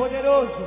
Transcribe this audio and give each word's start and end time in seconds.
poderoso. 0.00 0.59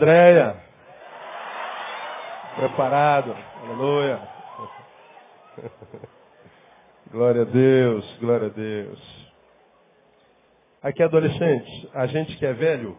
Andréia. 0.00 0.56
Preparado. 2.56 3.36
Aleluia. 3.62 4.28
Glória 7.10 7.42
a 7.42 7.44
Deus, 7.44 8.18
glória 8.18 8.46
a 8.46 8.50
Deus. 8.50 9.30
Aqui, 10.82 11.02
adolescentes, 11.02 11.86
a 11.92 12.06
gente 12.06 12.34
que 12.38 12.46
é 12.46 12.54
velho, 12.54 12.96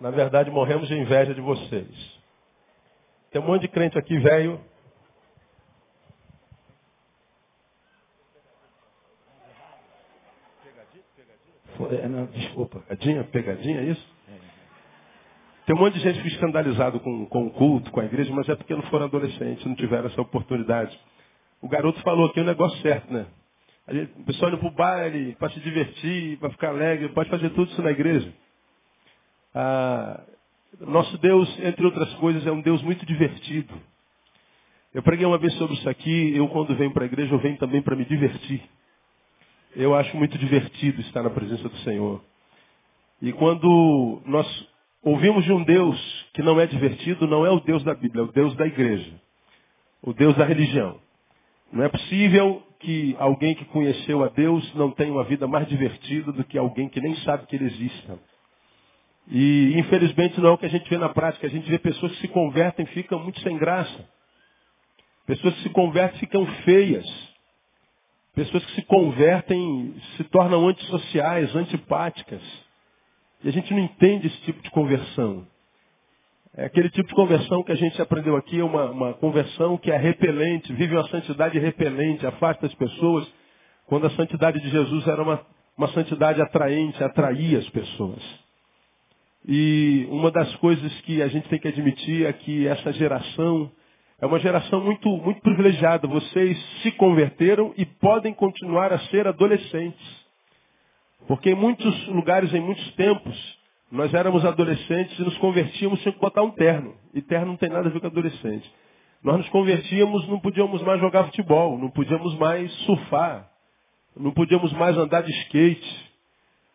na 0.00 0.10
verdade 0.10 0.50
morremos 0.50 0.88
de 0.88 0.94
inveja 0.94 1.34
de 1.34 1.40
vocês. 1.42 2.20
Tem 3.30 3.42
um 3.42 3.44
monte 3.44 3.62
de 3.62 3.68
crente 3.68 3.98
aqui 3.98 4.18
velho. 4.18 4.58
É, 11.90 12.08
não, 12.08 12.24
desculpa, 12.26 12.80
pegadinha, 12.80 13.24
pegadinha, 13.24 13.80
é 13.80 13.84
isso? 13.84 14.12
Tem 15.66 15.76
um 15.76 15.78
monte 15.78 15.94
de 15.94 16.00
gente 16.00 16.20
que 16.20 16.28
escandalizado 16.28 16.98
com, 17.00 17.26
com 17.26 17.46
o 17.46 17.50
culto, 17.50 17.90
com 17.92 18.00
a 18.00 18.04
igreja, 18.04 18.32
mas 18.32 18.48
é 18.48 18.56
porque 18.56 18.74
não 18.74 18.82
foram 18.84 19.06
adolescentes, 19.06 19.64
não 19.64 19.76
tiveram 19.76 20.06
essa 20.06 20.20
oportunidade. 20.20 20.98
O 21.60 21.68
garoto 21.68 22.00
falou 22.02 22.26
aqui 22.26 22.40
o 22.40 22.44
negócio 22.44 22.80
certo, 22.82 23.12
né? 23.12 23.26
Gente, 23.88 24.12
o 24.20 24.24
pessoal 24.24 24.50
indo 24.50 24.58
para 24.58 24.68
o 24.68 24.72
baile, 24.72 25.36
para 25.38 25.50
se 25.50 25.60
divertir, 25.60 26.38
para 26.38 26.50
ficar 26.50 26.68
alegre, 26.70 27.08
pode 27.10 27.30
fazer 27.30 27.50
tudo 27.50 27.70
isso 27.70 27.82
na 27.82 27.90
igreja. 27.90 28.32
Ah, 29.54 30.20
nosso 30.80 31.16
Deus, 31.18 31.48
entre 31.60 31.84
outras 31.84 32.12
coisas, 32.14 32.44
é 32.46 32.50
um 32.50 32.60
Deus 32.60 32.82
muito 32.82 33.04
divertido. 33.06 33.72
Eu 34.92 35.02
preguei 35.02 35.26
uma 35.26 35.38
vez 35.38 35.52
sobre 35.54 35.74
isso 35.74 35.88
aqui, 35.88 36.36
eu 36.36 36.48
quando 36.48 36.74
venho 36.76 36.92
para 36.92 37.04
a 37.04 37.06
igreja, 37.06 37.32
eu 37.32 37.38
venho 37.38 37.56
também 37.58 37.80
para 37.82 37.96
me 37.96 38.04
divertir. 38.04 38.62
Eu 39.74 39.94
acho 39.94 40.16
muito 40.16 40.36
divertido 40.36 41.00
estar 41.00 41.22
na 41.22 41.30
presença 41.30 41.68
do 41.68 41.76
Senhor. 41.78 42.22
E 43.20 43.32
quando 43.32 44.20
nós 44.26 44.46
ouvimos 45.02 45.44
de 45.44 45.52
um 45.52 45.64
Deus 45.64 45.98
que 46.32 46.42
não 46.42 46.60
é 46.60 46.66
divertido, 46.66 47.26
não 47.26 47.44
é 47.44 47.50
o 47.50 47.60
Deus 47.60 47.82
da 47.84 47.94
Bíblia, 47.94 48.22
é 48.22 48.24
o 48.24 48.32
Deus 48.32 48.54
da 48.56 48.66
igreja. 48.66 49.12
O 50.02 50.12
Deus 50.12 50.36
da 50.36 50.44
religião. 50.44 51.00
Não 51.72 51.84
é 51.84 51.88
possível 51.88 52.62
que 52.80 53.16
alguém 53.18 53.54
que 53.54 53.64
conheceu 53.66 54.22
a 54.22 54.28
Deus 54.28 54.74
não 54.74 54.90
tenha 54.90 55.12
uma 55.12 55.24
vida 55.24 55.46
mais 55.46 55.68
divertida 55.68 56.32
do 56.32 56.44
que 56.44 56.58
alguém 56.58 56.88
que 56.88 57.00
nem 57.00 57.14
sabe 57.16 57.46
que 57.46 57.56
ele 57.56 57.66
exista. 57.66 58.18
E 59.28 59.74
infelizmente 59.78 60.40
não 60.40 60.50
é 60.50 60.52
o 60.52 60.58
que 60.58 60.66
a 60.66 60.70
gente 60.70 60.88
vê 60.90 60.98
na 60.98 61.08
prática. 61.08 61.46
A 61.46 61.50
gente 61.50 61.68
vê 61.68 61.78
pessoas 61.78 62.12
que 62.12 62.20
se 62.22 62.28
convertem 62.28 62.84
e 62.84 62.88
ficam 62.88 63.18
muito 63.20 63.40
sem 63.40 63.56
graça. 63.56 64.08
Pessoas 65.26 65.54
que 65.54 65.62
se 65.62 65.70
convertem 65.70 66.18
ficam 66.18 66.44
feias. 66.64 67.06
Pessoas 68.34 68.64
que 68.64 68.72
se 68.72 68.82
convertem 68.82 69.94
se 70.16 70.24
tornam 70.24 70.68
antissociais, 70.68 71.54
antipáticas. 71.54 72.42
E 73.44 73.48
a 73.48 73.52
gente 73.52 73.72
não 73.72 73.80
entende 73.80 74.26
esse 74.26 74.40
tipo 74.42 74.62
de 74.62 74.70
conversão. 74.70 75.46
É 76.54 76.66
aquele 76.66 76.90
tipo 76.90 77.08
de 77.08 77.14
conversão 77.14 77.62
que 77.62 77.72
a 77.72 77.76
gente 77.76 78.00
aprendeu 78.00 78.36
aqui, 78.36 78.60
é 78.60 78.64
uma, 78.64 78.90
uma 78.90 79.14
conversão 79.14 79.78
que 79.78 79.90
é 79.90 79.96
repelente, 79.96 80.72
vive 80.74 80.94
uma 80.94 81.08
santidade 81.08 81.58
repelente, 81.58 82.26
afasta 82.26 82.66
as 82.66 82.74
pessoas, 82.74 83.26
quando 83.86 84.06
a 84.06 84.10
santidade 84.10 84.60
de 84.60 84.68
Jesus 84.68 85.06
era 85.08 85.22
uma, 85.22 85.40
uma 85.76 85.88
santidade 85.88 86.42
atraente, 86.42 87.02
atraía 87.02 87.58
as 87.58 87.68
pessoas. 87.70 88.22
E 89.48 90.06
uma 90.10 90.30
das 90.30 90.54
coisas 90.56 90.92
que 91.00 91.22
a 91.22 91.28
gente 91.28 91.48
tem 91.48 91.58
que 91.58 91.68
admitir 91.68 92.26
é 92.26 92.32
que 92.32 92.66
essa 92.66 92.92
geração 92.92 93.70
é 94.20 94.26
uma 94.26 94.38
geração 94.38 94.80
muito, 94.80 95.08
muito 95.08 95.40
privilegiada. 95.40 96.06
Vocês 96.06 96.56
se 96.82 96.92
converteram 96.92 97.74
e 97.76 97.84
podem 97.84 98.32
continuar 98.32 98.92
a 98.92 98.98
ser 99.06 99.26
adolescentes. 99.26 100.21
Porque 101.26 101.50
em 101.50 101.54
muitos 101.54 102.08
lugares, 102.08 102.52
em 102.52 102.60
muitos 102.60 102.90
tempos, 102.94 103.58
nós 103.90 104.12
éramos 104.14 104.44
adolescentes 104.44 105.18
e 105.18 105.22
nos 105.22 105.36
convertíamos 105.38 106.02
sem 106.02 106.12
botar 106.12 106.42
um 106.42 106.50
terno. 106.50 106.94
E 107.14 107.20
terno 107.20 107.48
não 107.48 107.56
tem 107.56 107.68
nada 107.68 107.88
a 107.88 107.92
ver 107.92 108.00
com 108.00 108.06
adolescente. 108.06 108.70
Nós 109.22 109.36
nos 109.36 109.48
convertíamos, 109.50 110.26
não 110.28 110.40
podíamos 110.40 110.82
mais 110.82 111.00
jogar 111.00 111.24
futebol, 111.24 111.78
não 111.78 111.90
podíamos 111.90 112.36
mais 112.38 112.72
surfar, 112.84 113.48
não 114.16 114.32
podíamos 114.32 114.72
mais 114.72 114.96
andar 114.98 115.22
de 115.22 115.30
skate. 115.30 116.12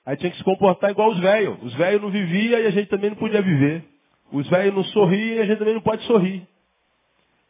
Aí 0.06 0.16
tinha 0.16 0.32
que 0.32 0.38
se 0.38 0.44
comportar 0.44 0.92
igual 0.92 1.10
os 1.10 1.20
velhos. 1.20 1.58
Os 1.62 1.74
velhos 1.74 2.02
não 2.02 2.10
viviam 2.10 2.60
e 2.60 2.66
a 2.66 2.72
gente 2.72 2.88
também 2.88 3.10
não 3.10 3.18
podia 3.18 3.42
viver. 3.42 3.84
Os 4.32 4.48
velhos 4.48 4.74
não 4.74 4.84
sorriam 4.86 5.36
e 5.36 5.40
a 5.40 5.46
gente 5.46 5.58
também 5.58 5.74
não 5.74 5.82
pode 5.82 6.04
sorrir. 6.04 6.48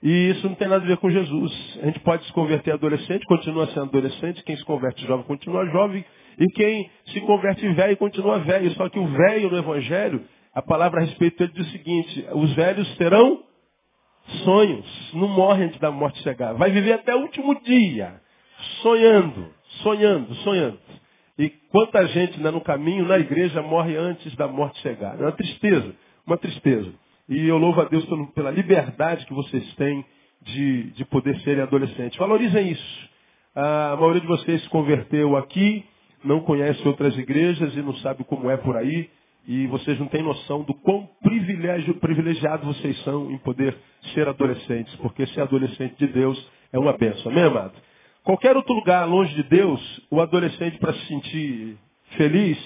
E 0.01 0.29
isso 0.29 0.47
não 0.47 0.55
tem 0.55 0.67
nada 0.67 0.83
a 0.83 0.87
ver 0.87 0.97
com 0.97 1.09
Jesus. 1.09 1.79
A 1.81 1.85
gente 1.85 1.99
pode 1.99 2.25
se 2.25 2.33
converter 2.33 2.71
adolescente, 2.73 3.25
continua 3.25 3.67
sendo 3.67 3.83
adolescente. 3.83 4.43
Quem 4.43 4.55
se 4.55 4.65
converte 4.65 5.05
jovem 5.05 5.25
continua 5.25 5.65
jovem. 5.67 6.03
E 6.37 6.47
quem 6.47 6.89
se 7.07 7.21
converte 7.21 7.67
velho 7.69 7.97
continua 7.97 8.39
velho. 8.39 8.71
Só 8.71 8.89
que 8.89 8.99
o 8.99 9.07
velho 9.07 9.49
no 9.49 9.57
Evangelho, 9.57 10.23
a 10.53 10.61
palavra 10.61 11.01
a 11.01 11.05
respeito 11.05 11.37
dele 11.37 11.51
diz 11.55 11.67
o 11.67 11.71
seguinte: 11.71 12.25
os 12.33 12.53
velhos 12.53 12.97
terão 12.97 13.43
sonhos, 14.43 15.13
não 15.13 15.27
morrem 15.27 15.67
antes 15.67 15.79
da 15.79 15.91
morte 15.91 16.21
chegar. 16.21 16.53
Vai 16.53 16.69
viver 16.71 16.93
até 16.93 17.15
o 17.15 17.19
último 17.19 17.59
dia, 17.61 18.21
sonhando, 18.81 19.47
sonhando, 19.81 20.35
sonhando. 20.35 20.79
E 21.39 21.49
quanta 21.71 22.05
gente 22.07 22.39
né, 22.39 22.49
no 22.49 22.61
caminho, 22.61 23.05
na 23.05 23.19
igreja, 23.19 23.61
morre 23.61 23.95
antes 23.95 24.35
da 24.35 24.47
morte 24.47 24.79
chegar. 24.81 25.19
É 25.19 25.23
uma 25.23 25.31
tristeza, 25.31 25.95
uma 26.25 26.37
tristeza. 26.37 26.91
E 27.29 27.47
eu 27.47 27.57
louvo 27.57 27.81
a 27.81 27.85
Deus 27.85 28.05
pela 28.33 28.49
liberdade 28.49 29.25
que 29.25 29.33
vocês 29.33 29.75
têm 29.75 30.03
de, 30.41 30.91
de 30.91 31.05
poder 31.05 31.39
serem 31.41 31.61
adolescentes. 31.61 32.17
Valorizem 32.17 32.71
isso. 32.71 33.09
A 33.53 33.95
maioria 33.95 34.21
de 34.21 34.27
vocês 34.27 34.61
se 34.61 34.69
converteu 34.69 35.35
aqui, 35.35 35.85
não 36.23 36.41
conhece 36.41 36.85
outras 36.87 37.17
igrejas 37.17 37.75
e 37.75 37.81
não 37.81 37.95
sabe 37.97 38.23
como 38.23 38.49
é 38.49 38.57
por 38.57 38.75
aí. 38.75 39.09
E 39.47 39.65
vocês 39.67 39.97
não 39.97 40.07
têm 40.07 40.21
noção 40.21 40.63
do 40.63 40.73
quão 40.73 41.07
privilégio, 41.23 41.93
privilegiado 41.95 42.65
vocês 42.65 43.01
são 43.03 43.31
em 43.31 43.37
poder 43.37 43.77
ser 44.13 44.27
adolescentes. 44.27 44.93
Porque 44.97 45.25
ser 45.27 45.41
adolescente 45.41 45.95
de 45.97 46.07
Deus 46.07 46.51
é 46.73 46.77
uma 46.77 46.97
benção. 46.97 47.31
Amém, 47.31 47.45
amado? 47.45 47.73
Qualquer 48.23 48.57
outro 48.57 48.73
lugar 48.73 49.07
longe 49.07 49.33
de 49.35 49.43
Deus, 49.43 50.01
o 50.11 50.19
adolescente, 50.19 50.77
para 50.79 50.93
se 50.93 51.05
sentir 51.07 51.77
feliz, 52.17 52.57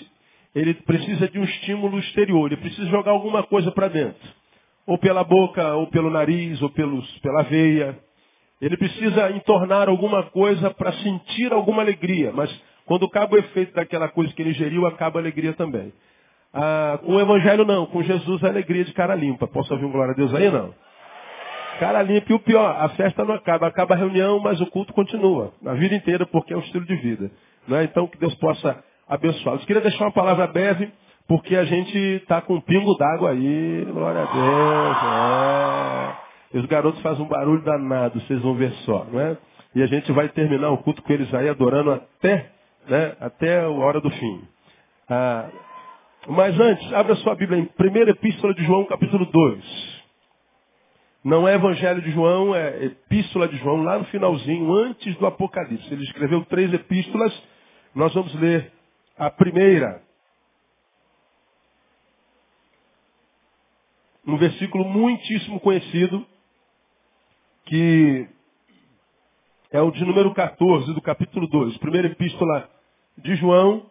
ele 0.56 0.74
precisa 0.74 1.30
de 1.30 1.38
um 1.38 1.44
estímulo 1.44 2.00
exterior. 2.00 2.51
Ele 2.51 2.59
precisa 2.59 2.89
jogar 2.89 3.12
alguma 3.12 3.44
coisa 3.44 3.71
para 3.71 3.88
dentro. 3.88 4.42
ou 4.88 4.97
pela 4.97 5.24
boca, 5.24 5.75
ou 5.75 5.88
pelo 5.88 6.09
nariz, 6.09 6.62
ou 6.62 6.69
pelos, 6.69 7.07
pela 7.19 7.44
veia. 7.44 7.97
Ele 8.59 8.77
precisa 8.77 9.31
entornar 9.31 9.88
alguma 9.88 10.24
coisa 10.31 10.69
para 10.71 10.92
sentir 10.94 11.54
alguma 11.54 11.81
alegria, 11.81 12.31
mas 12.33 12.50
quando 12.92 13.06
acaba 13.06 13.38
o 13.38 13.40
efeito 13.40 13.74
daquela 13.74 14.10
coisa 14.10 14.34
que 14.34 14.42
ele 14.42 14.50
ingeriu, 14.50 14.86
acaba 14.86 15.18
a 15.18 15.22
alegria 15.22 15.54
também. 15.54 15.94
Ah, 16.54 17.00
com 17.02 17.16
o 17.16 17.22
Evangelho 17.22 17.64
não, 17.64 17.86
com 17.86 18.04
Jesus 18.04 18.44
a 18.44 18.50
alegria 18.50 18.84
de 18.84 18.92
cara 18.92 19.16
limpa. 19.16 19.48
Posso 19.48 19.74
ouvir 19.74 19.86
um 19.86 19.92
glória 19.94 20.12
a 20.12 20.14
Deus 20.14 20.36
aí? 20.36 20.52
Não. 20.52 20.74
Cara 21.80 22.02
limpa 22.02 22.34
e 22.34 22.36
o 22.36 22.40
pior, 22.40 22.76
a 22.78 22.90
festa 22.90 23.24
não 23.24 23.36
acaba, 23.36 23.66
acaba 23.66 23.96
a 23.96 23.98
reunião, 23.98 24.40
mas 24.40 24.60
o 24.60 24.66
culto 24.66 24.92
continua. 24.92 25.54
A 25.66 25.74
vida 25.76 25.96
inteira, 25.96 26.26
porque 26.26 26.54
é 26.54 26.58
um 26.58 26.60
estilo 26.60 26.86
de 26.86 26.98
vida. 26.98 27.32
Não 27.66 27.78
é? 27.78 27.86
Então 27.86 28.08
que 28.08 28.18
Deus 28.18 28.36
possa 28.36 28.84
abençá-los. 29.08 29.64
Queria 29.64 29.82
deixar 29.82 30.04
uma 30.04 30.12
palavra 30.12 30.46
breve, 30.48 30.92
porque 31.30 31.56
a 31.56 31.64
gente 31.64 31.98
está 31.98 32.42
com 32.42 32.56
um 32.56 32.62
pingo 32.62 32.94
d'água 32.96 33.30
aí. 33.32 33.88
Glória 33.90 34.22
a 34.22 34.26
Deus. 34.26 36.18
É. 36.52 36.58
E 36.58 36.60
os 36.60 36.66
garotos 36.66 37.02
fazem 37.02 37.24
um 37.24 37.30
barulho 37.30 37.64
danado, 37.64 38.20
vocês 38.20 38.42
vão 38.42 38.54
ver 38.54 38.74
só, 38.84 39.08
não 39.10 39.18
é? 39.18 39.38
E 39.74 39.82
a 39.82 39.86
gente 39.86 40.12
vai 40.12 40.28
terminar 40.28 40.72
o 40.72 40.80
culto 40.80 41.02
com 41.02 41.14
eles 41.14 41.34
aí 41.34 41.48
adorando 41.48 41.94
até, 41.94 42.52
né, 42.88 43.16
até 43.19 43.62
a 43.62 43.69
hora 43.69 44.00
do 44.01 44.10
fim. 44.10 44.48
Ah, 45.10 45.50
mas 46.28 46.60
antes, 46.60 46.94
abra 46.94 47.16
sua 47.16 47.36
Bíblia 47.36 47.60
em 47.60 47.63
1 47.63 48.10
Epístola 48.10 48.54
de 48.54 48.63
João, 48.63 48.86
capítulo 48.86 49.25
2. 49.25 50.01
Não 51.24 51.48
é 51.48 51.54
Evangelho 51.54 52.01
de 52.01 52.12
João, 52.12 52.56
é 52.56 52.86
Epístola 52.86 53.48
de 53.48 53.57
João, 53.57 53.83
lá 53.83 54.00
no 54.00 54.06
finalzinho, 54.06 54.74
antes 54.74 55.16
do 55.18 55.25
Apocalipse. 55.28 55.94
Ele 55.94 56.04
escreveu 56.04 56.44
três 56.45 56.74
epístolas, 56.74 57.31
nós 57.94 58.13
vamos 58.13 58.33
ler 58.36 58.72
a 59.18 59.30
primeira. 59.30 60.01
Um 64.25 64.38
versículo 64.38 64.83
muitíssimo 64.86 65.60
conhecido, 65.60 66.25
que 67.66 68.28
é 69.71 69.81
o 69.81 69.89
de 69.89 70.03
número 70.03 70.33
14 70.33 70.94
do 70.94 71.01
capítulo 71.01 71.47
2. 71.47 71.77
Primeira 71.77 72.07
epístola 72.07 72.69
de 73.18 73.35
João, 73.35 73.85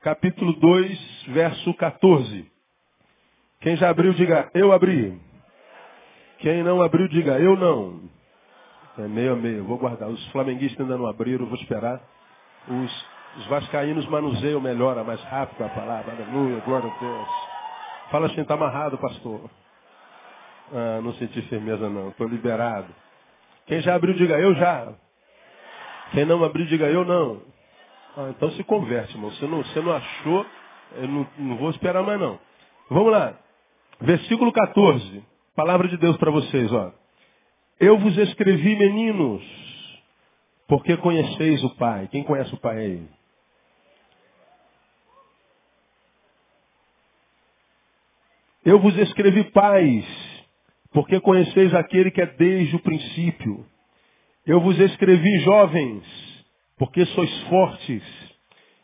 capítulo 0.00 0.54
2, 0.54 1.24
verso 1.28 1.74
14. 1.74 2.50
Quem 3.60 3.76
já 3.76 3.90
abriu, 3.90 4.14
diga, 4.14 4.50
eu 4.54 4.72
abri. 4.72 5.20
Quem 6.38 6.62
não 6.62 6.80
abriu, 6.80 7.06
diga, 7.08 7.38
eu 7.38 7.54
não. 7.54 8.00
É 8.98 9.06
meio 9.06 9.34
a 9.34 9.36
meio, 9.36 9.64
vou 9.64 9.76
guardar. 9.76 10.08
Os 10.08 10.26
flamenguistas 10.32 10.80
ainda 10.80 10.96
não 10.96 11.06
abriram, 11.06 11.46
vou 11.46 11.58
esperar. 11.58 12.00
Os, 12.66 13.06
os 13.38 13.46
vascaínos 13.48 14.06
manuseiam 14.08 14.60
melhor, 14.60 15.02
mais 15.04 15.22
rápido 15.24 15.64
a 15.64 15.68
palavra. 15.68 16.12
Aleluia, 16.12 16.60
glória 16.60 16.90
a 16.90 16.98
Deus. 16.98 17.28
Fala 18.10 18.26
assim, 18.26 18.40
está 18.40 18.54
amarrado, 18.54 18.96
pastor. 18.96 19.50
Ah, 20.72 21.00
não 21.02 21.12
senti 21.14 21.42
firmeza 21.42 21.90
não, 21.90 22.08
estou 22.08 22.26
liberado. 22.26 22.88
Quem 23.72 23.80
já 23.80 23.94
abriu, 23.94 24.12
diga 24.12 24.38
eu 24.38 24.54
já. 24.54 24.92
Quem 26.10 26.26
não 26.26 26.44
abriu, 26.44 26.66
diga 26.66 26.90
eu 26.90 27.06
não. 27.06 27.40
Ah, 28.14 28.28
então 28.28 28.50
se 28.50 28.62
converte, 28.64 29.14
irmão. 29.14 29.30
Você 29.30 29.46
não, 29.46 29.64
você 29.64 29.80
não 29.80 29.92
achou, 29.92 30.46
eu 30.96 31.08
não, 31.08 31.26
não 31.38 31.56
vou 31.56 31.70
esperar 31.70 32.02
mais 32.02 32.20
não. 32.20 32.38
Vamos 32.90 33.10
lá. 33.10 33.34
Versículo 33.98 34.52
14. 34.52 35.24
Palavra 35.56 35.88
de 35.88 35.96
Deus 35.96 36.18
para 36.18 36.30
vocês, 36.30 36.70
ó. 36.70 36.92
Eu 37.80 37.96
vos 37.96 38.14
escrevi, 38.18 38.76
meninos, 38.76 39.42
porque 40.68 40.94
conheceis 40.98 41.64
o 41.64 41.74
Pai. 41.76 42.08
Quem 42.12 42.24
conhece 42.24 42.52
o 42.52 42.60
Pai 42.60 42.76
aí? 42.76 43.08
Eu 48.66 48.78
vos 48.80 48.94
escrevi 48.98 49.44
pais, 49.44 50.31
porque 50.92 51.20
conheceis 51.20 51.74
aquele 51.74 52.10
que 52.10 52.20
é 52.20 52.26
desde 52.26 52.76
o 52.76 52.80
princípio. 52.80 53.64
Eu 54.46 54.60
vos 54.60 54.78
escrevi 54.78 55.38
jovens, 55.40 56.04
porque 56.78 57.04
sois 57.06 57.42
fortes, 57.44 58.02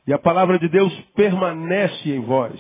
e 0.06 0.12
a 0.12 0.18
palavra 0.18 0.58
de 0.58 0.68
Deus 0.68 0.92
permanece 1.14 2.10
em 2.10 2.20
vós, 2.20 2.58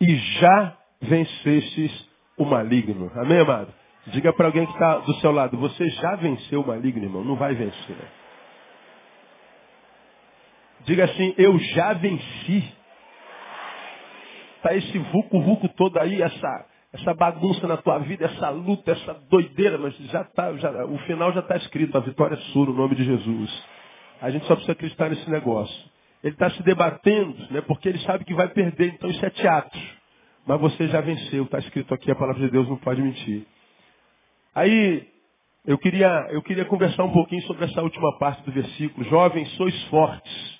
e 0.00 0.16
já 0.16 0.76
vencestes 1.00 2.08
o 2.36 2.44
maligno. 2.44 3.10
Amém, 3.16 3.40
amado? 3.40 3.72
Diga 4.08 4.32
para 4.32 4.46
alguém 4.46 4.64
que 4.64 4.72
está 4.72 4.98
do 4.98 5.14
seu 5.16 5.32
lado, 5.32 5.56
você 5.58 5.88
já 5.90 6.16
venceu 6.16 6.60
o 6.60 6.66
maligno, 6.66 7.04
irmão, 7.04 7.24
não 7.24 7.36
vai 7.36 7.54
vencer. 7.54 7.96
Diga 10.84 11.04
assim, 11.04 11.34
eu 11.36 11.58
já 11.58 11.92
venci. 11.94 12.74
Está 14.56 14.74
esse 14.74 14.98
vulco-vulco 14.98 15.68
todo 15.70 15.98
aí, 15.98 16.22
essa, 16.22 16.66
essa 16.92 17.12
bagunça 17.14 17.66
na 17.66 17.76
tua 17.76 17.98
vida, 17.98 18.24
essa 18.24 18.48
luta, 18.48 18.92
essa 18.92 19.14
doideira, 19.30 19.76
mas 19.76 19.94
já 20.10 20.24
tá, 20.24 20.54
já, 20.56 20.84
o 20.86 20.98
final 21.00 21.32
já 21.32 21.40
está 21.40 21.56
escrito, 21.56 21.96
a 21.96 22.00
vitória 22.00 22.34
é 22.34 22.38
sua 22.52 22.66
no 22.66 22.72
nome 22.72 22.94
de 22.94 23.04
Jesus. 23.04 23.64
A 24.20 24.30
gente 24.30 24.46
só 24.46 24.54
precisa 24.54 24.72
acreditar 24.72 25.10
nesse 25.10 25.28
negócio. 25.30 25.90
Ele 26.24 26.32
está 26.32 26.50
se 26.50 26.62
debatendo, 26.62 27.36
né, 27.50 27.60
porque 27.60 27.88
ele 27.88 27.98
sabe 28.00 28.24
que 28.24 28.34
vai 28.34 28.48
perder, 28.48 28.94
então 28.94 29.10
isso 29.10 29.24
é 29.24 29.30
teatro. 29.30 29.80
Mas 30.46 30.60
você 30.60 30.88
já 30.88 31.00
venceu, 31.00 31.44
está 31.44 31.58
escrito 31.58 31.92
aqui, 31.92 32.10
a 32.10 32.16
palavra 32.16 32.40
de 32.40 32.50
Deus 32.50 32.68
não 32.68 32.78
pode 32.78 33.02
mentir. 33.02 33.46
Aí, 34.54 35.06
eu 35.66 35.76
queria, 35.76 36.26
eu 36.30 36.42
queria 36.42 36.64
conversar 36.64 37.04
um 37.04 37.12
pouquinho 37.12 37.42
sobre 37.42 37.66
essa 37.66 37.82
última 37.82 38.18
parte 38.18 38.42
do 38.42 38.50
versículo. 38.50 39.06
Jovens, 39.08 39.48
sois 39.56 39.84
fortes. 39.84 40.58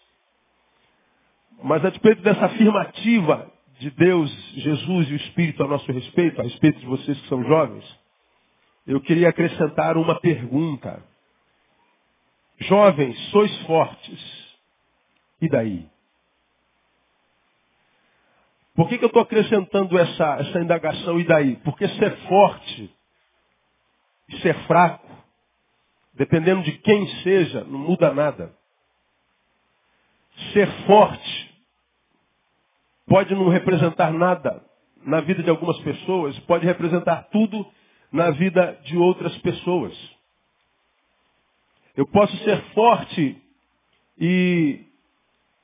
Mas 1.62 1.82
a 1.84 1.90
despeito 1.90 2.22
dessa 2.22 2.44
afirmativa 2.44 3.50
de 3.78 3.90
Deus, 3.90 4.30
Jesus 4.54 5.08
e 5.08 5.12
o 5.12 5.16
Espírito 5.16 5.62
a 5.62 5.68
nosso 5.68 5.90
respeito, 5.92 6.40
a 6.40 6.44
respeito 6.44 6.80
de 6.80 6.86
vocês 6.86 7.20
que 7.20 7.28
são 7.28 7.44
jovens, 7.44 7.84
eu 8.86 9.00
queria 9.00 9.28
acrescentar 9.28 9.96
uma 9.96 10.18
pergunta. 10.20 11.02
Jovens, 12.58 13.16
sois 13.30 13.56
fortes. 13.62 14.58
E 15.40 15.48
daí? 15.48 15.88
Por 18.74 18.88
que, 18.88 18.98
que 18.98 19.04
eu 19.04 19.08
estou 19.08 19.22
acrescentando 19.22 19.98
essa, 19.98 20.36
essa 20.40 20.60
indagação 20.60 21.20
e 21.20 21.24
daí? 21.24 21.56
Porque 21.56 21.86
ser 21.88 22.16
forte 22.28 22.94
e 24.28 24.38
ser 24.38 24.54
fraco, 24.66 25.06
dependendo 26.14 26.62
de 26.62 26.72
quem 26.78 27.06
seja, 27.22 27.64
não 27.64 27.78
muda 27.78 28.12
nada. 28.12 28.54
Ser 30.52 30.68
forte 30.86 31.37
pode 33.08 33.34
não 33.34 33.48
representar 33.48 34.12
nada 34.12 34.62
na 35.04 35.20
vida 35.20 35.42
de 35.42 35.50
algumas 35.50 35.78
pessoas, 35.80 36.38
pode 36.40 36.66
representar 36.66 37.28
tudo 37.30 37.66
na 38.12 38.30
vida 38.30 38.78
de 38.84 38.96
outras 38.96 39.36
pessoas. 39.38 39.96
Eu 41.96 42.06
posso 42.06 42.36
ser 42.44 42.60
forte 42.74 43.42
e 44.18 44.84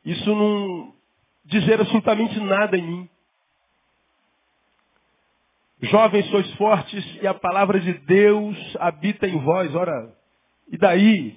isso 0.04 0.34
não 0.34 0.94
dizer 1.44 1.80
absolutamente 1.80 2.38
nada 2.40 2.76
em 2.76 2.82
mim. 2.82 3.08
Jovens 5.82 6.26
sois 6.30 6.50
fortes 6.54 7.04
e 7.22 7.26
a 7.26 7.34
palavra 7.34 7.78
de 7.78 7.92
Deus 7.92 8.56
habita 8.80 9.28
em 9.28 9.38
vós. 9.38 9.74
Ora, 9.74 10.16
e 10.68 10.78
daí? 10.78 11.36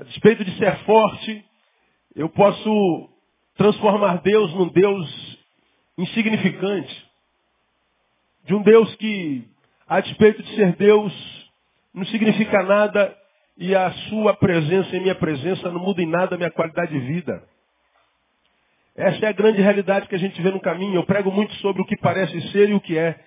A 0.00 0.04
despeito 0.04 0.44
de 0.44 0.58
ser 0.58 0.76
forte, 0.84 1.44
eu 2.14 2.28
posso 2.28 3.11
transformar 3.56 4.20
Deus 4.22 4.52
num 4.54 4.68
Deus 4.68 5.38
insignificante. 5.98 7.10
De 8.44 8.54
um 8.54 8.62
Deus 8.62 8.94
que, 8.96 9.48
a 9.86 10.00
despeito 10.00 10.42
de 10.42 10.54
ser 10.56 10.74
Deus, 10.76 11.12
não 11.94 12.04
significa 12.06 12.62
nada 12.62 13.16
e 13.56 13.74
a 13.74 13.92
sua 14.08 14.34
presença 14.34 14.96
e 14.96 15.00
minha 15.00 15.14
presença 15.14 15.70
não 15.70 15.80
muda 15.80 16.02
em 16.02 16.06
nada 16.06 16.34
a 16.34 16.38
minha 16.38 16.50
qualidade 16.50 16.92
de 16.92 17.00
vida. 17.00 17.42
Essa 18.96 19.26
é 19.26 19.28
a 19.28 19.32
grande 19.32 19.60
realidade 19.60 20.08
que 20.08 20.14
a 20.14 20.18
gente 20.18 20.40
vê 20.42 20.50
no 20.50 20.60
caminho. 20.60 20.96
Eu 20.96 21.04
prego 21.04 21.30
muito 21.30 21.54
sobre 21.56 21.80
o 21.80 21.84
que 21.84 21.96
parece 21.96 22.40
ser 22.50 22.68
e 22.70 22.74
o 22.74 22.80
que 22.80 22.98
é. 22.98 23.18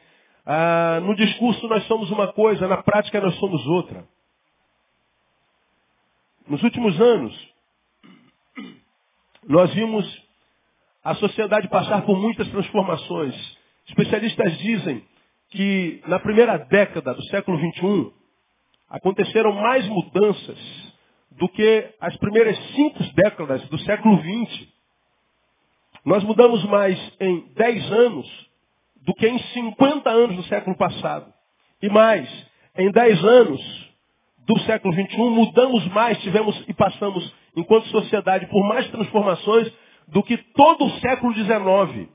Ah, 0.45 0.99
no 1.01 1.15
discurso 1.15 1.67
nós 1.67 1.83
somos 1.85 2.11
uma 2.11 2.31
coisa, 2.33 2.67
na 2.67 2.77
prática 2.77 3.19
nós 3.19 3.35
somos 3.39 3.65
outra. 3.65 4.05
Nos 6.47 6.61
últimos 6.61 6.99
anos, 7.01 7.54
nós 9.47 9.73
vimos 9.73 10.05
a 11.03 11.13
sociedade 11.15 11.67
passar 11.69 12.01
por 12.03 12.19
muitas 12.19 12.47
transformações. 12.49 13.35
Especialistas 13.87 14.57
dizem 14.57 15.03
que 15.49 16.01
na 16.07 16.19
primeira 16.19 16.57
década 16.57 17.13
do 17.13 17.23
século 17.25 17.57
XXI 17.57 18.11
aconteceram 18.89 19.53
mais 19.53 19.87
mudanças 19.87 20.57
do 21.31 21.47
que 21.49 21.89
as 21.99 22.15
primeiras 22.17 22.57
cinco 22.73 23.03
décadas 23.13 23.61
do 23.69 23.77
século 23.79 24.17
XX. 24.17 24.67
Nós 26.05 26.23
mudamos 26.23 26.63
mais 26.65 26.97
em 27.19 27.53
10 27.53 27.91
anos 27.91 28.49
do 29.05 29.13
que 29.13 29.27
em 29.27 29.37
50 29.37 30.09
anos 30.09 30.35
do 30.37 30.43
século 30.43 30.75
passado. 30.77 31.31
E 31.81 31.89
mais, 31.89 32.27
em 32.77 32.91
10 32.91 33.23
anos 33.23 33.91
do 34.47 34.59
século 34.61 34.93
XXI, 34.93 35.17
mudamos 35.17 35.87
mais, 35.89 36.19
tivemos 36.21 36.63
e 36.67 36.73
passamos, 36.73 37.33
enquanto 37.55 37.87
sociedade, 37.87 38.47
por 38.47 38.67
mais 38.67 38.89
transformações 38.89 39.71
do 40.07 40.21
que 40.21 40.37
todo 40.37 40.85
o 40.85 40.99
século 40.99 41.33
XIX. 41.33 42.09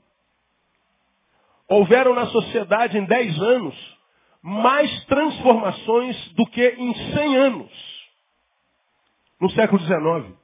houveram 1.67 2.13
na 2.13 2.27
sociedade 2.27 2.97
em 2.97 3.05
10 3.05 3.41
anos 3.41 3.97
mais 4.41 5.05
transformações 5.05 6.33
do 6.33 6.45
que 6.47 6.67
em 6.67 6.93
100 7.13 7.37
anos 7.37 7.71
no 9.39 9.49
século 9.51 9.81
XIX. 9.81 10.41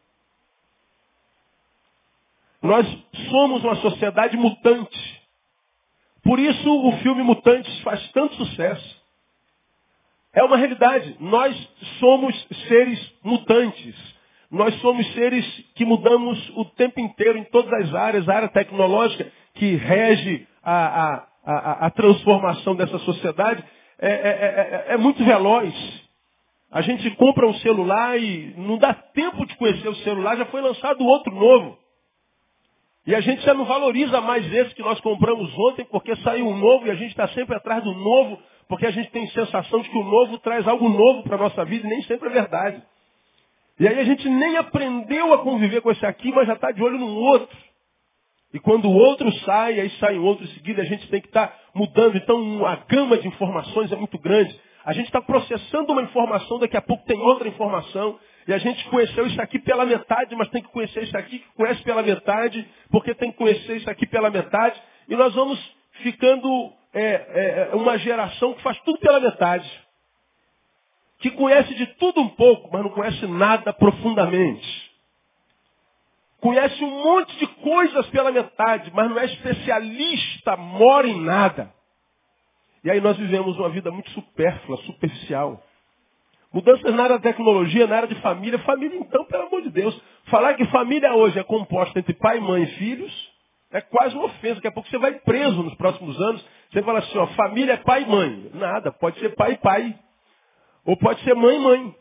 Nós 2.61 2.87
somos 3.29 3.63
uma 3.63 3.75
sociedade 3.75 4.35
mutante. 4.35 5.21
Por 6.23 6.39
isso 6.39 6.69
o 6.69 6.91
filme 6.97 7.23
Mutantes 7.23 7.79
faz 7.81 8.11
tanto 8.11 8.35
sucesso. 8.35 9.01
É 10.33 10.43
uma 10.43 10.57
realidade. 10.57 11.15
Nós 11.19 11.55
somos 11.99 12.47
seres 12.67 13.13
mutantes. 13.23 14.16
Nós 14.49 14.73
somos 14.79 15.05
seres 15.13 15.45
que 15.75 15.83
mudamos 15.83 16.51
o 16.55 16.63
tempo 16.65 16.99
inteiro 16.99 17.37
em 17.37 17.43
todas 17.45 17.71
as 17.73 17.93
áreas, 17.93 18.27
a 18.27 18.35
área 18.35 18.47
tecnológica 18.47 19.29
que 19.55 19.75
rege 19.75 20.47
a, 20.63 20.75
a, 20.75 21.27
a, 21.45 21.85
a 21.87 21.89
transformação 21.89 22.75
dessa 22.75 22.97
sociedade 22.99 23.63
é, 23.99 24.07
é, 24.07 24.11
é, 24.11 24.93
é, 24.93 24.97
muito 24.97 25.23
veloz. 25.23 25.73
A 26.71 26.81
gente 26.81 27.09
compra 27.11 27.47
um 27.47 27.53
celular 27.55 28.17
e 28.17 28.53
não 28.57 28.77
dá 28.77 28.93
tempo 28.93 29.45
de 29.45 29.55
conhecer 29.57 29.87
o 29.87 29.95
celular, 29.95 30.37
já 30.37 30.45
foi 30.45 30.61
lançado 30.61 31.05
outro 31.05 31.33
novo. 31.33 31.77
E 33.05 33.15
a 33.15 33.21
gente 33.21 33.41
já 33.41 33.53
não 33.53 33.65
valoriza 33.65 34.19
mais 34.21 34.45
esse 34.53 34.75
que 34.75 34.81
nós 34.81 34.99
compramos 35.01 35.51
ontem 35.57 35.85
porque 35.85 36.15
saiu 36.17 36.47
um 36.47 36.57
novo 36.57 36.87
e 36.87 36.91
a 36.91 36.95
gente 36.95 37.11
está 37.11 37.27
sempre 37.29 37.55
atrás 37.55 37.83
do 37.83 37.93
novo, 37.93 38.37
porque 38.67 38.85
a 38.85 38.91
gente 38.91 39.09
tem 39.11 39.27
sensação 39.29 39.81
de 39.81 39.89
que 39.89 39.97
o 39.97 40.03
novo 40.03 40.37
traz 40.39 40.67
algo 40.67 40.87
novo 40.89 41.23
para 41.23 41.35
a 41.35 41.39
nossa 41.39 41.65
vida 41.65 41.87
e 41.87 41.89
nem 41.89 42.01
sempre 42.03 42.29
é 42.29 42.33
verdade. 42.33 42.81
E 43.79 43.87
aí 43.87 43.99
a 43.99 44.03
gente 44.03 44.27
nem 44.27 44.57
aprendeu 44.57 45.33
a 45.33 45.39
conviver 45.39 45.81
com 45.81 45.91
esse 45.91 46.05
aqui, 46.05 46.31
mas 46.31 46.47
já 46.47 46.53
está 46.53 46.71
de 46.71 46.81
olho 46.81 46.97
no 46.97 47.07
outro. 47.07 47.55
E 48.53 48.59
quando 48.59 48.85
o 48.85 48.93
outro 48.93 49.31
sai, 49.39 49.79
aí 49.79 49.89
sai 49.99 50.17
um 50.17 50.23
outro 50.23 50.45
em 50.45 50.49
seguida, 50.49 50.81
a 50.81 50.85
gente 50.85 51.07
tem 51.09 51.21
que 51.21 51.27
estar 51.27 51.47
tá 51.47 51.59
mudando. 51.75 52.17
Então 52.17 52.65
a 52.65 52.75
gama 52.87 53.17
de 53.17 53.27
informações 53.27 53.91
é 53.91 53.95
muito 53.95 54.17
grande. 54.17 54.59
A 54.83 54.93
gente 54.93 55.07
está 55.07 55.21
processando 55.21 55.91
uma 55.91 56.01
informação, 56.01 56.59
daqui 56.59 56.77
a 56.77 56.81
pouco 56.81 57.05
tem 57.05 57.19
outra 57.19 57.47
informação. 57.47 58.17
E 58.47 58.53
a 58.53 58.57
gente 58.57 58.83
conheceu 58.89 59.27
isso 59.27 59.41
aqui 59.41 59.59
pela 59.59 59.85
metade, 59.85 60.33
mas 60.35 60.49
tem 60.49 60.63
que 60.63 60.69
conhecer 60.69 61.03
isso 61.03 61.17
aqui 61.17 61.39
que 61.39 61.53
conhece 61.55 61.83
pela 61.83 62.01
metade, 62.01 62.65
porque 62.89 63.13
tem 63.13 63.31
que 63.31 63.37
conhecer 63.37 63.75
isso 63.75 63.89
aqui 63.89 64.07
pela 64.07 64.29
metade. 64.29 64.81
E 65.09 65.15
nós 65.15 65.35
vamos 65.35 65.59
ficando 66.01 66.71
é, 66.93 67.69
é, 67.73 67.75
uma 67.75 67.97
geração 67.97 68.53
que 68.53 68.63
faz 68.63 68.79
tudo 68.79 68.97
pela 68.99 69.19
metade. 69.19 69.69
Que 71.19 71.31
conhece 71.31 71.73
de 71.75 71.85
tudo 71.95 72.21
um 72.21 72.29
pouco, 72.29 72.69
mas 72.71 72.83
não 72.83 72.89
conhece 72.91 73.25
nada 73.27 73.73
profundamente. 73.73 74.87
Conhece 76.39 76.83
um 76.83 77.03
monte 77.03 77.35
de 77.37 77.47
coisas 77.47 78.07
pela 78.09 78.31
metade, 78.31 78.91
mas 78.93 79.09
não 79.09 79.17
é 79.17 79.25
especialista, 79.25 80.55
mora 80.55 81.07
em 81.07 81.19
nada. 81.19 81.73
E 82.83 82.91
aí 82.91 83.01
nós 83.01 83.17
vivemos 83.17 83.57
uma 83.57 83.69
vida 83.69 83.89
muito 83.91 84.09
supérflua, 84.11 84.77
superficial. 84.77 85.61
Mudanças 86.53 86.93
na 86.93 87.03
área 87.03 87.17
da 87.17 87.23
tecnologia, 87.23 87.87
na 87.87 87.97
área 87.97 88.07
de 88.07 88.15
família. 88.21 88.59
Família, 88.59 88.97
então, 88.97 89.25
pelo 89.25 89.47
amor 89.47 89.61
de 89.63 89.71
Deus. 89.71 89.99
Falar 90.25 90.53
que 90.53 90.65
família 90.65 91.13
hoje 91.15 91.37
é 91.39 91.43
composta 91.43 91.99
entre 91.99 92.13
pai, 92.13 92.39
mãe 92.39 92.63
e 92.63 92.67
filhos 92.77 93.37
é 93.71 93.81
quase 93.81 94.15
uma 94.15 94.25
ofensa. 94.25 94.55
Daqui 94.55 94.67
a 94.67 94.71
pouco 94.71 94.89
você 94.89 94.97
vai 94.97 95.13
preso 95.19 95.61
nos 95.63 95.75
próximos 95.75 96.19
anos. 96.21 96.45
Você 96.71 96.81
fala 96.83 96.99
assim, 96.99 97.17
ó, 97.17 97.27
família 97.27 97.73
é 97.73 97.77
pai 97.77 98.03
e 98.03 98.05
mãe. 98.05 98.51
Nada, 98.53 98.91
pode 98.91 99.19
ser 99.19 99.35
pai 99.35 99.53
e 99.53 99.57
pai. 99.57 99.99
Ou 100.87 100.95
pode 100.95 101.21
ser 101.21 101.35
mãe 101.35 101.59
mãe. 101.59 101.95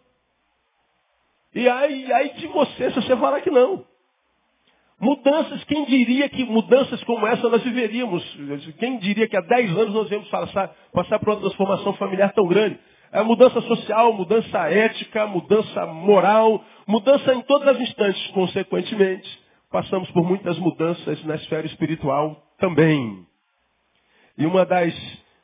E 1.54 1.68
aí, 1.68 2.12
aí 2.12 2.34
de 2.34 2.46
você, 2.46 2.90
se 2.90 2.94
você 2.94 3.16
falar 3.16 3.40
que 3.40 3.50
não. 3.50 3.84
Mudanças, 5.00 5.62
quem 5.64 5.84
diria 5.84 6.28
que 6.28 6.44
mudanças 6.44 7.02
como 7.04 7.26
essa 7.26 7.48
nós 7.48 7.62
viveríamos? 7.62 8.22
Quem 8.78 8.98
diria 8.98 9.28
que 9.28 9.36
há 9.36 9.40
10 9.40 9.70
anos 9.76 9.94
nós 9.94 10.10
íamos 10.10 10.28
passar, 10.28 10.74
passar 10.92 11.18
por 11.18 11.30
uma 11.30 11.40
transformação 11.40 11.92
familiar 11.94 12.32
tão 12.32 12.46
grande? 12.46 12.78
É 13.12 13.22
mudança 13.22 13.60
social, 13.62 14.12
mudança 14.12 14.70
ética, 14.70 15.26
mudança 15.26 15.86
moral, 15.86 16.64
mudança 16.86 17.34
em 17.34 17.42
todas 17.42 17.68
as 17.68 17.80
instantes. 17.80 18.26
Consequentemente, 18.28 19.28
passamos 19.70 20.10
por 20.12 20.24
muitas 20.24 20.58
mudanças 20.58 21.22
na 21.24 21.34
esfera 21.34 21.66
espiritual 21.66 22.40
também. 22.58 23.26
E 24.38 24.46
uma 24.46 24.64
das, 24.64 24.94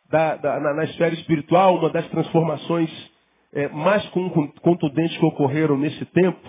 da, 0.08 0.36
da, 0.36 0.60
na, 0.60 0.74
na, 0.74 0.84
esfera 0.84 1.14
espiritual, 1.14 1.76
uma 1.76 1.90
das 1.90 2.06
transformações 2.08 3.11
é, 3.52 3.68
mais 3.68 4.04
contundentes 4.62 5.16
que 5.16 5.26
ocorreram 5.26 5.76
nesse 5.76 6.04
tempo 6.06 6.40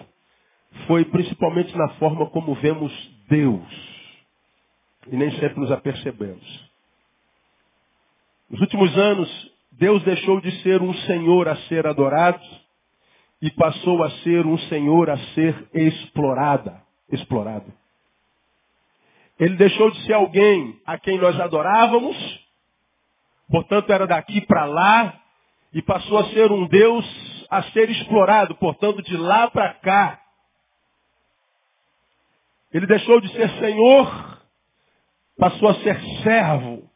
foi 0.88 1.06
principalmente 1.06 1.76
na 1.78 1.90
forma 1.96 2.30
como 2.30 2.56
vemos 2.56 2.92
Deus. 3.30 3.94
E 5.08 5.16
nem 5.16 5.32
sempre 5.32 5.60
nos 5.60 5.72
apercebemos. 5.72 6.72
Nos 8.50 8.62
últimos 8.62 8.98
anos, 8.98 9.52
Deus 9.74 10.04
deixou 10.04 10.40
de 10.40 10.52
ser 10.62 10.82
um 10.82 10.94
Senhor 10.94 11.48
a 11.48 11.56
ser 11.68 11.86
adorado 11.86 12.42
e 13.42 13.52
passou 13.52 14.04
a 14.04 14.10
ser 14.22 14.46
um 14.46 14.58
Senhor 14.58 15.10
a 15.10 15.18
ser 15.34 15.70
explorada, 15.74 16.82
explorado. 17.12 17.74
Ele 19.40 19.56
deixou 19.56 19.92
de 19.92 20.06
ser 20.06 20.14
alguém 20.14 20.80
a 20.86 20.98
quem 20.98 21.18
nós 21.18 21.38
adorávamos, 21.40 22.16
portanto 23.50 23.92
era 23.92 24.08
daqui 24.08 24.42
para 24.42 24.66
lá, 24.66 25.20
e 25.74 25.82
passou 25.82 26.20
a 26.20 26.30
ser 26.30 26.52
um 26.52 26.68
Deus 26.68 27.06
a 27.50 27.64
ser 27.72 27.90
explorado, 27.90 28.56
portanto 28.56 29.02
de 29.02 29.16
lá 29.16 29.50
para 29.50 29.74
cá. 29.76 30.20
Ele 32.74 32.88
deixou 32.88 33.22
de 33.22 33.32
ser 33.32 33.50
Senhor, 33.60 34.42
passou 35.38 35.70
a 35.70 35.76
ser 35.76 36.00
servo. 36.24 36.90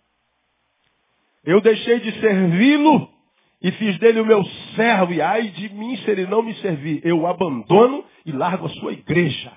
Eu 1.44 1.62
deixei 1.62 2.00
de 2.00 2.20
servi-lo 2.20 3.10
e 3.62 3.72
fiz 3.72 3.98
dele 4.00 4.20
o 4.20 4.26
meu 4.26 4.44
servo, 4.76 5.14
e 5.14 5.22
ai 5.22 5.50
de 5.50 5.70
mim 5.70 5.96
se 5.98 6.10
ele 6.10 6.26
não 6.26 6.42
me 6.42 6.54
servir. 6.56 7.02
Eu 7.04 7.22
o 7.22 7.28
abandono 7.28 8.04
e 8.26 8.32
largo 8.32 8.66
a 8.66 8.70
sua 8.70 8.94
igreja. 8.94 9.52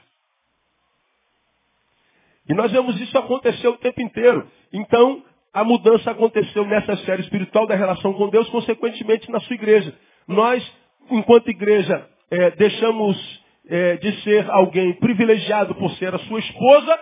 E 2.48 2.54
nós 2.54 2.72
vemos 2.72 3.00
isso 3.00 3.16
acontecer 3.16 3.68
o 3.68 3.76
tempo 3.78 4.02
inteiro. 4.02 4.50
Então, 4.72 5.24
a 5.52 5.64
mudança 5.64 6.10
aconteceu 6.10 6.64
nessa 6.64 6.92
esfera 6.92 7.20
espiritual 7.20 7.66
da 7.66 7.74
relação 7.74 8.12
com 8.12 8.28
Deus, 8.28 8.48
consequentemente 8.50 9.30
na 9.30 9.40
sua 9.40 9.54
igreja. 9.54 9.94
Nós, 10.26 10.64
enquanto 11.10 11.48
igreja, 11.48 12.08
é, 12.30 12.50
deixamos 12.52 13.42
é, 13.68 13.96
de 13.96 14.22
ser 14.22 14.48
alguém 14.50 14.92
privilegiado 14.94 15.74
por 15.74 15.90
ser 15.92 16.14
a 16.14 16.18
sua 16.20 16.38
esposa 16.38 17.00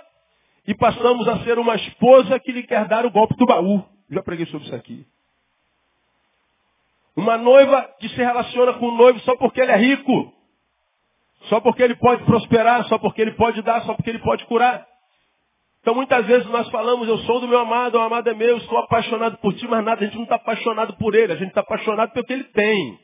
e 0.66 0.74
passamos 0.74 1.28
a 1.28 1.44
ser 1.44 1.58
uma 1.58 1.74
esposa 1.74 2.38
que 2.40 2.52
lhe 2.52 2.62
quer 2.62 2.86
dar 2.88 3.04
o 3.04 3.10
golpe 3.10 3.36
do 3.36 3.46
baú. 3.46 3.84
Já 4.10 4.22
preguei 4.22 4.46
sobre 4.46 4.66
isso 4.66 4.74
aqui. 4.74 5.06
Uma 7.14 7.36
noiva 7.36 7.82
que 7.98 8.08
se 8.08 8.16
relaciona 8.16 8.74
com 8.74 8.86
o 8.86 8.96
noivo 8.96 9.18
só 9.20 9.36
porque 9.36 9.60
ele 9.60 9.72
é 9.72 9.76
rico. 9.76 10.32
Só 11.48 11.60
porque 11.60 11.82
ele 11.82 11.96
pode 11.96 12.24
prosperar, 12.24 12.84
só 12.86 12.98
porque 12.98 13.20
ele 13.20 13.32
pode 13.32 13.60
dar, 13.62 13.82
só 13.82 13.94
porque 13.94 14.10
ele 14.10 14.20
pode 14.20 14.44
curar. 14.46 14.86
Então 15.80 15.94
muitas 15.94 16.26
vezes 16.26 16.46
nós 16.48 16.68
falamos, 16.70 17.08
eu 17.08 17.18
sou 17.18 17.40
do 17.40 17.48
meu 17.48 17.58
amado, 17.58 17.96
o 17.96 18.00
amado 18.00 18.28
é 18.28 18.34
meu, 18.34 18.58
estou 18.58 18.78
apaixonado 18.78 19.38
por 19.38 19.54
ti, 19.54 19.66
mas 19.68 19.84
nada, 19.84 20.02
a 20.02 20.04
gente 20.04 20.16
não 20.16 20.24
está 20.24 20.36
apaixonado 20.36 20.94
por 20.96 21.14
ele, 21.14 21.32
a 21.32 21.36
gente 21.36 21.48
está 21.48 21.60
apaixonado 21.60 22.12
pelo 22.12 22.26
que 22.26 22.32
ele 22.32 22.44
tem. 22.44 22.98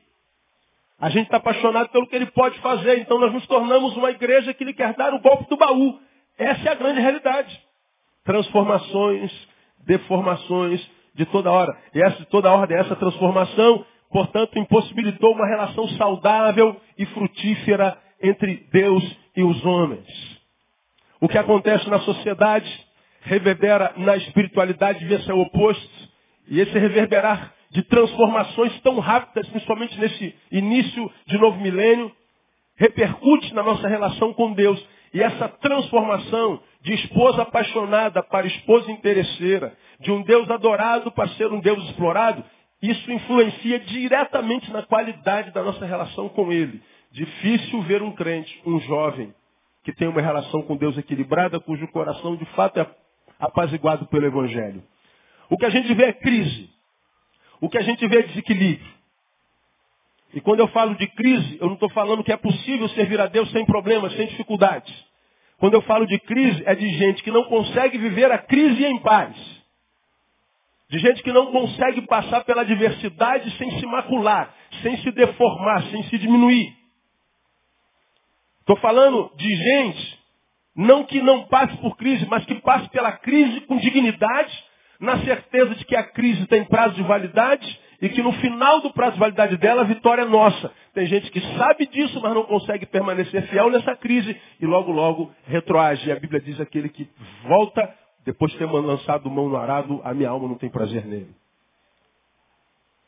A 0.98 1.10
gente 1.10 1.24
está 1.24 1.38
apaixonado 1.38 1.88
pelo 1.88 2.06
que 2.06 2.14
ele 2.14 2.26
pode 2.26 2.58
fazer, 2.60 2.98
então 2.98 3.18
nós 3.18 3.32
nos 3.32 3.46
tornamos 3.46 3.96
uma 3.96 4.10
igreja 4.10 4.54
que 4.54 4.64
lhe 4.64 4.72
quer 4.72 4.94
dar 4.94 5.12
o 5.12 5.20
golpe 5.20 5.48
do 5.48 5.56
baú. 5.56 5.98
Essa 6.38 6.68
é 6.68 6.72
a 6.72 6.74
grande 6.74 7.00
realidade. 7.00 7.60
Transformações, 8.24 9.32
deformações 9.86 10.90
de 11.14 11.26
toda 11.26 11.50
hora. 11.50 11.76
E 11.94 12.02
essa 12.02 12.18
de 12.18 12.26
toda 12.26 12.52
ordem, 12.52 12.76
essa 12.76 12.96
transformação, 12.96 13.84
portanto, 14.10 14.58
impossibilitou 14.58 15.32
uma 15.32 15.46
relação 15.46 15.86
saudável 15.90 16.76
e 16.98 17.06
frutífera 17.06 17.98
entre 18.22 18.66
Deus 18.72 19.16
e 19.36 19.42
os 19.42 19.64
homens. 19.64 20.33
O 21.24 21.28
que 21.28 21.38
acontece 21.38 21.88
na 21.88 22.00
sociedade 22.00 22.70
reverbera 23.22 23.94
na 23.96 24.14
espiritualidade, 24.14 24.98
devia 24.98 25.20
ser 25.20 25.32
o 25.32 25.40
oposto. 25.40 25.88
E 26.46 26.60
esse 26.60 26.78
reverberar 26.78 27.50
de 27.70 27.82
transformações 27.84 28.78
tão 28.82 28.98
rápidas, 28.98 29.48
principalmente 29.48 29.98
nesse 29.98 30.34
início 30.52 31.10
de 31.26 31.38
novo 31.38 31.58
milênio, 31.62 32.12
repercute 32.76 33.54
na 33.54 33.62
nossa 33.62 33.88
relação 33.88 34.34
com 34.34 34.52
Deus. 34.52 34.86
E 35.14 35.22
essa 35.22 35.48
transformação 35.48 36.60
de 36.82 36.92
esposa 36.92 37.40
apaixonada 37.40 38.22
para 38.22 38.46
esposa 38.46 38.92
interesseira, 38.92 39.74
de 40.00 40.12
um 40.12 40.20
Deus 40.24 40.50
adorado 40.50 41.10
para 41.10 41.28
ser 41.28 41.50
um 41.50 41.58
Deus 41.58 41.82
explorado, 41.84 42.44
isso 42.82 43.10
influencia 43.10 43.78
diretamente 43.78 44.70
na 44.70 44.82
qualidade 44.82 45.52
da 45.52 45.62
nossa 45.62 45.86
relação 45.86 46.28
com 46.28 46.52
Ele. 46.52 46.82
Difícil 47.10 47.80
ver 47.80 48.02
um 48.02 48.12
crente, 48.12 48.60
um 48.66 48.78
jovem, 48.80 49.32
que 49.84 49.92
tem 49.92 50.08
uma 50.08 50.20
relação 50.20 50.62
com 50.62 50.76
Deus 50.76 50.96
equilibrada, 50.96 51.60
cujo 51.60 51.86
coração 51.88 52.34
de 52.36 52.46
fato 52.46 52.80
é 52.80 52.86
apaziguado 53.38 54.06
pelo 54.06 54.26
Evangelho. 54.26 54.82
O 55.50 55.58
que 55.58 55.66
a 55.66 55.70
gente 55.70 55.92
vê 55.92 56.04
é 56.06 56.12
crise. 56.12 56.70
O 57.60 57.68
que 57.68 57.76
a 57.76 57.82
gente 57.82 58.06
vê 58.08 58.20
é 58.20 58.22
desequilíbrio. 58.22 58.94
E 60.32 60.40
quando 60.40 60.60
eu 60.60 60.68
falo 60.68 60.96
de 60.96 61.06
crise, 61.08 61.58
eu 61.60 61.66
não 61.66 61.74
estou 61.74 61.90
falando 61.90 62.24
que 62.24 62.32
é 62.32 62.36
possível 62.36 62.88
servir 62.88 63.20
a 63.20 63.26
Deus 63.26 63.50
sem 63.52 63.64
problemas, 63.66 64.14
sem 64.16 64.26
dificuldades. 64.26 64.92
Quando 65.58 65.74
eu 65.74 65.82
falo 65.82 66.06
de 66.06 66.18
crise, 66.18 66.62
é 66.66 66.74
de 66.74 66.88
gente 66.98 67.22
que 67.22 67.30
não 67.30 67.44
consegue 67.44 67.98
viver 67.98 68.32
a 68.32 68.38
crise 68.38 68.84
em 68.84 68.98
paz. 68.98 69.36
De 70.88 70.98
gente 70.98 71.22
que 71.22 71.32
não 71.32 71.52
consegue 71.52 72.02
passar 72.02 72.42
pela 72.44 72.62
adversidade 72.62 73.50
sem 73.58 73.78
se 73.78 73.86
macular, 73.86 74.52
sem 74.82 74.96
se 74.98 75.10
deformar, 75.12 75.82
sem 75.90 76.02
se 76.04 76.18
diminuir. 76.18 76.83
Estou 78.64 78.78
falando 78.78 79.30
de 79.36 79.54
gente, 79.54 80.18
não 80.74 81.04
que 81.04 81.20
não 81.20 81.44
passe 81.44 81.76
por 81.76 81.98
crise, 81.98 82.26
mas 82.30 82.46
que 82.46 82.54
passe 82.56 82.88
pela 82.88 83.12
crise 83.12 83.60
com 83.62 83.76
dignidade, 83.76 84.64
na 84.98 85.18
certeza 85.18 85.74
de 85.74 85.84
que 85.84 85.94
a 85.94 86.02
crise 86.02 86.46
tem 86.46 86.64
prazo 86.64 86.94
de 86.94 87.02
validade 87.02 87.80
e 88.00 88.08
que 88.08 88.22
no 88.22 88.32
final 88.32 88.80
do 88.80 88.90
prazo 88.90 89.12
de 89.12 89.20
validade 89.20 89.58
dela 89.58 89.82
a 89.82 89.84
vitória 89.84 90.22
é 90.22 90.24
nossa. 90.24 90.72
Tem 90.94 91.04
gente 91.04 91.30
que 91.30 91.42
sabe 91.58 91.86
disso, 91.86 92.18
mas 92.22 92.32
não 92.32 92.44
consegue 92.44 92.86
permanecer 92.86 93.42
fiel 93.48 93.68
nessa 93.68 93.94
crise 93.96 94.34
e 94.58 94.64
logo, 94.64 94.90
logo 94.90 95.30
retroage. 95.46 96.08
E 96.08 96.12
a 96.12 96.18
Bíblia 96.18 96.40
diz 96.40 96.58
aquele 96.58 96.88
que 96.88 97.06
volta 97.46 97.94
depois 98.24 98.50
de 98.52 98.58
ter 98.58 98.64
lançado 98.64 99.30
mão 99.30 99.50
no 99.50 99.56
arado, 99.58 100.00
a 100.02 100.14
minha 100.14 100.30
alma 100.30 100.48
não 100.48 100.56
tem 100.56 100.70
prazer 100.70 101.04
nele. 101.04 101.34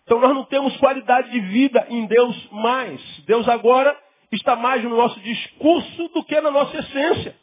Então 0.04 0.20
nós 0.20 0.34
não 0.34 0.44
temos 0.44 0.76
qualidade 0.76 1.30
de 1.30 1.40
vida 1.40 1.86
em 1.88 2.04
Deus 2.04 2.48
mais. 2.52 3.00
Deus 3.26 3.48
agora 3.48 3.96
está 4.32 4.56
mais 4.56 4.82
no 4.82 4.90
nosso 4.90 5.20
discurso 5.20 6.08
do 6.08 6.24
que 6.24 6.40
na 6.40 6.50
nossa 6.50 6.76
essência. 6.78 7.36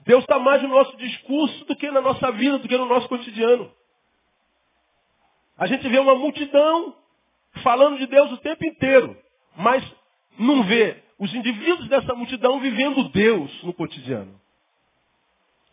Deus 0.00 0.22
está 0.22 0.38
mais 0.38 0.62
no 0.62 0.68
nosso 0.68 0.96
discurso 0.96 1.64
do 1.64 1.76
que 1.76 1.90
na 1.90 2.00
nossa 2.00 2.30
vida, 2.32 2.58
do 2.58 2.68
que 2.68 2.76
no 2.76 2.86
nosso 2.86 3.08
cotidiano. 3.08 3.70
A 5.58 5.66
gente 5.66 5.86
vê 5.88 5.98
uma 5.98 6.14
multidão 6.14 6.94
falando 7.62 7.98
de 7.98 8.06
Deus 8.06 8.30
o 8.32 8.36
tempo 8.38 8.64
inteiro, 8.64 9.16
mas 9.56 9.82
não 10.38 10.62
vê 10.62 11.02
os 11.18 11.34
indivíduos 11.34 11.88
dessa 11.88 12.14
multidão 12.14 12.60
vivendo 12.60 13.08
Deus 13.08 13.62
no 13.62 13.72
cotidiano. 13.72 14.38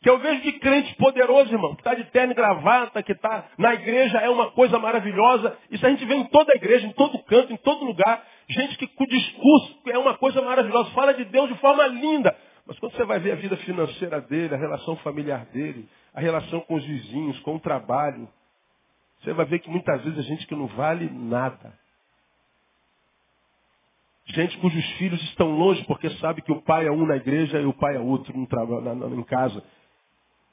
Que 0.01 0.09
eu 0.09 0.17
vejo 0.17 0.41
de 0.41 0.53
crente 0.59 0.93
poderoso, 0.95 1.53
irmão, 1.53 1.75
que 1.75 1.81
está 1.81 1.93
de 1.93 2.03
terno 2.05 2.33
e 2.33 2.35
gravata, 2.35 3.01
que 3.01 3.13
está 3.13 3.49
na 3.57 3.73
igreja, 3.73 4.17
é 4.17 4.29
uma 4.29 4.51
coisa 4.51 4.77
maravilhosa. 4.77 5.57
Isso 5.71 5.85
a 5.85 5.89
gente 5.89 6.03
vê 6.05 6.15
em 6.15 6.25
toda 6.25 6.51
a 6.51 6.57
igreja, 6.57 6.85
em 6.85 6.91
todo 6.91 7.23
canto, 7.23 7.53
em 7.53 7.57
todo 7.57 7.85
lugar. 7.85 8.25
Gente 8.49 8.77
que 8.77 8.85
o 8.85 9.07
discurso 9.07 9.79
é 9.87 9.97
uma 9.97 10.17
coisa 10.17 10.41
maravilhosa, 10.41 10.91
fala 10.91 11.13
de 11.13 11.25
Deus 11.25 11.49
de 11.49 11.57
forma 11.59 11.85
linda. 11.87 12.35
Mas 12.65 12.79
quando 12.79 12.93
você 12.93 13.05
vai 13.05 13.19
ver 13.19 13.33
a 13.33 13.35
vida 13.35 13.57
financeira 13.57 14.21
dele, 14.21 14.53
a 14.53 14.57
relação 14.57 14.95
familiar 14.97 15.45
dele, 15.47 15.87
a 16.13 16.21
relação 16.21 16.61
com 16.61 16.75
os 16.75 16.85
vizinhos, 16.85 17.39
com 17.41 17.55
o 17.55 17.59
trabalho, 17.59 18.27
você 19.21 19.33
vai 19.33 19.45
ver 19.45 19.59
que 19.59 19.69
muitas 19.69 20.03
vezes 20.03 20.19
a 20.19 20.23
gente 20.23 20.45
que 20.45 20.55
não 20.55 20.67
vale 20.67 21.09
nada. 21.09 21.73
Gente 24.25 24.57
cujos 24.57 24.85
filhos 24.93 25.21
estão 25.23 25.51
longe 25.51 25.83
porque 25.85 26.09
sabe 26.11 26.41
que 26.41 26.51
o 26.51 26.61
pai 26.61 26.87
é 26.87 26.91
um 26.91 27.05
na 27.05 27.17
igreja 27.17 27.59
e 27.59 27.65
o 27.65 27.73
pai 27.73 27.97
é 27.97 27.99
outro 27.99 28.37
no 28.37 28.47
trabalho, 28.47 29.19
em 29.19 29.23
casa. 29.23 29.63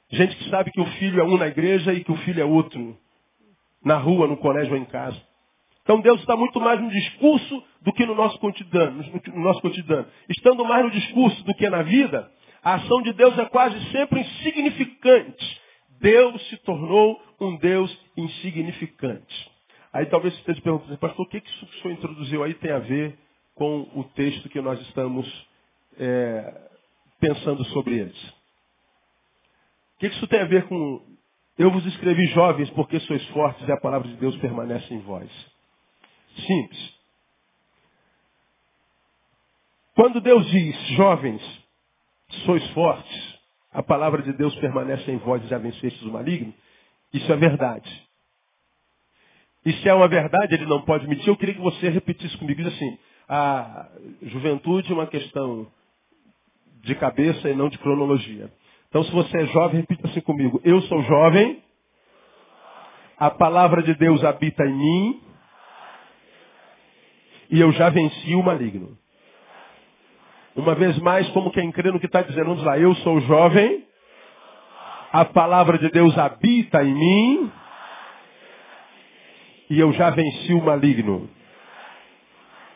Gente 0.09 0.35
que 0.35 0.49
sabe 0.49 0.71
que 0.71 0.81
o 0.81 0.85
filho 0.85 1.21
é 1.21 1.23
um 1.23 1.37
na 1.37 1.47
igreja 1.47 1.93
e 1.93 2.03
que 2.03 2.11
o 2.11 2.17
filho 2.17 2.41
é 2.41 2.45
outro 2.45 2.97
na 3.83 3.97
rua, 3.97 4.27
no 4.27 4.35
colégio 4.37 4.73
ou 4.73 4.79
em 4.79 4.85
casa. 4.85 5.19
Então 5.83 5.99
Deus 5.99 6.19
está 6.21 6.35
muito 6.35 6.59
mais 6.59 6.79
no 6.79 6.89
discurso 6.89 7.63
do 7.81 7.91
que 7.93 8.05
no 8.05 8.15
nosso 8.15 8.37
cotidiano, 8.39 9.03
no 9.33 9.41
nosso 9.41 9.61
cotidiano. 9.61 10.07
Estando 10.29 10.63
mais 10.63 10.85
no 10.85 10.91
discurso 10.91 11.43
do 11.43 11.53
que 11.55 11.69
na 11.69 11.81
vida, 11.81 12.31
a 12.63 12.75
ação 12.75 13.01
de 13.01 13.13
Deus 13.13 13.37
é 13.37 13.45
quase 13.45 13.79
sempre 13.91 14.21
insignificante. 14.21 15.61
Deus 15.99 16.47
se 16.49 16.57
tornou 16.57 17.21
um 17.39 17.57
Deus 17.57 17.95
insignificante. 18.15 19.51
Aí 19.93 20.05
talvez 20.05 20.33
você 20.33 20.39
esteja 20.39 20.61
perguntando, 20.61 20.97
pastor, 20.97 21.25
o 21.25 21.29
que, 21.29 21.41
que 21.41 21.65
o 21.65 21.67
senhor 21.81 21.93
introduziu 21.93 22.43
aí 22.43 22.53
tem 22.55 22.71
a 22.71 22.79
ver 22.79 23.17
com 23.55 23.89
o 23.95 24.03
texto 24.15 24.49
que 24.49 24.61
nós 24.61 24.79
estamos 24.81 25.27
é, 25.99 26.69
pensando 27.19 27.63
sobre 27.65 27.99
eles? 27.99 28.29
O 29.95 29.99
que, 29.99 30.09
que 30.09 30.15
isso 30.15 30.27
tem 30.27 30.39
a 30.39 30.45
ver 30.45 30.67
com 30.67 31.01
eu 31.57 31.69
vos 31.69 31.85
escrevi 31.85 32.25
jovens 32.27 32.69
porque 32.71 32.99
sois 33.01 33.23
fortes 33.27 33.67
e 33.67 33.71
a 33.71 33.77
palavra 33.77 34.07
de 34.07 34.15
Deus 34.15 34.35
permanece 34.37 34.91
em 34.93 34.99
vós? 34.99 35.29
Simples. 36.35 37.01
Quando 39.95 40.21
Deus 40.21 40.49
diz, 40.49 40.75
jovens, 40.95 41.41
sois 42.45 42.65
fortes, 42.71 43.39
a 43.71 43.83
palavra 43.83 44.21
de 44.21 44.33
Deus 44.33 44.55
permanece 44.55 45.11
em 45.11 45.17
vós 45.17 45.43
e 45.43 45.47
já 45.47 45.57
vencestes 45.57 46.01
o 46.03 46.11
maligno, 46.11 46.53
isso 47.13 47.31
é 47.31 47.35
verdade. 47.35 48.09
E 49.65 49.73
se 49.73 49.87
é 49.87 49.93
uma 49.93 50.07
verdade, 50.07 50.55
ele 50.55 50.65
não 50.65 50.81
pode 50.81 51.07
mentir, 51.07 51.27
eu 51.27 51.37
queria 51.37 51.53
que 51.53 51.61
você 51.61 51.89
repetisse 51.89 52.35
comigo. 52.37 52.63
Diz 52.63 52.73
assim, 52.73 52.97
a 53.29 53.89
juventude 54.23 54.91
é 54.91 54.95
uma 54.95 55.07
questão 55.07 55.67
de 56.81 56.95
cabeça 56.95 57.49
e 57.49 57.55
não 57.55 57.69
de 57.69 57.77
cronologia. 57.77 58.51
Então, 58.89 59.03
se 59.03 59.11
você 59.11 59.37
é 59.37 59.45
jovem, 59.47 59.81
repita 59.81 60.07
assim 60.07 60.21
comigo. 60.21 60.59
Eu 60.63 60.81
sou 60.83 61.01
jovem, 61.03 61.63
a 63.17 63.29
palavra 63.29 63.83
de 63.83 63.93
Deus 63.93 64.23
habita 64.23 64.65
em 64.65 64.73
mim, 64.73 65.21
e 67.51 67.59
eu 67.59 67.71
já 67.73 67.89
venci 67.89 68.33
o 68.33 68.41
maligno. 68.41 68.97
Uma 70.55 70.73
vez 70.73 70.97
mais, 70.99 71.29
como 71.29 71.51
quem 71.51 71.71
crê 71.71 71.91
no 71.91 71.99
que 71.99 72.05
está 72.05 72.21
dizendo, 72.21 72.47
vamos 72.47 72.63
lá, 72.63 72.79
eu 72.79 72.95
sou 72.95 73.19
jovem, 73.21 73.85
a 75.11 75.25
palavra 75.25 75.77
de 75.77 75.89
Deus 75.89 76.17
habita 76.17 76.83
em 76.83 76.93
mim, 76.93 77.51
e 79.69 79.79
eu 79.79 79.91
já 79.93 80.09
venci 80.09 80.53
o 80.53 80.63
maligno. 80.63 81.29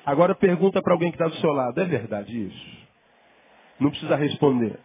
Agora 0.05 0.35
pergunta 0.35 0.81
para 0.81 0.93
alguém 0.93 1.09
que 1.09 1.15
está 1.15 1.27
do 1.27 1.35
seu 1.41 1.51
lado, 1.51 1.79
é 1.81 1.85
verdade 1.85 2.47
isso? 2.47 2.85
Não 3.79 3.89
precisa 3.89 4.15
responder. 4.15 4.79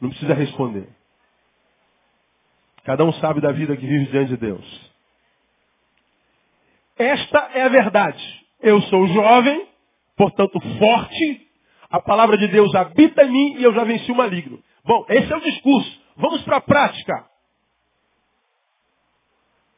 Não 0.00 0.10
precisa 0.10 0.34
responder. 0.34 0.88
Cada 2.84 3.04
um 3.04 3.12
sabe 3.14 3.40
da 3.40 3.52
vida 3.52 3.76
que 3.76 3.86
vive 3.86 4.06
diante 4.06 4.28
de 4.28 4.36
Deus. 4.36 4.95
Esta 6.98 7.38
é 7.54 7.62
a 7.62 7.68
verdade. 7.68 8.46
Eu 8.60 8.80
sou 8.82 9.06
jovem, 9.08 9.68
portanto 10.16 10.58
forte, 10.78 11.46
a 11.90 12.00
palavra 12.00 12.36
de 12.38 12.48
Deus 12.48 12.74
habita 12.74 13.24
em 13.24 13.30
mim 13.30 13.56
e 13.58 13.64
eu 13.64 13.72
já 13.74 13.84
venci 13.84 14.10
o 14.10 14.16
maligno. 14.16 14.62
Bom, 14.84 15.04
esse 15.08 15.32
é 15.32 15.36
o 15.36 15.40
discurso. 15.40 16.00
Vamos 16.16 16.42
para 16.42 16.56
a 16.56 16.60
prática. 16.60 17.30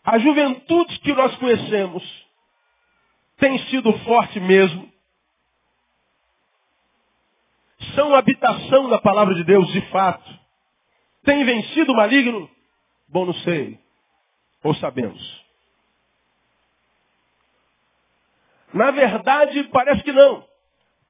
A 0.04 0.18
juventude 0.18 0.98
que 1.00 1.12
nós 1.12 1.36
conhecemos 1.36 2.02
tem 3.36 3.58
sido 3.66 3.92
forte 4.00 4.40
mesmo. 4.40 4.90
São 7.94 8.14
habitação 8.14 8.88
da 8.88 9.00
palavra 9.00 9.34
de 9.34 9.44
Deus 9.44 9.66
de 9.72 9.80
fato. 9.90 10.38
Tem 11.24 11.44
vencido 11.44 11.92
o 11.92 11.96
maligno? 11.96 12.48
Bom, 13.08 13.26
não 13.26 13.34
sei. 13.34 13.78
Ou 14.62 14.74
sabemos. 14.74 15.47
Na 18.72 18.90
verdade, 18.90 19.64
parece 19.64 20.02
que 20.02 20.12
não. 20.12 20.44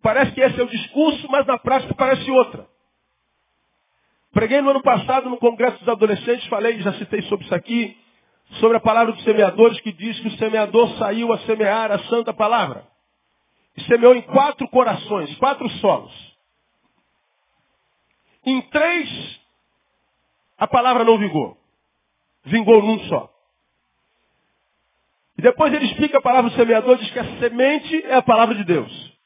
Parece 0.03 0.33
que 0.33 0.41
esse 0.41 0.61
é 0.61 0.63
o 0.63 0.69
discurso, 0.69 1.29
mas 1.31 1.47
na 1.47 1.59
prática 1.59 1.95
parece 1.95 2.31
outra. 2.31 2.67
Preguei 4.33 4.61
no 4.61 4.71
ano 4.71 4.83
passado 4.83 5.29
no 5.29 5.39
Congresso 5.39 5.79
dos 5.79 5.89
Adolescentes, 5.89 6.47
falei, 6.49 6.81
já 6.81 6.93
citei 6.95 7.23
sobre 7.23 7.45
isso 7.45 7.55
aqui, 7.55 7.97
sobre 8.61 8.77
a 8.77 8.81
palavra 8.81 9.13
dos 9.13 9.25
semeadores, 9.25 9.81
que 9.81 9.93
diz 9.93 10.19
que 10.21 10.29
o 10.29 10.39
semeador 10.39 10.97
saiu 10.99 11.33
a 11.33 11.39
semear 11.41 11.91
a 11.91 11.99
santa 12.05 12.33
palavra. 12.33 12.87
E 13.77 13.83
semeou 13.85 14.15
em 14.15 14.23
quatro 14.23 14.69
corações, 14.69 15.35
quatro 15.39 15.69
solos. 15.81 16.13
Em 18.45 18.61
três, 18.63 19.41
a 20.57 20.67
palavra 20.67 21.05
não 21.05 21.19
vingou. 21.19 21.57
Vingou 22.45 22.83
num 22.83 22.99
só. 23.09 23.31
E 25.39 25.43
depois 25.43 25.73
ele 25.73 25.85
explica 25.85 26.19
a 26.19 26.23
palavra 26.23 26.51
do 26.51 26.57
semeador, 26.57 26.97
diz 26.99 27.11
que 27.13 27.19
a 27.19 27.39
semente 27.39 28.05
é 28.07 28.15
a 28.17 28.23
palavra 28.23 28.57
de 28.57 28.65
Deus. 28.65 29.19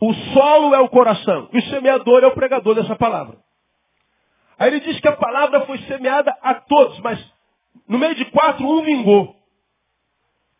O 0.00 0.14
solo 0.32 0.74
é 0.74 0.80
o 0.80 0.88
coração. 0.88 1.50
E 1.52 1.58
o 1.58 1.62
semeador 1.64 2.24
é 2.24 2.26
o 2.26 2.34
pregador 2.34 2.74
dessa 2.74 2.96
palavra. 2.96 3.36
Aí 4.58 4.68
ele 4.68 4.80
diz 4.80 4.98
que 4.98 5.08
a 5.08 5.16
palavra 5.16 5.60
foi 5.66 5.78
semeada 5.80 6.34
a 6.40 6.54
todos, 6.54 6.98
mas 7.00 7.22
no 7.86 7.98
meio 7.98 8.14
de 8.14 8.24
quatro, 8.26 8.66
um 8.66 8.82
vingou. 8.82 9.36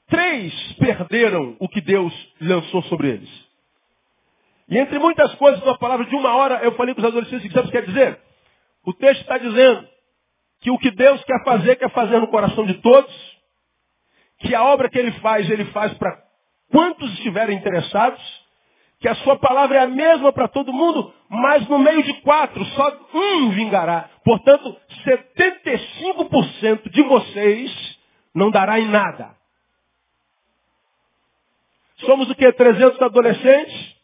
Três 0.09 0.73
perderam 0.75 1.57
o 1.59 1.69
que 1.69 1.81
Deus 1.81 2.13
lançou 2.41 2.83
sobre 2.83 3.09
eles. 3.09 3.51
E 4.69 4.79
entre 4.79 4.99
muitas 4.99 5.35
coisas, 5.37 5.63
uma 5.63 5.79
palavra 5.79 6.05
de 6.05 6.15
uma 6.15 6.35
hora, 6.35 6.63
eu 6.63 6.73
falei 6.73 6.95
para 6.95 7.03
os 7.03 7.09
adolescentes, 7.09 7.55
o 7.55 7.63
que 7.63 7.71
quer 7.71 7.87
dizer? 7.87 8.21
O 8.85 8.93
texto 8.93 9.23
está 9.23 9.39
dizendo 9.39 9.89
que 10.61 10.71
o 10.71 10.79
que 10.79 10.91
Deus 10.91 11.23
quer 11.25 11.43
fazer, 11.45 11.77
quer 11.77 11.91
fazer 11.91 12.21
no 12.21 12.29
coração 12.29 12.67
de 12.67 12.75
todos, 12.75 13.30
que 14.41 14.55
a 14.55 14.65
obra 14.65 14.89
que 14.89 14.99
ele 14.99 15.13
faz, 15.21 15.49
ele 15.49 15.67
faz 15.67 15.95
para 15.95 16.19
quantos 16.71 17.13
estiverem 17.15 17.57
interessados, 17.59 18.21
que 18.99 19.09
a 19.09 19.15
sua 19.17 19.39
palavra 19.39 19.79
é 19.79 19.83
a 19.83 19.89
mesma 19.89 20.33
para 20.33 20.49
todo 20.49 20.73
mundo, 20.73 21.13
mas 21.29 21.67
no 21.69 21.79
meio 21.79 22.03
de 22.03 22.15
quatro, 22.23 22.65
só 22.67 23.09
um 23.15 23.51
vingará. 23.51 24.11
Portanto, 24.25 24.77
75% 25.07 26.91
de 26.91 27.03
vocês 27.03 27.99
não 28.35 28.51
dará 28.51 28.79
em 28.79 28.89
nada. 28.89 29.35
Somos 31.99 32.31
o 32.31 32.35
que? 32.35 32.51
300 32.53 33.01
adolescentes? 33.03 34.01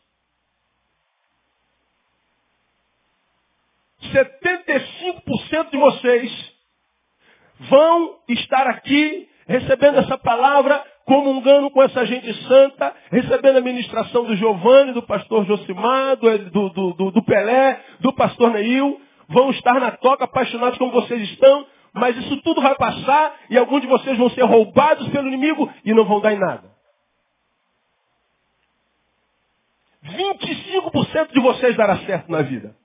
75% 4.03 5.71
de 5.71 5.79
vocês 5.79 6.53
vão 7.61 8.19
estar 8.29 8.67
aqui 8.67 9.29
recebendo 9.47 9.99
essa 9.99 10.19
palavra, 10.19 10.83
comungando 11.05 11.71
com 11.71 11.83
essa 11.83 12.05
gente 12.05 12.33
santa, 12.45 12.95
recebendo 13.11 13.59
a 13.59 13.61
ministração 13.61 14.25
do 14.25 14.37
Giovanni, 14.37 14.93
do 14.93 15.03
pastor 15.03 15.47
Josimar, 15.47 16.17
do, 16.17 16.39
do, 16.51 16.93
do, 16.93 17.11
do 17.13 17.23
Pelé, 17.23 17.81
do 18.01 18.13
pastor 18.13 18.51
Neil, 18.51 19.01
vão 19.29 19.51
estar 19.51 19.81
na 19.81 19.93
toca 19.93 20.25
apaixonados 20.25 20.79
como 20.79 20.93
vocês 20.93 21.23
estão, 21.31 21.67
mas 21.93 22.17
isso 22.17 22.37
tudo 22.43 22.61
vai 22.61 22.75
passar 22.75 23.37
e 23.49 23.57
alguns 23.57 23.81
de 23.81 23.87
vocês 23.87 24.19
vão 24.19 24.29
ser 24.31 24.43
roubados 24.43 25.09
pelo 25.09 25.29
inimigo 25.29 25.73
e 25.85 25.95
não 25.95 26.05
vão 26.05 26.21
dar 26.21 26.33
em 26.33 26.39
nada. 26.39 26.77
25% 30.05 31.33
de 31.33 31.41
vocês 31.41 31.77
dará 31.77 31.99
certo 31.99 32.31
na 32.31 32.43
vida. 32.43 32.77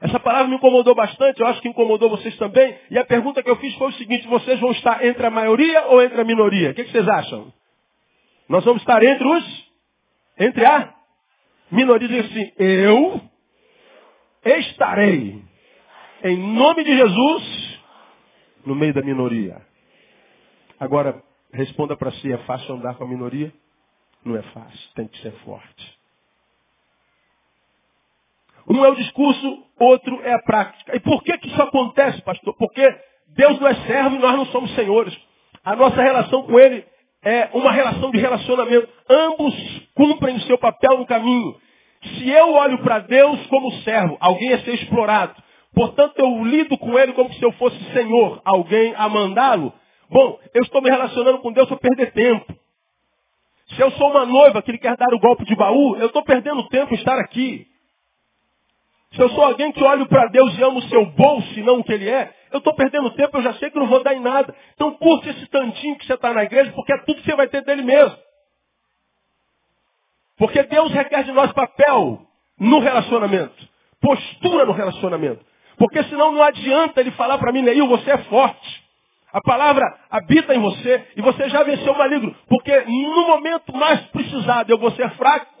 Essa 0.00 0.20
palavra 0.20 0.48
me 0.48 0.56
incomodou 0.56 0.94
bastante, 0.94 1.40
eu 1.40 1.46
acho 1.46 1.60
que 1.60 1.68
incomodou 1.68 2.08
vocês 2.08 2.36
também. 2.36 2.78
E 2.90 2.98
a 2.98 3.04
pergunta 3.04 3.42
que 3.42 3.50
eu 3.50 3.56
fiz 3.56 3.74
foi 3.74 3.88
o 3.88 3.92
seguinte: 3.94 4.28
vocês 4.28 4.60
vão 4.60 4.70
estar 4.70 5.04
entre 5.04 5.26
a 5.26 5.30
maioria 5.30 5.86
ou 5.86 6.02
entre 6.02 6.20
a 6.20 6.24
minoria? 6.24 6.70
O 6.70 6.74
que, 6.74 6.84
que 6.84 6.92
vocês 6.92 7.08
acham? 7.08 7.52
Nós 8.48 8.64
vamos 8.64 8.80
estar 8.82 9.02
entre 9.02 9.26
os? 9.26 9.72
Entre 10.38 10.64
a 10.64 10.94
minoria. 11.70 12.06
Diz 12.06 12.26
assim: 12.26 12.52
eu 12.56 13.20
estarei, 14.44 15.42
em 16.22 16.36
nome 16.54 16.84
de 16.84 16.96
Jesus, 16.96 17.80
no 18.64 18.76
meio 18.76 18.94
da 18.94 19.02
minoria. 19.02 19.60
Agora, 20.78 21.20
responda 21.52 21.96
para 21.96 22.12
si: 22.12 22.32
é 22.32 22.38
fácil 22.38 22.76
andar 22.76 22.94
com 22.94 23.02
a 23.02 23.08
minoria? 23.08 23.52
Não 24.24 24.36
é 24.36 24.42
fácil, 24.42 24.94
tem 24.94 25.08
que 25.08 25.20
ser 25.22 25.32
forte. 25.44 25.97
Um 28.68 28.84
é 28.84 28.88
o 28.88 28.94
discurso, 28.94 29.64
outro 29.78 30.20
é 30.22 30.34
a 30.34 30.42
prática. 30.42 30.96
E 30.96 31.00
por 31.00 31.22
que, 31.22 31.36
que 31.38 31.48
isso 31.48 31.62
acontece, 31.62 32.20
pastor? 32.22 32.54
Porque 32.56 32.86
Deus 33.28 33.58
não 33.60 33.68
é 33.68 33.74
servo 33.86 34.16
e 34.16 34.18
nós 34.18 34.36
não 34.36 34.46
somos 34.46 34.74
senhores. 34.74 35.16
A 35.64 35.74
nossa 35.74 36.00
relação 36.02 36.42
com 36.42 36.58
Ele 36.58 36.84
é 37.24 37.48
uma 37.54 37.72
relação 37.72 38.10
de 38.10 38.18
relacionamento. 38.18 38.88
Ambos 39.08 39.54
cumprem 39.94 40.36
o 40.36 40.40
seu 40.42 40.58
papel 40.58 40.98
no 40.98 41.06
caminho. 41.06 41.56
Se 42.02 42.30
eu 42.30 42.52
olho 42.52 42.78
para 42.78 43.00
Deus 43.00 43.46
como 43.46 43.72
servo, 43.82 44.16
alguém 44.20 44.52
é 44.52 44.58
ser 44.58 44.74
explorado. 44.74 45.34
Portanto, 45.74 46.14
eu 46.18 46.44
lido 46.44 46.76
com 46.78 46.98
Ele 46.98 47.12
como 47.12 47.32
se 47.32 47.42
eu 47.42 47.52
fosse 47.52 47.78
senhor, 47.92 48.40
alguém 48.44 48.94
a 48.96 49.08
mandá-lo. 49.08 49.72
Bom, 50.10 50.38
eu 50.54 50.62
estou 50.62 50.80
me 50.80 50.90
relacionando 50.90 51.38
com 51.38 51.52
Deus 51.52 51.68
para 51.68 51.76
perder 51.76 52.12
tempo. 52.12 52.54
Se 53.74 53.80
eu 53.82 53.90
sou 53.92 54.10
uma 54.10 54.24
noiva 54.24 54.62
que 54.62 54.70
ele 54.70 54.78
quer 54.78 54.96
dar 54.96 55.12
o 55.12 55.18
golpe 55.18 55.44
de 55.44 55.54
baú, 55.54 55.96
eu 55.96 56.06
estou 56.06 56.22
perdendo 56.24 56.66
tempo 56.68 56.94
em 56.94 56.96
estar 56.96 57.18
aqui. 57.18 57.66
Se 59.12 59.22
eu 59.22 59.30
sou 59.30 59.44
alguém 59.44 59.72
que 59.72 59.82
olho 59.82 60.06
para 60.06 60.26
Deus 60.28 60.56
e 60.58 60.62
amo 60.62 60.78
o 60.78 60.88
seu 60.88 61.06
bolso 61.06 61.58
e 61.58 61.62
não 61.62 61.78
o 61.78 61.84
que 61.84 61.92
ele 61.92 62.08
é, 62.08 62.32
eu 62.52 62.58
estou 62.58 62.74
perdendo 62.74 63.10
tempo, 63.10 63.36
eu 63.36 63.42
já 63.42 63.54
sei 63.54 63.70
que 63.70 63.78
não 63.78 63.86
vou 63.86 64.02
dar 64.02 64.14
em 64.14 64.20
nada. 64.20 64.54
Então 64.74 64.92
curte 64.92 65.28
esse 65.28 65.46
tantinho 65.46 65.96
que 65.96 66.06
você 66.06 66.14
está 66.14 66.32
na 66.32 66.44
igreja, 66.44 66.72
porque 66.72 66.92
é 66.92 66.98
tudo 66.98 67.20
que 67.20 67.24
você 67.24 67.36
vai 67.36 67.48
ter 67.48 67.62
dele 67.64 67.82
mesmo. 67.82 68.16
Porque 70.36 70.62
Deus 70.62 70.92
requer 70.92 71.24
de 71.24 71.32
nós 71.32 71.52
papel 71.52 72.22
no 72.58 72.78
relacionamento. 72.78 73.68
Postura 74.00 74.64
no 74.64 74.72
relacionamento. 74.72 75.44
Porque 75.76 76.02
senão 76.04 76.32
não 76.32 76.42
adianta 76.42 77.00
ele 77.00 77.10
falar 77.12 77.38
para 77.38 77.52
mim, 77.52 77.62
Neil, 77.62 77.88
você 77.88 78.10
é 78.10 78.18
forte. 78.18 78.88
A 79.32 79.40
palavra 79.40 79.84
habita 80.10 80.54
em 80.54 80.60
você 80.60 81.06
e 81.16 81.22
você 81.22 81.48
já 81.48 81.62
venceu 81.62 81.92
o 81.92 81.98
maligno. 81.98 82.34
Porque 82.48 82.80
no 82.82 83.26
momento 83.26 83.76
mais 83.76 84.00
precisado 84.06 84.70
eu 84.70 84.78
vou 84.78 84.90
ser 84.92 85.10
fraco. 85.10 85.57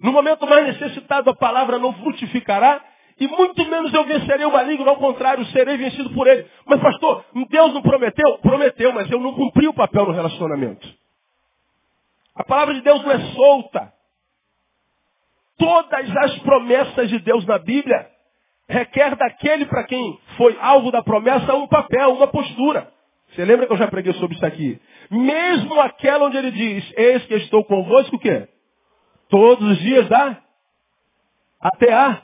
No 0.00 0.12
momento 0.12 0.46
mais 0.46 0.66
necessitado 0.66 1.30
a 1.30 1.34
palavra 1.34 1.78
não 1.78 1.92
frutificará. 1.94 2.82
E 3.18 3.28
muito 3.28 3.64
menos 3.66 3.94
eu 3.94 4.04
vencerei 4.04 4.44
o 4.44 4.52
maligno, 4.52 4.88
ao 4.88 4.96
contrário, 4.96 5.44
serei 5.46 5.76
vencido 5.76 6.10
por 6.10 6.26
ele. 6.26 6.46
Mas 6.66 6.80
pastor, 6.80 7.24
Deus 7.48 7.72
não 7.72 7.80
prometeu? 7.80 8.38
Prometeu, 8.38 8.92
mas 8.92 9.10
eu 9.10 9.20
não 9.20 9.32
cumpri 9.34 9.68
o 9.68 9.74
papel 9.74 10.06
no 10.06 10.12
relacionamento. 10.12 10.86
A 12.34 12.42
palavra 12.42 12.74
de 12.74 12.80
Deus 12.80 13.02
não 13.04 13.12
é 13.12 13.20
solta. 13.32 13.92
Todas 15.56 16.16
as 16.16 16.38
promessas 16.40 17.08
de 17.08 17.20
Deus 17.20 17.46
na 17.46 17.58
Bíblia 17.58 18.10
requer 18.68 19.14
daquele 19.14 19.66
para 19.66 19.84
quem 19.84 20.18
foi 20.36 20.58
alvo 20.60 20.90
da 20.90 21.02
promessa 21.02 21.54
um 21.54 21.68
papel, 21.68 22.12
uma 22.12 22.26
postura. 22.26 22.92
Você 23.28 23.44
lembra 23.44 23.66
que 23.66 23.72
eu 23.72 23.76
já 23.76 23.86
preguei 23.86 24.12
sobre 24.14 24.36
isso 24.36 24.46
aqui? 24.46 24.80
Mesmo 25.10 25.80
aquela 25.80 26.26
onde 26.26 26.36
ele 26.36 26.50
diz, 26.50 26.92
eis 26.96 27.24
que 27.26 27.34
estou 27.34 27.64
convosco, 27.64 28.16
o 28.16 28.18
quê? 28.18 28.48
Todos 29.28 29.72
os 29.72 29.78
dias 29.78 30.08
da 30.08 30.42
até 31.60 31.92
a 31.92 32.22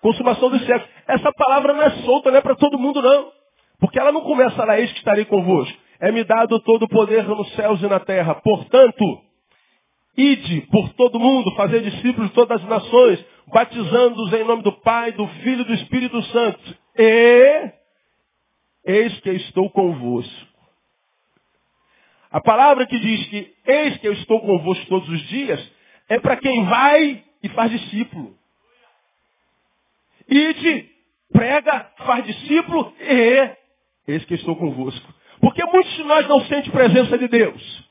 consumação 0.00 0.48
dos 0.48 0.64
séculos. 0.64 0.90
Essa 1.06 1.30
palavra 1.32 1.74
não 1.74 1.82
é 1.82 1.90
solta, 2.02 2.30
não 2.30 2.38
é 2.38 2.40
para 2.40 2.56
todo 2.56 2.78
mundo 2.78 3.02
não. 3.02 3.30
Porque 3.78 3.98
ela 3.98 4.12
não 4.12 4.22
começa 4.22 4.64
lá, 4.64 4.78
eis 4.78 4.90
que 4.92 4.98
estarei 4.98 5.24
convosco. 5.24 5.76
É-me 6.00 6.24
dado 6.24 6.58
todo 6.60 6.84
o 6.84 6.88
poder 6.88 7.24
nos 7.28 7.52
céus 7.54 7.82
e 7.82 7.86
na 7.86 8.00
terra. 8.00 8.34
Portanto, 8.36 9.04
ide 10.16 10.62
por 10.62 10.88
todo 10.94 11.20
mundo, 11.20 11.54
fazer 11.54 11.82
discípulos 11.82 12.28
de 12.28 12.34
todas 12.34 12.62
as 12.62 12.68
nações, 12.68 13.24
batizando-os 13.48 14.32
em 14.32 14.44
nome 14.44 14.62
do 14.62 14.72
Pai, 14.72 15.12
do 15.12 15.26
Filho 15.26 15.62
e 15.62 15.64
do 15.64 15.74
Espírito 15.74 16.22
Santo. 16.22 16.76
E 16.96 17.72
eis 18.84 19.20
que 19.20 19.30
estou 19.30 19.70
convosco. 19.70 20.52
A 22.30 22.40
palavra 22.40 22.86
que 22.86 22.98
diz 22.98 23.26
que 23.28 23.54
eis 23.66 23.98
que 23.98 24.08
eu 24.08 24.12
estou 24.14 24.40
convosco 24.40 24.86
todos 24.86 25.08
os 25.08 25.20
dias 25.28 25.72
é 26.08 26.18
para 26.18 26.36
quem 26.36 26.64
vai 26.64 27.24
e 27.42 27.48
faz 27.50 27.70
discípulo. 27.70 28.36
Ide, 30.28 30.90
prega, 31.32 31.90
faz 31.98 32.24
discípulo 32.24 32.94
e 33.00 33.50
eis 34.08 34.24
que 34.24 34.34
estou 34.34 34.56
convosco. 34.56 35.14
Porque 35.40 35.64
muitos 35.64 35.92
de 35.94 36.04
nós 36.04 36.26
não 36.28 36.40
sentem 36.42 36.70
presença 36.70 37.18
de 37.18 37.28
Deus 37.28 37.88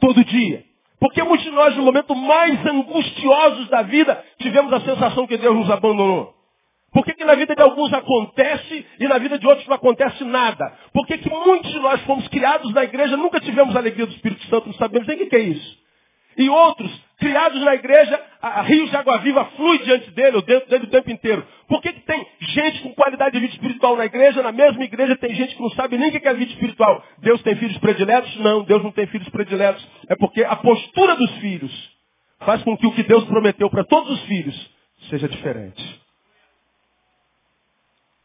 todo 0.00 0.24
dia. 0.24 0.64
Porque 0.98 1.22
muitos 1.22 1.44
de 1.44 1.52
nós, 1.52 1.76
no 1.76 1.82
momento 1.82 2.14
mais 2.14 2.64
angustiosos 2.66 3.68
da 3.68 3.82
vida, 3.82 4.24
tivemos 4.38 4.72
a 4.72 4.80
sensação 4.80 5.26
que 5.26 5.36
Deus 5.36 5.56
nos 5.56 5.70
abandonou. 5.70 6.34
Por 6.92 7.04
que, 7.04 7.12
que 7.12 7.24
na 7.24 7.34
vida 7.34 7.54
de 7.54 7.62
alguns 7.62 7.92
acontece 7.92 8.86
e 8.98 9.06
na 9.06 9.18
vida 9.18 9.38
de 9.38 9.46
outros 9.46 9.66
não 9.68 9.76
acontece 9.76 10.24
nada? 10.24 10.72
Por 10.92 11.06
que, 11.06 11.18
que 11.18 11.28
muitos 11.28 11.70
de 11.70 11.78
nós 11.78 12.00
fomos 12.02 12.26
criados 12.28 12.72
na 12.72 12.82
igreja, 12.82 13.16
nunca 13.16 13.40
tivemos 13.40 13.76
a 13.76 13.78
alegria 13.78 14.06
do 14.06 14.12
Espírito 14.14 14.44
Santo, 14.46 14.66
não 14.66 14.74
sabemos 14.74 15.06
nem 15.06 15.22
o 15.22 15.28
que 15.28 15.36
é 15.36 15.40
isso? 15.40 15.78
E 16.36 16.48
outros, 16.48 16.90
criados 17.18 17.60
na 17.62 17.74
igreja, 17.74 18.20
a, 18.40 18.62
rios 18.62 18.90
de 18.90 18.96
água 18.96 19.18
viva 19.18 19.44
flui 19.56 19.78
diante 19.80 20.10
dele, 20.12 20.36
ou 20.36 20.42
dentro 20.42 20.68
dele 20.68 20.84
o 20.84 20.90
tempo 20.90 21.10
inteiro. 21.10 21.46
Por 21.66 21.82
que, 21.82 21.92
que 21.92 22.00
tem 22.00 22.26
gente 22.40 22.82
com 22.82 22.94
qualidade 22.94 23.32
de 23.32 23.40
vida 23.40 23.52
espiritual 23.52 23.96
na 23.96 24.06
igreja, 24.06 24.42
na 24.42 24.52
mesma 24.52 24.84
igreja 24.84 25.16
tem 25.16 25.34
gente 25.34 25.54
que 25.54 25.62
não 25.62 25.70
sabe 25.70 25.98
nem 25.98 26.08
o 26.08 26.12
que 26.12 26.26
é 26.26 26.34
vida 26.34 26.52
espiritual? 26.52 27.04
Deus 27.18 27.42
tem 27.42 27.56
filhos 27.56 27.76
prediletos? 27.78 28.34
Não, 28.36 28.62
Deus 28.62 28.82
não 28.82 28.92
tem 28.92 29.06
filhos 29.08 29.28
prediletos. 29.28 29.86
É 30.08 30.16
porque 30.16 30.44
a 30.44 30.56
postura 30.56 31.16
dos 31.16 31.30
filhos 31.38 31.98
faz 32.40 32.62
com 32.62 32.76
que 32.76 32.86
o 32.86 32.92
que 32.92 33.02
Deus 33.02 33.24
prometeu 33.24 33.68
para 33.68 33.84
todos 33.84 34.10
os 34.10 34.22
filhos 34.26 34.70
seja 35.10 35.28
diferente. 35.28 36.00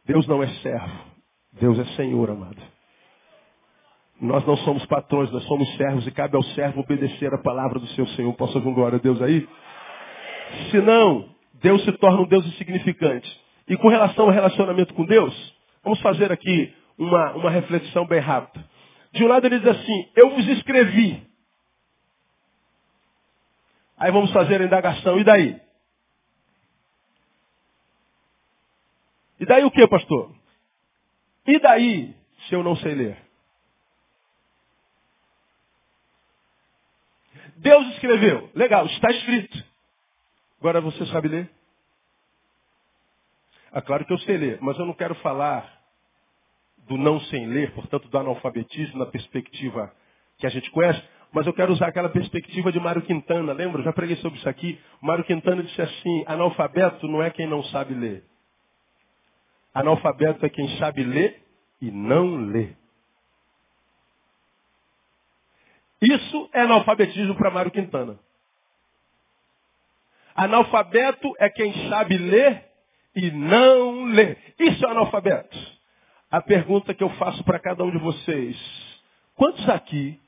Deus 0.06 0.28
não 0.28 0.44
é 0.44 0.48
servo. 0.62 1.14
Deus 1.54 1.80
é 1.80 1.86
Senhor, 1.96 2.30
amado. 2.30 2.73
Nós 4.24 4.46
não 4.46 4.56
somos 4.56 4.86
patrões, 4.86 5.30
nós 5.32 5.44
somos 5.44 5.68
servos 5.76 6.08
e 6.08 6.12
cabe 6.12 6.38
ao 6.38 6.44
servo 6.44 6.80
obedecer 6.80 7.34
a 7.34 7.38
palavra 7.38 7.78
do 7.78 7.88
seu 7.88 8.08
Senhor. 8.08 8.34
Posso 8.36 8.58
ouvir 8.58 8.74
glória 8.74 8.98
a 8.98 9.02
Deus 9.02 9.22
aí? 9.22 9.46
Senão, 10.72 11.30
Deus 11.56 11.84
se 11.84 11.92
torna 11.98 12.22
um 12.22 12.26
Deus 12.26 12.46
insignificante. 12.46 13.30
E 13.68 13.76
com 13.76 13.90
relação 13.90 14.24
ao 14.24 14.32
relacionamento 14.32 14.94
com 14.94 15.04
Deus, 15.04 15.54
vamos 15.84 16.00
fazer 16.00 16.32
aqui 16.32 16.74
uma, 16.98 17.34
uma 17.34 17.50
reflexão 17.50 18.08
bem 18.08 18.22
rápida. 18.22 18.64
De 19.12 19.26
um 19.26 19.28
lado 19.28 19.46
ele 19.46 19.60
diz 19.60 19.68
assim, 19.68 20.10
eu 20.16 20.30
vos 20.30 20.48
escrevi. 20.48 21.22
Aí 23.98 24.10
vamos 24.10 24.32
fazer 24.32 24.62
a 24.62 24.66
indagação, 24.66 25.20
e 25.20 25.24
daí? 25.26 25.60
E 29.38 29.46
daí 29.46 29.66
o 29.66 29.72
que, 29.72 29.86
pastor? 29.86 30.34
E 31.46 31.60
daí 31.60 32.16
se 32.48 32.56
eu 32.56 32.64
não 32.64 32.78
sei 32.78 32.96
ler? 32.96 33.23
Deus 37.58 37.88
escreveu. 37.94 38.50
Legal, 38.56 38.86
está 38.88 39.10
escrito. 39.12 39.63
Agora 40.60 40.82
você 40.82 41.06
sabe 41.08 41.28
ler? 41.28 41.50
É 43.74 43.82
claro 43.82 44.06
que 44.06 44.13
eu 44.13 44.20
sei 44.20 44.38
ler, 44.38 44.60
mas 44.62 44.78
eu 44.78 44.86
não 44.86 44.94
quero 44.94 45.16
falar 45.16 45.82
do 46.88 46.98
não 46.98 47.20
sem 47.22 47.48
ler, 47.48 47.72
portanto 47.72 48.08
do 48.08 48.18
analfabetismo 48.18 49.00
na 49.00 49.06
perspectiva 49.06 49.92
que 50.38 50.46
a 50.46 50.50
gente 50.50 50.70
conhece, 50.72 51.02
mas 51.32 51.48
eu 51.48 51.54
quero 51.54 51.74
usar 51.74 51.88
aquela 51.88 52.10
perspectiva 52.10 52.72
de 52.72 52.80
Mário 52.80 53.02
Quintana, 53.02 53.54
lembra? 53.54 53.82
Eu 53.82 53.86
já 53.86 53.94
preguei 53.94 54.16
sobre 54.18 54.38
isso 54.38 54.48
aqui. 54.48 54.80
Mário 55.02 55.24
Quintana 55.24 55.63
disse 55.63 55.82
assim, 55.82 56.24
analfabeto 56.28 57.08
não 57.08 57.24
é 57.24 57.32
quem 57.32 57.48
não 57.48 57.63
sabe 57.66 57.96
ler. 57.96 58.24
Analfabeto 59.74 60.46
é 60.46 60.50
quem 60.50 60.78
sabe 60.78 61.04
ler 61.04 61.42
e 61.82 61.89
não 61.89 62.36
lê. 62.36 62.76
Isso 66.04 66.50
é 66.54 66.62
analfabetismo 66.62 67.36
para 67.36 67.50
Mário 67.50 67.72
Quintana. 67.72 68.20
Analfabeto 70.36 71.34
é 71.39 71.50
quem 71.50 71.89
sabe 71.89 72.18
ler 72.18 72.66
e 73.16 73.32
não 73.32 74.06
lê. 74.06 74.36
Isso 74.60 74.86
é 74.86 74.89
analfabeto. 74.89 75.58
a 76.30 76.42
pergunta 76.42 76.94
que 76.94 77.04
eu 77.04 77.10
faço 77.12 77.44
para 77.44 77.60
cada 77.60 77.84
um 77.84 77.92
de 77.92 78.00
vocês. 78.00 78.58
Quantos 79.36 79.70
aqui 79.70 80.20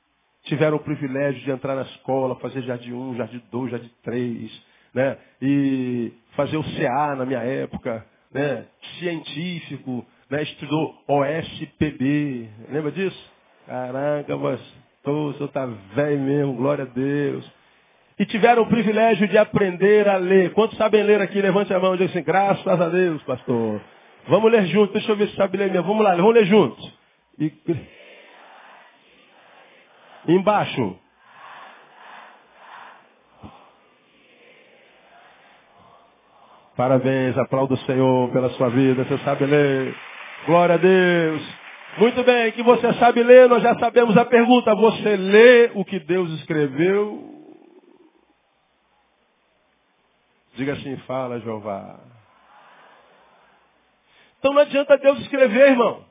tiveram 0.44 0.76
o 0.76 0.80
privilégio 0.80 1.42
de 1.42 1.50
entrar 1.50 1.74
na 1.74 1.82
escola, 1.82 2.36
fazer 2.36 2.62
jardim 2.62 2.92
1, 2.92 3.16
jardim 3.16 3.42
2, 3.50 3.70
jardim 3.72 3.90
3, 4.04 4.62
né? 4.94 5.18
E 5.42 6.12
fazer 6.36 6.56
o 6.56 6.62
CA 6.62 7.16
na 7.16 7.26
minha 7.26 7.40
época, 7.40 8.06
né? 8.32 8.66
Científico, 9.00 10.06
né? 10.30 10.44
Estudou 10.44 10.96
OSPB, 11.08 12.48
lembra 12.70 12.92
disso? 12.92 13.32
Caraca, 13.66 14.36
mas 14.36 14.60
o 15.10 15.34
senhor 15.34 15.48
tá 15.48 15.66
velho 15.94 16.20
mesmo, 16.20 16.54
glória 16.54 16.84
a 16.84 16.86
Deus. 16.86 17.44
E 18.18 18.24
tiveram 18.24 18.62
o 18.62 18.68
privilégio 18.68 19.28
de 19.28 19.36
aprender 19.36 20.08
a 20.08 20.16
ler. 20.16 20.52
Quantos 20.52 20.76
sabem 20.78 21.02
ler 21.02 21.20
aqui? 21.20 21.40
Levante 21.40 21.72
a 21.74 21.78
mão 21.78 21.94
e 21.94 21.98
diga 21.98 22.10
assim, 22.10 22.22
graças 22.22 22.80
a 22.80 22.88
Deus, 22.88 23.22
pastor. 23.24 23.80
Vamos 24.28 24.50
ler 24.50 24.66
juntos, 24.66 24.94
deixa 24.94 25.12
eu 25.12 25.16
ver 25.16 25.28
se 25.28 25.36
sabe 25.36 25.58
ler 25.58 25.70
mesmo. 25.70 25.86
Vamos 25.86 26.02
lá, 26.02 26.16
vamos 26.16 26.34
ler 26.34 26.46
juntos. 26.46 26.92
E... 27.38 27.52
Embaixo. 30.26 30.98
Parabéns, 36.76 37.36
aplaudo 37.38 37.74
o 37.74 37.78
Senhor 37.78 38.30
pela 38.32 38.50
sua 38.50 38.68
vida, 38.68 39.04
você 39.04 39.16
sabe 39.18 39.46
ler. 39.46 39.94
Glória 40.46 40.74
a 40.74 40.78
Deus. 40.78 41.65
Muito 41.98 42.22
bem, 42.24 42.52
que 42.52 42.62
você 42.62 42.92
sabe 42.94 43.22
ler, 43.22 43.48
nós 43.48 43.62
já 43.62 43.74
sabemos 43.78 44.16
a 44.18 44.24
pergunta. 44.26 44.74
Você 44.74 45.16
lê 45.16 45.70
o 45.74 45.84
que 45.84 45.98
Deus 45.98 46.30
escreveu? 46.40 47.34
Diga 50.54 50.74
assim, 50.74 50.96
fala, 51.06 51.40
Jeová. 51.40 52.00
Então 54.38 54.52
não 54.52 54.60
adianta 54.60 54.98
Deus 54.98 55.20
escrever, 55.20 55.70
irmão. 55.70 56.04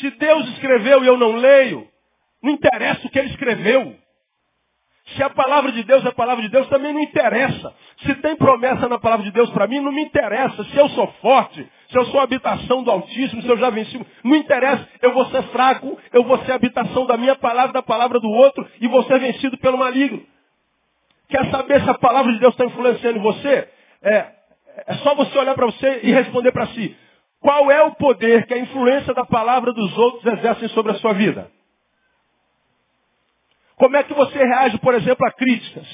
Se 0.00 0.10
Deus 0.12 0.48
escreveu 0.48 1.04
e 1.04 1.06
eu 1.06 1.18
não 1.18 1.36
leio, 1.36 1.86
não 2.42 2.52
interessa 2.52 3.06
o 3.06 3.10
que 3.10 3.18
ele 3.18 3.30
escreveu. 3.30 3.96
Se 5.06 5.22
a 5.22 5.28
palavra 5.28 5.70
de 5.70 5.84
Deus 5.84 6.04
é 6.04 6.08
a 6.08 6.12
palavra 6.12 6.42
de 6.42 6.48
Deus, 6.48 6.66
também 6.68 6.92
não 6.92 7.00
interessa. 7.00 7.74
Se 8.04 8.14
tem 8.16 8.34
promessa 8.36 8.88
na 8.88 8.98
palavra 8.98 9.24
de 9.24 9.30
Deus 9.32 9.50
para 9.50 9.66
mim, 9.66 9.80
não 9.80 9.92
me 9.92 10.02
interessa. 10.02 10.64
Se 10.64 10.76
eu 10.76 10.88
sou 10.90 11.06
forte, 11.20 11.68
se 11.90 11.98
eu 11.98 12.06
sou 12.06 12.20
habitação 12.20 12.82
do 12.82 12.90
Altíssimo, 12.90 13.42
se 13.42 13.48
eu 13.48 13.58
já 13.58 13.68
venci, 13.68 14.00
não 14.24 14.34
interessa. 14.34 14.88
Eu 15.02 15.12
vou 15.12 15.26
ser 15.26 15.42
fraco, 15.44 15.98
eu 16.12 16.24
vou 16.24 16.38
ser 16.38 16.52
habitação 16.52 17.04
da 17.06 17.18
minha 17.18 17.36
palavra, 17.36 17.72
da 17.72 17.82
palavra 17.82 18.18
do 18.18 18.30
outro, 18.30 18.66
e 18.80 18.88
vou 18.88 19.04
ser 19.04 19.20
vencido 19.20 19.58
pelo 19.58 19.76
maligno. 19.76 20.22
Quer 21.28 21.50
saber 21.50 21.82
se 21.82 21.90
a 21.90 21.94
palavra 21.94 22.32
de 22.32 22.38
Deus 22.38 22.54
está 22.54 22.64
influenciando 22.64 23.20
você? 23.20 23.68
É, 24.02 24.26
é 24.86 24.94
só 25.02 25.14
você 25.14 25.38
olhar 25.38 25.54
para 25.54 25.66
você 25.66 26.00
e 26.02 26.12
responder 26.12 26.50
para 26.50 26.66
si. 26.68 26.96
Qual 27.40 27.70
é 27.70 27.82
o 27.82 27.94
poder 27.94 28.46
que 28.46 28.54
a 28.54 28.58
influência 28.58 29.12
da 29.12 29.24
palavra 29.26 29.70
dos 29.72 29.96
outros 29.98 30.24
exercem 30.32 30.68
sobre 30.68 30.92
a 30.92 30.94
sua 30.94 31.12
vida? 31.12 31.50
Como 33.84 33.98
é 33.98 34.02
que 34.02 34.14
você 34.14 34.38
reage, 34.38 34.78
por 34.78 34.94
exemplo, 34.94 35.26
a 35.26 35.30
críticas? 35.30 35.86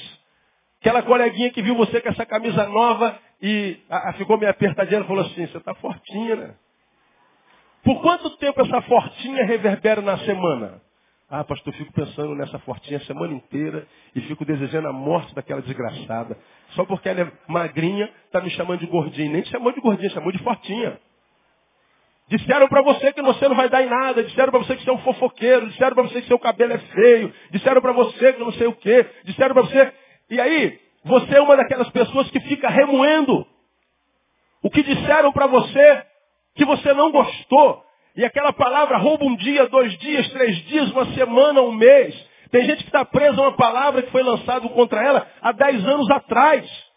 Aquela 0.79 1.03
coleguinha 1.03 1.51
que 1.51 1.61
viu 1.61 1.75
você 1.75 1.99
com 1.99 2.07
essa 2.07 2.25
camisa 2.25 2.65
nova 2.67 3.19
e 3.41 3.81
a, 3.89 4.11
a 4.11 4.13
ficou 4.13 4.37
meio 4.37 4.49
apertadinha 4.49 5.01
e 5.01 5.03
falou 5.03 5.25
assim, 5.25 5.45
você 5.45 5.57
está 5.57 5.75
fortinha, 5.75 6.37
né? 6.37 6.55
Por 7.83 8.01
quanto 8.01 8.29
tempo 8.37 8.61
essa 8.61 8.81
fortinha 8.83 9.43
reverbera 9.43 10.01
na 10.01 10.17
semana? 10.19 10.81
Ah, 11.29 11.43
pastor, 11.43 11.73
fico 11.73 11.91
pensando 11.91 12.33
nessa 12.33 12.59
fortinha 12.59 12.97
a 12.97 13.01
semana 13.01 13.33
inteira 13.33 13.85
e 14.15 14.21
fico 14.21 14.45
desejando 14.45 14.87
a 14.87 14.93
morte 14.93 15.35
daquela 15.35 15.61
desgraçada. 15.61 16.37
Só 16.69 16.85
porque 16.85 17.09
ela 17.09 17.23
é 17.23 17.31
magrinha, 17.45 18.09
está 18.27 18.39
me 18.39 18.51
chamando 18.51 18.79
de 18.79 18.85
gordinha. 18.85 19.33
Nem 19.33 19.41
te 19.41 19.49
chamou 19.49 19.73
de 19.73 19.81
gordinha, 19.81 20.09
chamou 20.11 20.31
de 20.31 20.39
fortinha. 20.39 20.97
Disseram 22.31 22.69
para 22.69 22.81
você 22.81 23.11
que 23.11 23.21
você 23.21 23.45
não 23.49 23.57
vai 23.57 23.67
dar 23.67 23.83
em 23.83 23.89
nada. 23.89 24.23
Disseram 24.23 24.51
para 24.51 24.61
você 24.61 24.77
que 24.77 24.83
você 24.85 24.89
é 24.89 24.93
um 24.93 24.99
fofoqueiro. 24.99 25.67
Disseram 25.67 25.93
para 25.93 26.03
você 26.03 26.21
que 26.21 26.27
seu 26.27 26.39
cabelo 26.39 26.71
é 26.71 26.77
feio. 26.77 27.33
Disseram 27.51 27.81
para 27.81 27.91
você 27.91 28.31
que 28.31 28.39
não 28.39 28.53
sei 28.53 28.67
o 28.67 28.73
quê. 28.73 29.05
Disseram 29.25 29.53
para 29.53 29.63
você. 29.63 29.93
E 30.29 30.39
aí, 30.39 30.79
você 31.03 31.35
é 31.35 31.41
uma 31.41 31.57
daquelas 31.57 31.89
pessoas 31.89 32.31
que 32.31 32.39
fica 32.39 32.69
remoendo 32.69 33.45
o 34.63 34.69
que 34.69 34.81
disseram 34.81 35.33
para 35.33 35.45
você 35.47 36.05
que 36.55 36.63
você 36.63 36.93
não 36.93 37.11
gostou. 37.11 37.83
E 38.15 38.23
aquela 38.23 38.53
palavra 38.53 38.97
rouba 38.97 39.25
um 39.25 39.35
dia, 39.35 39.67
dois 39.67 39.97
dias, 39.97 40.29
três 40.29 40.55
dias, 40.67 40.89
uma 40.91 41.13
semana, 41.13 41.61
um 41.61 41.73
mês. 41.73 42.15
Tem 42.49 42.63
gente 42.63 42.83
que 42.83 42.89
está 42.89 43.03
presa 43.03 43.41
a 43.41 43.49
uma 43.49 43.57
palavra 43.57 44.03
que 44.03 44.11
foi 44.11 44.23
lançada 44.23 44.69
contra 44.69 45.05
ela 45.05 45.27
há 45.41 45.51
dez 45.51 45.85
anos 45.85 46.09
atrás. 46.09 46.90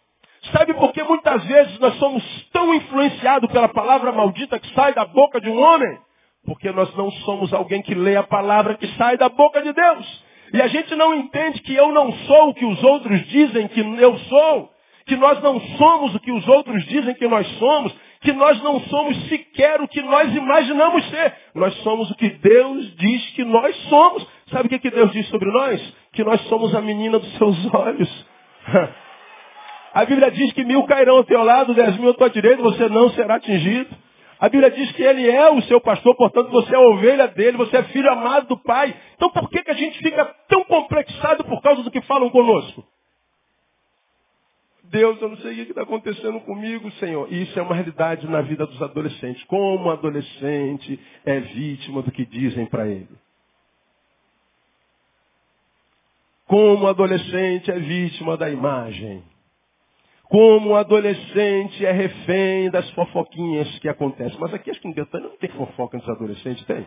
Sabe 0.53 0.75
por 0.75 0.93
que 0.93 1.03
muitas 1.03 1.45
vezes 1.45 1.79
nós 1.79 1.95
somos 1.97 2.23
tão 2.53 2.75
influenciados 2.75 3.51
pela 3.51 3.69
palavra 3.69 4.13
maldita 4.13 4.59
que 4.59 4.73
sai 4.75 4.93
da 4.93 5.05
boca 5.05 5.41
de 5.41 5.49
um 5.49 5.61
homem? 5.61 5.99
Porque 6.45 6.71
nós 6.71 6.95
não 6.97 7.11
somos 7.11 7.53
alguém 7.53 7.81
que 7.81 7.95
lê 7.95 8.17
a 8.17 8.23
palavra 8.23 8.75
que 8.75 8.87
sai 8.97 9.17
da 9.17 9.29
boca 9.29 9.63
de 9.63 9.73
Deus. 9.73 10.25
E 10.53 10.61
a 10.61 10.69
gente 10.69 10.95
não 10.95 11.15
entende 11.15 11.61
que 11.63 11.75
eu 11.75 11.91
não 11.93 12.13
sou 12.13 12.51
o 12.51 12.55
que 12.55 12.65
os 12.65 12.83
outros 12.85 13.27
dizem 13.29 13.67
que 13.69 13.81
eu 13.81 14.19
sou. 14.19 14.71
Que 15.07 15.17
nós 15.17 15.43
não 15.43 15.61
somos 15.61 16.15
o 16.15 16.21
que 16.21 16.31
os 16.31 16.47
outros 16.47 16.85
dizem 16.87 17.15
que 17.15 17.27
nós 17.27 17.47
somos. 17.59 17.95
Que 18.21 18.33
nós 18.33 18.63
não 18.63 18.81
somos 18.83 19.29
sequer 19.29 19.81
o 19.81 19.89
que 19.89 20.03
nós 20.03 20.35
imaginamos 20.35 21.05
ser. 21.09 21.35
Nós 21.55 21.75
somos 21.83 22.11
o 22.11 22.15
que 22.15 22.29
Deus 22.29 22.97
diz 22.97 23.31
que 23.31 23.45
nós 23.45 23.75
somos. 23.89 24.27
Sabe 24.51 24.67
o 24.67 24.79
que, 24.79 24.91
Deus 24.91 25.11
diz 25.13 25.27
sobre 25.29 25.51
nós? 25.51 25.95
Que 26.13 26.23
nós 26.23 26.41
somos 26.43 26.75
a 26.75 26.81
menina 26.81 27.19
dos 27.19 27.37
seus 27.37 27.75
olhos. 27.75 28.27
A 29.95 30.05
Bíblia 30.05 30.29
diz 30.33 30.53
que 30.53 30.65
mil 30.65 30.83
cairão 30.83 31.19
ao 31.19 31.25
teu 31.25 31.45
lado, 31.45 31.73
dez 31.73 31.97
mil 31.99 32.11
à 32.11 32.15
tua 32.15 32.29
direita, 32.29 32.61
você 32.61 32.89
não 32.89 33.11
será 33.11 33.37
atingido. 33.37 33.95
A 34.41 34.49
Bíblia 34.49 34.69
diz 34.69 34.91
que 34.91 35.03
ele 35.05 35.31
é 35.31 35.49
o 35.49 35.63
seu 35.63 35.81
pastor, 35.81 36.17
portanto 36.17 36.51
você 36.51 36.75
é 36.75 36.79
ovelha 36.79 37.29
dele, 37.29 37.57
você 37.57 37.77
é 37.77 37.85
filho 37.85 38.11
amado 38.11 38.49
do 38.49 38.59
Pai. 38.59 38.93
Então 39.15 39.31
por 39.31 39.49
que, 39.49 39.63
que 39.63 39.71
a 39.71 39.75
gente 39.75 39.97
fica 40.01 40.25
tão 40.49 40.65
complexado 40.65 41.45
por 41.45 41.63
causa 41.63 41.85
do 41.85 41.93
que 41.93 42.01
falam 42.03 42.29
conosco? 42.29 42.85
Deus, 44.83 45.23
eu 45.23 45.29
não 45.29 45.37
sei 45.39 45.53
o 45.53 45.65
que 45.65 45.71
está 45.71 45.83
acontecendo 45.83 46.41
comigo, 46.41 46.91
Senhor. 46.93 47.33
Isso 47.33 47.57
é 47.57 47.63
uma 47.63 47.75
realidade 47.75 48.29
na 48.29 48.41
vida 48.41 48.67
dos 48.67 48.83
adolescentes. 48.83 49.45
Como 49.45 49.87
um 49.87 49.91
adolescente 49.91 50.99
é 51.25 51.39
vítima 51.39 52.03
do 52.03 52.11
que 52.11 52.27
dizem 52.27 52.67
para 52.67 52.89
ele. 52.89 53.09
Como 56.47 56.85
um 56.85 56.89
adolescente 56.89 57.71
é 57.71 57.79
vítima 57.79 58.37
da 58.37 58.51
imagem. 58.51 59.23
Como 60.29 60.71
um 60.71 60.77
adolescente 60.77 61.85
é 61.85 61.93
refém 61.93 62.71
das 62.71 62.89
fofoquinhas 62.91 63.79
que 63.79 63.89
acontecem. 63.89 64.39
Mas 64.41 64.55
aqui 64.55 64.71
acho 64.71 64.81
que 64.81 64.89
em 64.89 64.95
Betânia 64.95 65.29
não 65.29 65.37
tem 65.37 65.51
fofoca 65.51 65.97
entre 65.97 66.11
os 66.11 66.17
adolescentes, 66.17 66.65
tem? 66.65 66.87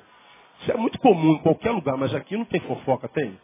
Isso 0.62 0.72
é 0.72 0.78
muito 0.78 1.00
comum 1.00 1.34
em 1.34 1.40
qualquer 1.40 1.72
lugar, 1.72 1.96
mas 1.98 2.14
aqui 2.16 2.36
não 2.36 2.46
tem 2.46 2.60
fofoca, 2.62 3.08
tem? 3.08 3.38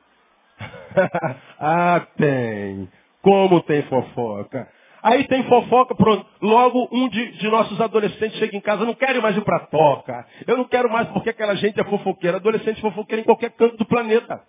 ah, 1.60 2.06
tem. 2.18 2.90
Como 3.22 3.62
tem 3.62 3.84
fofoca? 3.84 4.68
Aí 5.04 5.28
tem 5.28 5.44
fofoca, 5.44 5.94
pronto. 5.96 6.26
Logo 6.42 6.88
um 6.92 7.10
de, 7.10 7.32
de, 7.34 7.50
nossos 7.50 7.80
adolescentes 7.80 8.38
chega 8.40 8.56
em 8.56 8.62
casa, 8.62 8.86
não 8.86 8.96
quero 8.96 9.22
mais 9.22 9.36
ir 9.36 9.44
para 9.44 9.60
toca. 9.68 10.26
Eu 10.48 10.58
não 10.58 10.64
quero 10.64 10.90
mais 10.90 11.08
porque 11.10 11.30
aquela 11.30 11.56
gente 11.56 11.80
é 11.80 11.84
fofoqueira. 11.84 12.38
Adolescente 12.38 12.82
fofoqueira 12.82 13.22
em 13.22 13.26
qualquer 13.26 13.52
canto 13.52 13.76
do 13.78 13.86
planeta. 13.86 14.42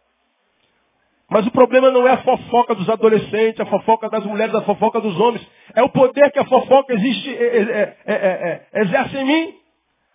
Mas 1.34 1.44
o 1.48 1.50
problema 1.50 1.90
não 1.90 2.06
é 2.06 2.12
a 2.12 2.18
fofoca 2.18 2.76
dos 2.76 2.88
adolescentes, 2.88 3.58
a 3.58 3.66
fofoca 3.66 4.08
das 4.08 4.24
mulheres, 4.24 4.54
a 4.54 4.62
fofoca 4.62 5.00
dos 5.00 5.18
homens. 5.18 5.44
É 5.74 5.82
o 5.82 5.88
poder 5.88 6.30
que 6.30 6.38
a 6.38 6.44
fofoca 6.44 6.94
existe, 6.94 7.28
é, 7.28 7.96
é, 8.06 8.14
é, 8.14 8.82
exerce 8.82 9.16
em 9.16 9.24
mim. 9.24 9.54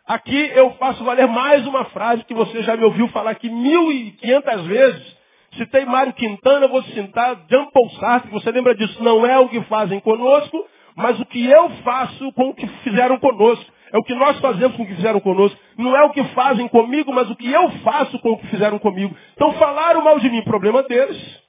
Aqui 0.08 0.50
eu 0.56 0.72
faço 0.76 1.04
valer 1.04 1.28
mais 1.28 1.68
uma 1.68 1.84
frase 1.84 2.24
que 2.24 2.34
você 2.34 2.64
já 2.64 2.78
me 2.78 2.86
ouviu 2.86 3.10
falar 3.10 3.32
aqui 3.32 3.50
mil 3.50 3.92
e 3.92 4.12
quinhentas 4.12 4.66
vezes. 4.66 5.18
Citei 5.58 5.84
Mário 5.84 6.14
Quintana, 6.14 6.70
vou 6.70 6.82
citar 6.84 7.36
Jean 7.50 7.66
Paul 7.66 7.90
Sartre, 8.00 8.32
você 8.32 8.50
lembra 8.50 8.74
disso? 8.74 9.04
Não 9.04 9.26
é 9.26 9.38
o 9.40 9.50
que 9.50 9.60
fazem 9.64 10.00
conosco, 10.00 10.66
mas 10.96 11.20
o 11.20 11.26
que 11.26 11.46
eu 11.46 11.70
faço 11.84 12.32
com 12.32 12.48
o 12.48 12.56
que 12.56 12.66
fizeram 12.82 13.20
conosco. 13.20 13.70
É 13.92 13.98
o 13.98 14.04
que 14.04 14.14
nós 14.14 14.40
fazemos 14.40 14.76
com 14.78 14.84
o 14.84 14.88
que 14.88 14.96
fizeram 14.96 15.20
conosco. 15.20 15.60
Não 15.78 15.96
é 15.96 16.04
o 16.04 16.12
que 16.12 16.24
fazem 16.36 16.68
comigo, 16.68 17.12
mas 17.14 17.30
o 17.30 17.36
que 17.36 17.52
eu 17.52 17.72
faço 17.80 18.20
com 18.20 18.32
o 18.32 18.38
que 18.38 18.48
fizeram 18.48 18.80
comigo. 18.80 19.16
Então 19.34 19.54
falaram 19.54 20.04
mal 20.04 20.20
de 20.20 20.30
mim, 20.30 20.44
problema 20.44 20.84
deles. 20.84 21.44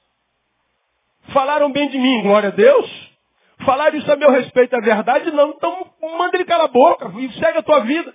Falaram 1.33 1.71
bem 1.71 1.87
de 1.89 1.97
mim, 1.97 2.21
glória 2.23 2.49
a 2.49 2.51
Deus. 2.51 3.11
Falaram 3.65 3.97
isso 3.97 4.11
a 4.11 4.15
meu 4.15 4.31
respeito, 4.31 4.75
é 4.75 4.81
verdade? 4.81 5.31
Não, 5.31 5.51
então 5.51 5.85
manda 6.17 6.35
ele 6.35 6.45
calar 6.45 6.65
a 6.65 6.71
boca 6.71 7.11
e 7.19 7.31
segue 7.33 7.59
a 7.59 7.63
tua 7.63 7.81
vida. 7.81 8.13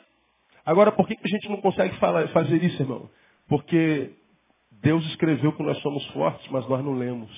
Agora, 0.64 0.90
por 0.90 1.06
que 1.06 1.16
a 1.22 1.28
gente 1.28 1.48
não 1.48 1.60
consegue 1.60 1.96
falar, 1.98 2.26
fazer 2.28 2.62
isso, 2.64 2.82
irmão? 2.82 3.08
Porque 3.48 4.10
Deus 4.82 5.04
escreveu 5.06 5.52
que 5.52 5.62
nós 5.62 5.78
somos 5.78 6.04
fortes, 6.08 6.48
mas 6.50 6.68
nós 6.68 6.84
não 6.84 6.94
lemos. 6.94 7.30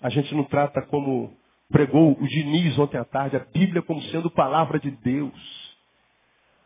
A 0.00 0.08
gente 0.08 0.34
não 0.34 0.44
trata 0.44 0.80
como 0.86 1.36
pregou 1.70 2.12
o 2.12 2.26
Diniz 2.26 2.78
ontem 2.78 2.98
à 2.98 3.04
tarde, 3.04 3.36
a 3.36 3.46
Bíblia 3.52 3.82
como 3.82 4.02
sendo 4.02 4.30
palavra 4.30 4.78
de 4.78 4.90
Deus. 4.90 5.70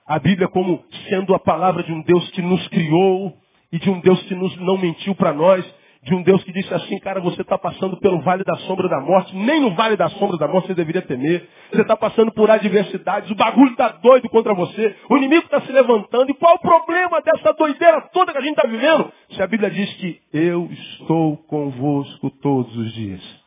A 0.07 0.19
Bíblia 0.19 0.49
como 0.49 0.85
sendo 1.09 1.35
a 1.35 1.39
palavra 1.39 1.83
de 1.83 1.93
um 1.93 2.03
Deus 2.03 2.31
que 2.31 2.43
nos 2.43 2.67
criou 2.69 3.37
e 3.73 3.79
de 3.79 3.91
um 3.91 4.01
Deus 4.01 4.23
que 4.25 4.35
nos, 4.35 4.57
não 4.59 4.77
mentiu 4.77 5.15
para 5.15 5.33
nós, 5.33 5.65
de 6.03 6.15
um 6.15 6.23
Deus 6.23 6.45
que 6.45 6.53
disse 6.53 6.73
assim, 6.73 6.99
cara, 6.99 7.19
você 7.21 7.41
está 7.41 7.57
passando 7.57 7.97
pelo 7.99 8.21
vale 8.21 8.45
da 8.45 8.57
sombra 8.59 8.89
da 8.89 9.01
morte, 9.01 9.35
nem 9.35 9.61
no 9.61 9.75
vale 9.75 9.97
da 9.97 10.09
sombra 10.11 10.37
da 10.37 10.47
morte 10.47 10.67
você 10.67 10.75
deveria 10.75 11.01
temer. 11.01 11.49
Você 11.73 11.81
está 11.81 11.97
passando 11.97 12.31
por 12.33 12.51
adversidades, 12.51 13.31
o 13.31 13.35
bagulho 13.35 13.71
está 13.71 13.89
doido 13.89 14.29
contra 14.29 14.53
você, 14.53 14.95
o 15.09 15.17
inimigo 15.17 15.45
está 15.45 15.63
se 15.63 15.73
levantando. 15.73 16.31
E 16.31 16.35
qual 16.35 16.53
é 16.53 16.57
o 16.57 16.59
problema 16.59 17.23
dessa 17.23 17.53
doideira 17.55 18.03
toda 18.13 18.33
que 18.33 18.39
a 18.39 18.43
gente 18.43 18.57
está 18.57 18.69
vivendo? 18.69 19.11
Se 19.31 19.43
a 19.43 19.47
Bíblia 19.47 19.71
diz 19.71 19.91
que 19.95 20.21
eu 20.33 20.69
estou 20.71 21.39
convosco 21.39 22.31
todos 22.43 22.77
os 22.77 22.93
dias. 22.93 23.44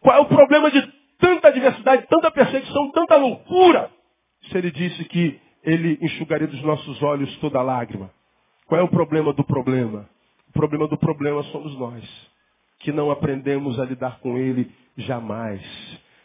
Qual 0.00 0.16
é 0.16 0.20
o 0.20 0.26
problema 0.26 0.70
de 0.70 0.80
tanta 1.18 1.48
adversidade, 1.48 2.06
tanta 2.08 2.30
perseguição, 2.30 2.90
tanta 2.92 3.16
loucura? 3.16 3.90
Se 4.50 4.58
ele 4.58 4.70
disse 4.70 5.04
que 5.04 5.40
ele 5.62 5.98
enxugaria 6.00 6.46
dos 6.46 6.62
nossos 6.62 7.02
olhos 7.02 7.34
toda 7.38 7.60
lágrima. 7.60 8.10
Qual 8.66 8.80
é 8.80 8.84
o 8.84 8.88
problema 8.88 9.32
do 9.32 9.44
problema? 9.44 10.08
O 10.48 10.52
problema 10.52 10.88
do 10.88 10.96
problema 10.96 11.42
somos 11.44 11.76
nós, 11.78 12.04
que 12.80 12.92
não 12.92 13.10
aprendemos 13.10 13.78
a 13.78 13.84
lidar 13.84 14.18
com 14.20 14.38
ele 14.38 14.70
jamais. 14.96 15.60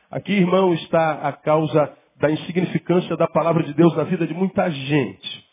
Aqui, 0.10 0.34
irmão, 0.34 0.74
está 0.74 1.28
a 1.28 1.34
causa 1.34 1.92
da 2.18 2.32
insignificância 2.32 3.18
da 3.18 3.28
palavra 3.28 3.64
de 3.64 3.74
Deus 3.74 3.96
na 3.96 4.04
vida 4.04 4.26
de 4.26 4.34
muita 4.34 4.70
gente. 4.70 5.46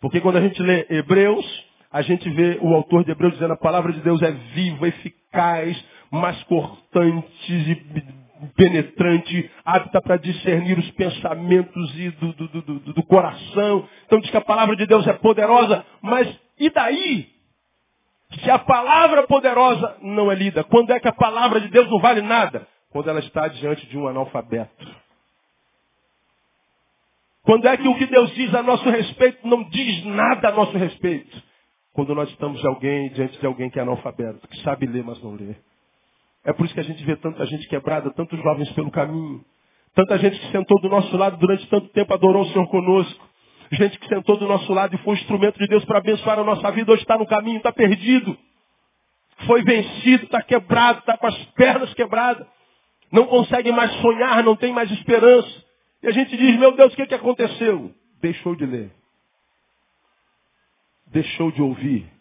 Porque 0.00 0.20
quando 0.20 0.36
a 0.36 0.40
gente 0.40 0.62
lê 0.62 0.86
Hebreus, 0.88 1.44
a 1.90 2.02
gente 2.02 2.28
vê 2.30 2.58
o 2.62 2.74
autor 2.74 3.04
de 3.04 3.10
Hebreus 3.10 3.34
dizendo 3.34 3.54
a 3.54 3.58
palavra 3.58 3.92
de 3.92 4.00
Deus 4.00 4.22
é 4.22 4.30
viva, 4.30 4.88
eficaz, 4.88 5.84
mais 6.10 6.42
cortante 6.44 7.52
e 7.52 7.74
penetrante, 8.56 9.50
apta 9.64 10.00
para 10.00 10.16
discernir 10.16 10.78
os 10.78 10.90
pensamentos 10.92 11.98
e 11.98 12.10
do, 12.10 12.32
do, 12.32 12.48
do, 12.48 12.80
do, 12.92 13.02
coração. 13.04 13.88
Então 14.06 14.20
diz 14.20 14.30
que 14.30 14.36
a 14.36 14.42
palavra 14.42 14.76
de 14.76 14.86
Deus 14.86 15.06
é 15.06 15.12
poderosa, 15.14 15.84
mas 16.00 16.28
e 16.58 16.70
daí? 16.70 17.28
Se 18.40 18.50
a 18.50 18.58
palavra 18.58 19.26
poderosa 19.26 19.96
não 20.02 20.30
é 20.30 20.34
lida, 20.34 20.62
quando 20.64 20.90
é 20.90 21.00
que 21.00 21.08
a 21.08 21.12
palavra 21.12 21.60
de 21.60 21.68
Deus 21.68 21.88
não 21.90 21.98
vale 21.98 22.20
nada? 22.20 22.66
Quando 22.90 23.08
ela 23.08 23.20
está 23.20 23.48
diante 23.48 23.86
de 23.86 23.98
um 23.98 24.06
analfabeto. 24.06 24.86
Quando 27.42 27.66
é 27.66 27.76
que 27.76 27.88
o 27.88 27.96
que 27.96 28.06
Deus 28.06 28.30
diz 28.34 28.54
a 28.54 28.62
nosso 28.62 28.88
respeito 28.90 29.46
não 29.46 29.64
diz 29.64 30.04
nada 30.04 30.48
a 30.48 30.52
nosso 30.52 30.76
respeito? 30.76 31.42
Quando 31.94 32.14
nós 32.14 32.28
estamos 32.28 32.60
de 32.60 32.66
alguém, 32.66 33.08
diante 33.10 33.38
de 33.40 33.46
alguém 33.46 33.70
que 33.70 33.78
é 33.78 33.82
analfabeto, 33.82 34.46
que 34.46 34.62
sabe 34.62 34.86
ler, 34.86 35.02
mas 35.02 35.22
não 35.22 35.34
lê. 35.34 35.54
É 36.44 36.52
por 36.52 36.64
isso 36.64 36.74
que 36.74 36.80
a 36.80 36.84
gente 36.84 37.02
vê 37.04 37.16
tanta 37.16 37.44
gente 37.46 37.68
quebrada, 37.68 38.10
tantos 38.10 38.40
jovens 38.42 38.70
pelo 38.72 38.90
caminho. 38.90 39.44
Tanta 39.94 40.18
gente 40.18 40.38
que 40.38 40.50
sentou 40.52 40.80
do 40.80 40.88
nosso 40.88 41.16
lado 41.16 41.36
durante 41.36 41.66
tanto 41.68 41.88
tempo, 41.88 42.12
adorou 42.14 42.42
o 42.42 42.46
Senhor 42.52 42.66
conosco. 42.68 43.28
Gente 43.72 43.98
que 43.98 44.08
sentou 44.08 44.36
do 44.36 44.46
nosso 44.46 44.72
lado 44.72 44.94
e 44.94 44.98
foi 44.98 45.14
um 45.14 45.16
instrumento 45.16 45.58
de 45.58 45.66
Deus 45.66 45.84
para 45.84 45.98
abençoar 45.98 46.38
a 46.38 46.44
nossa 46.44 46.70
vida, 46.70 46.90
hoje 46.92 47.02
está 47.02 47.18
no 47.18 47.26
caminho, 47.26 47.58
está 47.58 47.72
perdido. 47.72 48.36
Foi 49.46 49.62
vencido, 49.62 50.24
está 50.24 50.42
quebrado, 50.42 51.00
está 51.00 51.16
com 51.18 51.26
as 51.26 51.36
pernas 51.52 51.92
quebradas. 51.94 52.46
Não 53.12 53.26
consegue 53.26 53.70
mais 53.72 53.92
sonhar, 54.00 54.42
não 54.42 54.56
tem 54.56 54.72
mais 54.72 54.90
esperança. 54.90 55.64
E 56.02 56.06
a 56.06 56.10
gente 56.12 56.36
diz, 56.36 56.58
meu 56.58 56.72
Deus, 56.72 56.92
o 56.92 56.96
que, 56.96 57.06
que 57.06 57.14
aconteceu? 57.14 57.92
Deixou 58.20 58.54
de 58.54 58.66
ler. 58.66 58.90
Deixou 61.08 61.50
de 61.50 61.62
ouvir. 61.62 62.17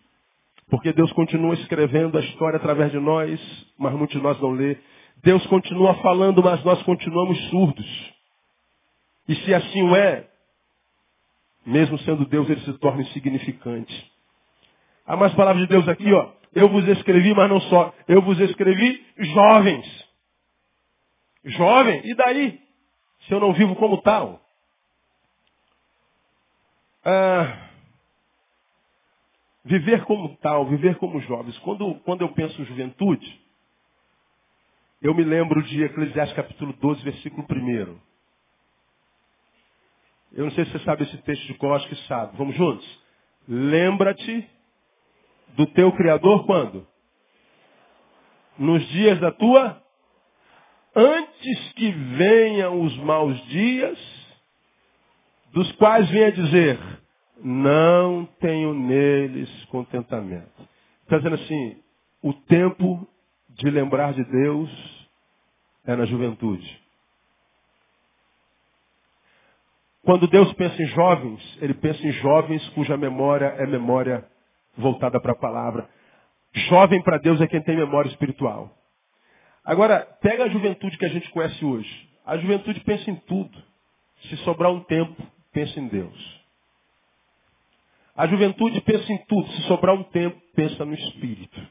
Porque 0.69 0.91
Deus 0.91 1.11
continua 1.13 1.53
escrevendo 1.53 2.17
a 2.17 2.21
história 2.21 2.57
através 2.57 2.91
de 2.91 2.99
nós, 2.99 3.39
mas 3.77 3.93
muitos 3.93 4.17
de 4.17 4.21
nós 4.21 4.39
não 4.41 4.51
lê. 4.51 4.77
Deus 5.23 5.45
continua 5.47 5.93
falando, 5.95 6.43
mas 6.43 6.63
nós 6.63 6.81
continuamos 6.83 7.37
surdos. 7.49 8.13
E 9.27 9.35
se 9.35 9.53
assim 9.53 9.81
o 9.83 9.95
é, 9.95 10.27
mesmo 11.65 11.97
sendo 11.99 12.25
Deus, 12.25 12.49
ele 12.49 12.61
se 12.61 12.73
torna 12.79 13.01
insignificante. 13.01 14.11
Há 15.05 15.15
mais 15.15 15.33
palavras 15.33 15.63
de 15.63 15.69
Deus 15.69 15.87
aqui, 15.87 16.11
ó. 16.13 16.31
Eu 16.53 16.69
vos 16.69 16.87
escrevi, 16.87 17.33
mas 17.33 17.49
não 17.49 17.59
só. 17.61 17.93
Eu 18.07 18.21
vos 18.21 18.39
escrevi 18.39 19.05
jovens. 19.17 20.07
Jovem, 21.45 22.01
e 22.05 22.15
daí? 22.15 22.59
Se 23.21 23.33
eu 23.33 23.39
não 23.39 23.53
vivo 23.53 23.75
como 23.75 24.01
tal? 24.01 24.41
Ah, 27.05 27.66
viver 29.67 30.05
como 30.05 30.35
tal, 30.37 30.65
viver 30.65 30.95
como 30.95 31.19
jovens. 31.21 31.57
Quando, 31.59 31.95
quando 32.05 32.21
eu 32.21 32.29
penso 32.29 32.63
juventude, 32.63 33.41
eu 35.01 35.13
me 35.13 35.23
lembro 35.23 35.61
de 35.61 35.83
Eclesiastes 35.83 36.35
capítulo 36.35 36.73
12, 36.73 37.03
versículo 37.03 37.45
1. 37.49 37.99
Eu 40.33 40.45
não 40.45 40.51
sei 40.51 40.65
se 40.65 40.71
você 40.71 40.79
sabe 40.79 41.03
esse 41.03 41.17
texto 41.19 41.45
de 41.47 41.53
cor, 41.55 41.75
acho 41.75 41.87
que 41.87 41.95
sabe. 42.07 42.35
Vamos 42.37 42.55
juntos? 42.55 42.99
Lembra-te 43.47 44.49
do 45.55 45.65
teu 45.67 45.91
Criador 45.91 46.45
quando? 46.45 46.87
Nos 48.57 48.85
dias 48.89 49.19
da 49.19 49.31
tua? 49.31 49.83
Antes 50.95 51.73
que 51.73 51.91
venham 51.91 52.81
os 52.81 52.97
maus 52.97 53.39
dias, 53.47 53.99
dos 55.53 55.71
quais 55.73 56.09
venha 56.09 56.31
dizer, 56.31 56.79
não 57.43 58.25
tenho 58.39 58.73
neles 58.73 59.49
contentamento. 59.65 60.67
Está 61.03 61.17
dizendo 61.17 61.35
assim, 61.35 61.77
o 62.21 62.33
tempo 62.33 63.07
de 63.49 63.69
lembrar 63.69 64.13
de 64.13 64.23
Deus 64.23 65.07
é 65.85 65.95
na 65.95 66.05
juventude. 66.05 66.81
Quando 70.03 70.27
Deus 70.27 70.51
pensa 70.53 70.81
em 70.81 70.85
jovens, 70.87 71.57
ele 71.61 71.73
pensa 71.73 72.05
em 72.05 72.11
jovens 72.13 72.67
cuja 72.69 72.95
memória 72.95 73.47
é 73.57 73.65
memória 73.65 74.25
voltada 74.77 75.19
para 75.19 75.33
a 75.33 75.35
palavra. 75.35 75.89
Jovem 76.69 77.01
para 77.01 77.17
Deus 77.17 77.41
é 77.41 77.47
quem 77.47 77.61
tem 77.61 77.75
memória 77.75 78.09
espiritual. 78.09 78.73
Agora, 79.65 79.99
pega 80.21 80.45
a 80.45 80.49
juventude 80.49 80.97
que 80.97 81.05
a 81.05 81.09
gente 81.09 81.29
conhece 81.31 81.63
hoje. 81.63 82.09
A 82.25 82.37
juventude 82.37 82.79
pensa 82.81 83.11
em 83.11 83.15
tudo. 83.15 83.61
Se 84.29 84.37
sobrar 84.37 84.71
um 84.71 84.79
tempo, 84.81 85.21
pensa 85.51 85.79
em 85.79 85.87
Deus. 85.87 86.36
A 88.17 88.25
juventude 88.25 88.81
pensa 88.81 89.13
em 89.13 89.17
tudo. 89.25 89.47
Se 89.51 89.61
sobrar 89.67 89.93
um 89.93 90.03
tempo, 90.03 90.41
pensa 90.55 90.83
no 90.83 90.95
Espírito. 90.95 91.61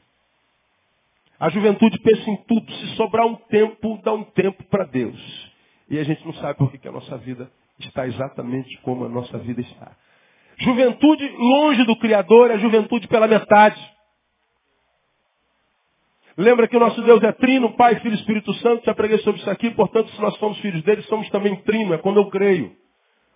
A 1.37 1.49
juventude 1.49 1.99
pensa 1.99 2.29
em 2.29 2.37
tudo. 2.47 2.71
Se 2.71 2.95
sobrar 2.95 3.27
um 3.27 3.35
tempo, 3.35 3.99
dá 4.01 4.13
um 4.13 4.23
tempo 4.23 4.63
para 4.69 4.85
Deus. 4.85 5.51
E 5.89 5.99
a 5.99 6.03
gente 6.03 6.25
não 6.25 6.33
sabe 6.35 6.57
por 6.57 6.71
que, 6.71 6.87
a 6.87 6.91
nossa 6.91 7.17
vida 7.17 7.51
está 7.79 8.07
exatamente 8.07 8.77
como 8.77 9.03
a 9.05 9.09
nossa 9.09 9.37
vida 9.37 9.59
está. 9.59 9.91
Juventude 10.59 11.27
longe 11.37 11.83
do 11.83 11.97
Criador 11.97 12.49
é 12.49 12.57
juventude 12.57 13.07
pela 13.09 13.27
metade. 13.27 13.79
Lembra 16.37 16.67
que 16.67 16.77
o 16.77 16.79
nosso 16.79 17.01
Deus 17.01 17.21
é 17.23 17.31
trino, 17.33 17.75
Pai, 17.75 17.99
Filho 17.99 18.15
e 18.15 18.19
Espírito 18.19 18.53
Santo. 18.55 18.85
Já 18.85 18.95
preguei 18.95 19.17
sobre 19.19 19.41
isso 19.41 19.49
aqui, 19.49 19.69
portanto, 19.71 20.09
se 20.11 20.21
nós 20.21 20.35
somos 20.37 20.57
filhos 20.59 20.81
dele, 20.83 21.01
somos 21.03 21.29
também 21.29 21.55
trino, 21.57 21.93
é 21.93 21.97
quando 21.97 22.17
eu 22.17 22.29
creio. 22.29 22.73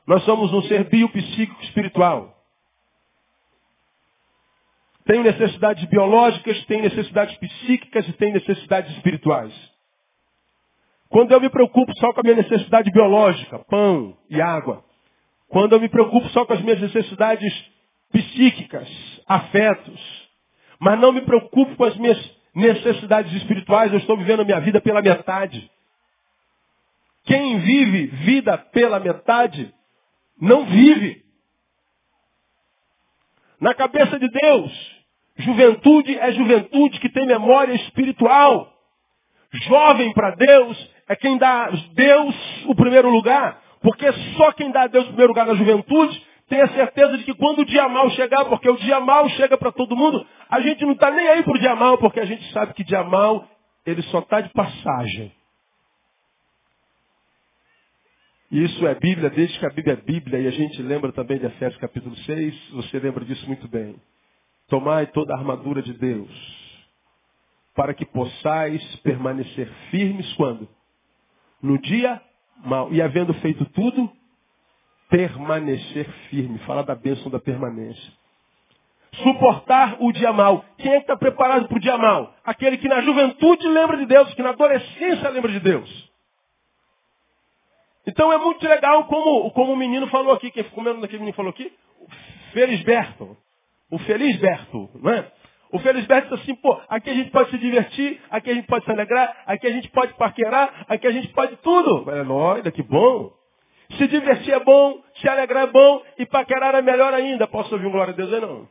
Nós 0.07 0.23
somos 0.23 0.53
um 0.53 0.61
ser 0.63 0.85
biopsíquico 0.85 1.61
espiritual. 1.63 2.40
Tem 5.05 5.23
necessidades 5.23 5.83
biológicas, 5.85 6.63
tem 6.65 6.81
necessidades 6.81 7.35
psíquicas 7.37 8.07
e 8.07 8.13
tem 8.13 8.33
necessidades 8.33 8.91
espirituais. 8.95 9.53
Quando 11.09 11.31
eu 11.33 11.41
me 11.41 11.49
preocupo 11.49 11.93
só 11.97 12.13
com 12.13 12.21
a 12.21 12.23
minha 12.23 12.37
necessidade 12.37 12.89
biológica, 12.91 13.59
pão 13.59 14.17
e 14.29 14.41
água. 14.41 14.83
Quando 15.49 15.73
eu 15.73 15.81
me 15.81 15.89
preocupo 15.89 16.29
só 16.29 16.45
com 16.45 16.53
as 16.53 16.61
minhas 16.61 16.79
necessidades 16.79 17.53
psíquicas, 18.11 18.87
afetos. 19.27 20.29
Mas 20.79 20.99
não 20.99 21.11
me 21.11 21.21
preocupo 21.21 21.75
com 21.75 21.83
as 21.83 21.97
minhas 21.97 22.17
necessidades 22.55 23.33
espirituais, 23.33 23.91
eu 23.91 23.99
estou 23.99 24.17
vivendo 24.17 24.41
a 24.41 24.45
minha 24.45 24.59
vida 24.61 24.79
pela 24.79 25.01
metade. 25.01 25.69
Quem 27.25 27.59
vive 27.59 28.07
vida 28.07 28.57
pela 28.57 28.99
metade, 28.99 29.73
não 30.39 30.65
vive. 30.65 31.23
Na 33.61 33.75
cabeça 33.75 34.17
de 34.17 34.27
Deus, 34.27 34.71
juventude 35.37 36.17
é 36.17 36.31
juventude 36.31 36.99
que 36.99 37.09
tem 37.09 37.27
memória 37.27 37.73
espiritual. 37.73 38.73
Jovem 39.53 40.11
para 40.13 40.31
Deus 40.31 40.89
é 41.07 41.15
quem 41.15 41.37
dá 41.37 41.65
a 41.65 41.69
Deus 41.93 42.35
o 42.65 42.73
primeiro 42.73 43.11
lugar. 43.11 43.61
Porque 43.83 44.11
só 44.35 44.51
quem 44.53 44.71
dá 44.71 44.83
a 44.83 44.87
Deus 44.87 45.05
o 45.05 45.09
primeiro 45.09 45.31
lugar 45.31 45.45
na 45.45 45.53
juventude 45.53 46.25
tem 46.49 46.59
a 46.59 46.67
certeza 46.69 47.17
de 47.19 47.23
que 47.23 47.35
quando 47.35 47.59
o 47.59 47.65
dia 47.65 47.87
mal 47.87 48.09
chegar, 48.09 48.45
porque 48.45 48.69
o 48.69 48.77
dia 48.77 48.99
mal 48.99 49.29
chega 49.29 49.55
para 49.57 49.71
todo 49.71 49.95
mundo, 49.95 50.25
a 50.49 50.59
gente 50.59 50.83
não 50.83 50.93
está 50.93 51.11
nem 51.11 51.27
aí 51.29 51.43
para 51.43 51.53
o 51.53 51.59
dia 51.59 51.75
mal, 51.75 51.97
porque 51.97 52.19
a 52.19 52.25
gente 52.25 52.51
sabe 52.51 52.73
que 52.73 52.83
dia 52.83 53.03
mal 53.03 53.47
ele 53.85 54.01
só 54.03 54.19
está 54.19 54.41
de 54.41 54.49
passagem. 54.49 55.31
E 58.40 58.40
isso 58.51 58.85
é 58.85 58.95
Bíblia, 58.95 59.29
desde 59.29 59.57
que 59.57 59.65
a 59.65 59.69
Bíblia 59.69 59.93
é 59.93 59.97
Bíblia, 59.97 60.39
e 60.39 60.47
a 60.47 60.51
gente 60.51 60.81
lembra 60.81 61.11
também 61.11 61.39
de 61.39 61.45
Efésios 61.45 61.79
capítulo 61.79 62.15
6, 62.17 62.69
você 62.71 62.99
lembra 62.99 63.23
disso 63.23 63.47
muito 63.47 63.67
bem. 63.67 63.95
Tomai 64.67 65.07
toda 65.07 65.33
a 65.33 65.37
armadura 65.37 65.81
de 65.81 65.93
Deus, 65.93 66.29
para 67.75 67.93
que 67.93 68.05
possais 68.05 68.83
permanecer 68.97 69.69
firmes 69.89 70.31
quando? 70.33 70.67
no 71.61 71.77
dia 71.77 72.21
mal. 72.65 72.91
E 72.91 73.01
havendo 73.01 73.33
feito 73.35 73.63
tudo, 73.65 74.11
permanecer 75.09 76.09
firme. 76.29 76.57
Fala 76.59 76.83
da 76.83 76.95
bênção 76.95 77.29
da 77.29 77.39
permanência. 77.39 78.11
Suportar 79.15 79.97
o 79.99 80.11
dia 80.11 80.31
mal. 80.31 80.63
Quem 80.77 80.91
é 80.93 80.95
que 80.95 81.01
está 81.01 81.17
preparado 81.17 81.67
para 81.67 81.77
o 81.77 81.81
dia 81.81 81.97
mal? 81.97 82.33
Aquele 82.45 82.77
que 82.77 82.87
na 82.87 83.01
juventude 83.01 83.67
lembra 83.67 83.97
de 83.97 84.05
Deus, 84.05 84.33
que 84.33 84.41
na 84.41 84.49
adolescência 84.49 85.29
lembra 85.29 85.51
de 85.51 85.59
Deus. 85.59 86.10
Então 88.05 88.33
é 88.33 88.37
muito 88.37 88.67
legal 88.67 89.05
como, 89.05 89.51
como 89.51 89.73
o 89.73 89.77
menino 89.77 90.07
falou 90.07 90.33
aqui, 90.33 90.49
quem 90.51 90.63
ficou 90.63 90.83
comendo 90.83 91.01
daquele 91.01 91.19
menino 91.19 91.35
falou 91.35 91.51
aqui, 91.51 91.71
Felisberto. 92.53 93.37
O 93.91 93.99
Felisberto, 93.99 94.89
não 94.95 95.11
é? 95.11 95.31
O 95.71 95.79
Felisberto 95.79 96.29
disse 96.29 96.51
assim, 96.51 96.55
pô, 96.61 96.79
aqui 96.89 97.09
a 97.09 97.13
gente 97.13 97.31
pode 97.31 97.49
se 97.49 97.57
divertir, 97.57 98.19
aqui 98.29 98.51
a 98.51 98.53
gente 98.53 98.67
pode 98.67 98.83
se 98.83 98.91
alegrar, 98.91 99.43
aqui 99.45 99.67
a 99.67 99.71
gente 99.71 99.89
pode 99.89 100.13
paquerar, 100.15 100.85
aqui 100.87 101.07
a 101.07 101.11
gente 101.11 101.29
pode 101.29 101.55
tudo. 101.57 102.05
Olha, 102.33 102.71
que 102.71 102.83
bom. 102.83 103.31
Se 103.97 104.07
divertir 104.07 104.53
é 104.53 104.59
bom, 104.59 105.01
se 105.15 105.27
alegrar 105.27 105.63
é 105.63 105.71
bom 105.71 106.01
e 106.17 106.25
paquerar 106.25 106.75
é 106.75 106.81
melhor 106.81 107.13
ainda. 107.13 107.47
Posso 107.47 107.73
ouvir 107.73 107.87
um 107.87 107.91
glória 107.91 108.13
a 108.13 108.15
Deus 108.15 108.33
aí 108.33 108.41
não? 108.41 108.67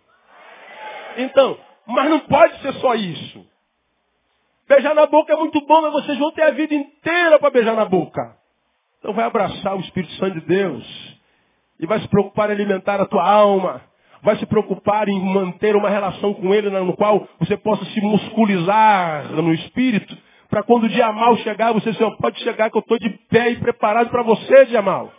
Então, 1.19 1.59
mas 1.87 2.11
não 2.11 2.21
pode 2.21 2.61
ser 2.61 2.73
só 2.75 2.95
isso. 2.95 3.47
Beijar 4.69 4.95
na 4.95 5.07
boca 5.07 5.33
é 5.33 5.37
muito 5.37 5.61
bom, 5.67 5.83
mas 5.83 5.93
vocês 5.93 6.19
vão 6.19 6.31
ter 6.33 6.43
a 6.43 6.51
vida 6.51 6.75
inteira 6.75 7.39
para 7.39 7.51
beijar 7.51 7.75
na 7.75 7.85
boca. 7.85 8.40
Então 9.01 9.15
vai 9.15 9.25
abraçar 9.25 9.77
o 9.77 9.81
Espírito 9.81 10.13
Santo 10.15 10.41
de 10.41 10.47
Deus. 10.47 11.19
E 11.81 11.87
vai 11.87 11.99
se 12.01 12.09
preocupar 12.09 12.51
em 12.51 12.53
alimentar 12.53 13.01
a 13.01 13.07
tua 13.07 13.29
alma. 13.29 13.81
Vai 14.23 14.37
se 14.37 14.45
preocupar 14.45 15.09
em 15.09 15.19
manter 15.19 15.75
uma 15.75 15.89
relação 15.89 16.35
com 16.35 16.55
Ele 16.55 16.69
no 16.69 16.95
qual 16.95 17.27
você 17.39 17.57
possa 17.57 17.85
se 17.87 18.01
musculizar 18.03 19.33
no 19.33 19.55
Espírito. 19.55 20.17
Para 20.51 20.63
quando 20.63 20.85
o 20.85 20.89
dia 20.89 21.11
mal 21.11 21.37
chegar, 21.39 21.73
você 21.73 21.93
só 21.95 22.11
pode 22.17 22.39
chegar 22.41 22.71
que 22.71 22.77
eu 22.77 22.81
estou 22.81 22.99
de 22.99 23.09
pé 23.31 23.53
e 23.53 23.57
preparado 23.57 24.11
para 24.11 24.23
você, 24.23 24.67
dia 24.67 24.83
mal. 24.83 25.11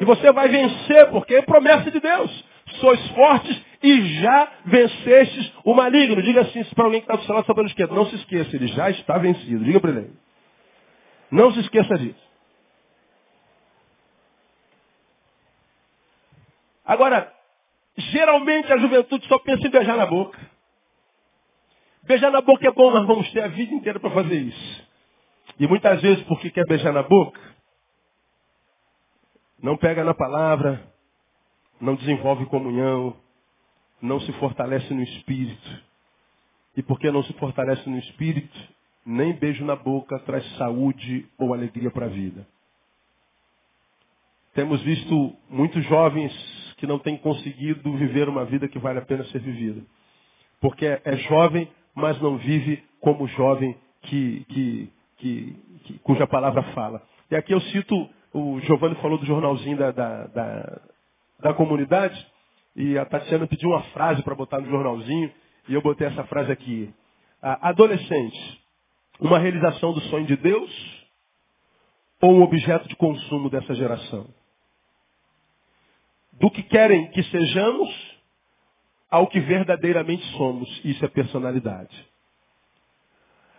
E 0.00 0.04
você 0.04 0.32
vai 0.32 0.48
vencer, 0.48 1.08
porque 1.10 1.36
é 1.36 1.42
promessa 1.42 1.90
de 1.90 2.00
Deus. 2.00 2.44
Sois 2.80 3.08
fortes 3.10 3.64
e 3.82 4.20
já 4.20 4.48
vencestes 4.64 5.52
o 5.64 5.72
maligno. 5.72 6.20
Diga 6.20 6.40
assim 6.40 6.64
para 6.74 6.84
alguém 6.84 7.00
que 7.00 7.04
está 7.04 7.16
do 7.16 7.24
seu 7.24 7.34
lado, 7.34 7.54
pelo 7.54 7.66
esquerdo. 7.66 7.94
Não 7.94 8.06
se 8.06 8.16
esqueça, 8.16 8.56
ele 8.56 8.66
já 8.66 8.90
está 8.90 9.16
vencido. 9.18 9.64
Diga 9.64 9.78
para 9.78 9.90
ele. 9.90 10.10
Não 11.30 11.52
se 11.52 11.60
esqueça 11.60 11.96
disso. 11.96 12.25
Agora, 16.86 17.32
geralmente 17.96 18.72
a 18.72 18.78
juventude 18.78 19.26
só 19.26 19.38
pensa 19.40 19.66
em 19.66 19.70
beijar 19.70 19.96
na 19.96 20.06
boca. 20.06 20.38
Beijar 22.04 22.30
na 22.30 22.40
boca 22.40 22.66
é 22.66 22.70
bom, 22.70 22.92
nós 22.92 23.06
vamos 23.06 23.28
ter 23.32 23.42
a 23.42 23.48
vida 23.48 23.74
inteira 23.74 23.98
para 23.98 24.10
fazer 24.10 24.36
isso. 24.36 24.86
E 25.58 25.66
muitas 25.66 26.00
vezes, 26.00 26.22
porque 26.24 26.50
quer 26.50 26.64
beijar 26.66 26.92
na 26.92 27.02
boca, 27.02 27.40
não 29.60 29.76
pega 29.76 30.04
na 30.04 30.14
palavra, 30.14 30.86
não 31.80 31.96
desenvolve 31.96 32.46
comunhão, 32.46 33.16
não 34.00 34.20
se 34.20 34.32
fortalece 34.34 34.94
no 34.94 35.02
espírito. 35.02 35.84
E 36.76 36.82
porque 36.82 37.10
não 37.10 37.24
se 37.24 37.32
fortalece 37.34 37.88
no 37.88 37.98
espírito, 37.98 38.56
nem 39.04 39.32
beijo 39.32 39.64
na 39.64 39.74
boca 39.74 40.18
traz 40.20 40.44
saúde 40.56 41.26
ou 41.36 41.52
alegria 41.52 41.90
para 41.90 42.06
a 42.06 42.10
vida. 42.10 42.46
Temos 44.54 44.80
visto 44.82 45.36
muitos 45.48 45.84
jovens 45.86 46.32
que 46.76 46.86
não 46.86 46.98
têm 46.98 47.16
conseguido 47.16 47.92
viver 47.96 48.28
uma 48.28 48.44
vida 48.44 48.68
que 48.68 48.78
vale 48.78 48.98
a 48.98 49.02
pena 49.02 49.24
ser 49.24 49.40
vivida. 49.40 49.82
Porque 50.60 50.86
é 50.86 51.16
jovem, 51.28 51.68
mas 51.94 52.20
não 52.20 52.36
vive 52.36 52.82
como 53.00 53.26
jovem 53.28 53.76
que, 54.02 54.44
que, 54.48 54.92
que, 55.16 55.56
que 55.84 55.98
cuja 56.00 56.26
palavra 56.26 56.62
fala. 56.74 57.02
E 57.30 57.36
aqui 57.36 57.52
eu 57.52 57.60
cito, 57.60 58.08
o 58.32 58.60
Giovanni 58.60 58.94
falou 58.96 59.18
do 59.18 59.26
jornalzinho 59.26 59.76
da, 59.76 59.90
da, 59.90 60.26
da, 60.26 60.80
da 61.40 61.54
comunidade, 61.54 62.26
e 62.74 62.98
a 62.98 63.06
Tatiana 63.06 63.46
pediu 63.46 63.70
uma 63.70 63.82
frase 63.84 64.22
para 64.22 64.34
botar 64.34 64.60
no 64.60 64.68
jornalzinho, 64.68 65.32
e 65.68 65.74
eu 65.74 65.80
botei 65.80 66.06
essa 66.06 66.24
frase 66.24 66.52
aqui. 66.52 66.92
Adolescente, 67.40 68.60
uma 69.20 69.38
realização 69.38 69.92
do 69.92 70.00
sonho 70.02 70.26
de 70.26 70.36
Deus 70.36 71.06
ou 72.20 72.32
um 72.32 72.42
objeto 72.42 72.88
de 72.88 72.96
consumo 72.96 73.48
dessa 73.48 73.74
geração? 73.74 74.26
Do 76.38 76.50
que 76.50 76.62
querem 76.62 77.10
que 77.10 77.22
sejamos 77.24 78.16
ao 79.10 79.26
que 79.26 79.40
verdadeiramente 79.40 80.24
somos. 80.36 80.68
Isso 80.84 81.04
é 81.04 81.08
personalidade. 81.08 82.06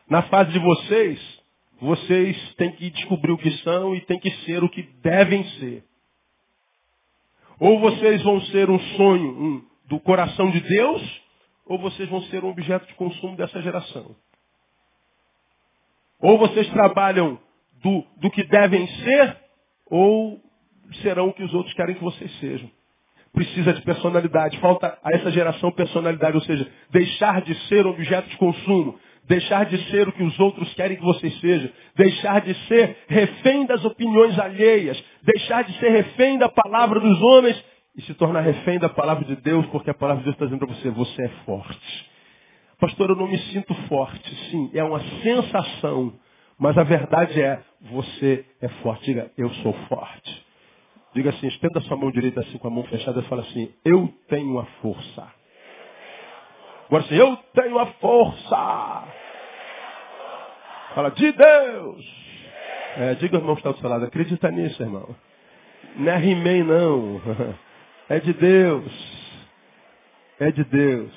Na 0.10 0.22
fase 0.24 0.52
de 0.52 0.60
vocês, 0.60 1.44
vocês 1.80 2.56
têm 2.56 2.72
que 2.72 2.90
descobrir 2.90 3.32
o 3.32 3.38
que 3.38 3.52
são 3.60 3.96
e 3.96 4.02
têm 4.02 4.20
que 4.20 4.32
ser 4.46 4.64
o 4.64 4.70
que 4.70 4.84
devem 5.02 5.44
ser. 5.60 5.84
Ou 7.60 7.80
vocês 7.80 8.22
vão 8.24 8.40
ser 8.42 8.70
um 8.70 8.80
sonho 8.80 9.30
um, 9.30 9.66
do 9.86 10.00
coração 10.00 10.52
de 10.52 10.60
Deus, 10.60 11.22
ou 11.66 11.80
vocês 11.80 12.08
vão 12.10 12.22
ser 12.24 12.44
um 12.44 12.50
objeto 12.50 12.86
de 12.88 12.94
consumo 12.94 13.36
dessa 13.36 13.62
geração. 13.62 14.16
Ou 16.20 16.38
vocês 16.38 16.68
trabalham 16.70 17.40
do, 17.82 18.04
do 18.18 18.32
que 18.32 18.44
devem 18.44 18.88
ser, 18.88 19.38
ou 19.88 20.42
serão 21.02 21.30
o 21.30 21.34
que 21.34 21.44
os 21.44 21.54
outros 21.54 21.74
querem 21.74 21.96
que 21.96 22.04
vocês 22.04 22.32
sejam. 22.40 22.70
Precisa 23.34 23.74
de 23.74 23.82
personalidade. 23.82 24.58
Falta 24.60 24.98
a 25.04 25.12
essa 25.12 25.32
geração 25.32 25.72
personalidade, 25.72 26.36
ou 26.36 26.42
seja, 26.42 26.68
deixar 26.90 27.42
de 27.42 27.54
ser 27.68 27.86
objeto 27.86 28.30
de 28.30 28.38
consumo, 28.38 28.98
deixar 29.26 29.66
de 29.66 29.78
ser 29.92 30.08
o 30.08 30.12
que 30.12 30.24
os 30.24 30.40
outros 30.40 30.74
querem 30.74 30.98
que 30.98 31.04
vocês 31.04 31.40
sejam, 31.40 31.70
deixar 31.96 32.42
de 32.42 32.54
ser 32.68 32.98
refém 33.08 33.66
das 33.66 33.84
opiniões 33.86 34.40
alheias, 34.40 35.02
deixar 35.22 35.64
de 35.64 35.74
ser 35.80 35.90
refém 35.90 36.38
da 36.38 36.50
palavra 36.50 37.00
dos 37.00 37.22
homens 37.22 37.64
e 37.96 38.02
se 38.04 38.14
tornar 38.14 38.42
refém 38.42 38.80
da 38.80 38.90
palavra 38.90 39.26
de 39.26 39.36
Deus, 39.38 39.66
porque 39.68 39.90
a 39.90 39.94
palavra 39.94 40.20
de 40.20 40.26
Deus 40.26 40.36
está 40.36 40.46
dizendo 40.46 40.66
para 40.66 40.76
você, 40.76 40.90
você 40.90 41.24
é 41.24 41.30
forte. 41.46 42.08
Pastor, 42.80 43.10
eu 43.10 43.16
não 43.16 43.28
me 43.28 43.40
sinto 43.40 43.74
forte. 43.88 44.36
Sim, 44.52 44.70
é 44.74 44.84
uma 44.84 45.00
sensação. 45.22 46.14
Mas 46.60 46.78
a 46.78 46.84
verdade 46.84 47.42
é, 47.42 47.60
você 47.82 48.46
é 48.62 48.68
forte. 48.68 49.06
Diga, 49.06 49.32
eu 49.38 49.50
sou 49.56 49.74
forte. 49.90 50.47
Diga 51.14 51.30
assim, 51.32 51.48
estenda 51.48 51.82
sua 51.82 51.98
mão 51.98 52.12
direita 52.12 52.42
assim 52.42 52.58
com 52.58 52.68
a 52.68 52.72
mão 52.72 52.84
fechada 52.84 53.20
e 53.20 53.24
fala 53.24 53.42
assim, 53.42 53.74
eu 53.84 54.14
tenho 54.28 54.60
a 54.60 54.66
força. 54.82 55.28
Agora 56.88 57.04
assim, 57.04 57.16
eu 57.16 57.36
tenho 57.54 57.80
a 57.80 57.86
força. 57.94 59.04
Fala, 60.94 61.10
de 61.12 61.32
Deus. 61.32 62.28
É, 62.98 63.14
diga 63.16 63.38
irmão 63.38 63.56
que 63.56 63.62
está 63.62 63.72
do 63.72 63.80
seu 63.80 63.90
lado, 63.90 64.06
acredita 64.06 64.50
nisso, 64.50 64.82
irmão. 64.82 65.16
Não 65.96 66.12
é 66.12 66.26
He-Man, 66.26 66.64
não. 66.66 67.22
É 68.10 68.22
de 68.22 68.32
Deus. 68.32 69.38
É 70.40 70.50
de 70.50 70.64
Deus. 70.64 71.12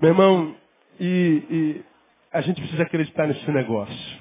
Meu 0.00 0.10
irmão, 0.12 0.56
e, 0.98 1.44
e 1.50 1.84
a 2.32 2.40
gente 2.40 2.60
precisa 2.60 2.82
acreditar 2.82 3.26
nesse 3.26 3.50
negócio. 3.50 4.20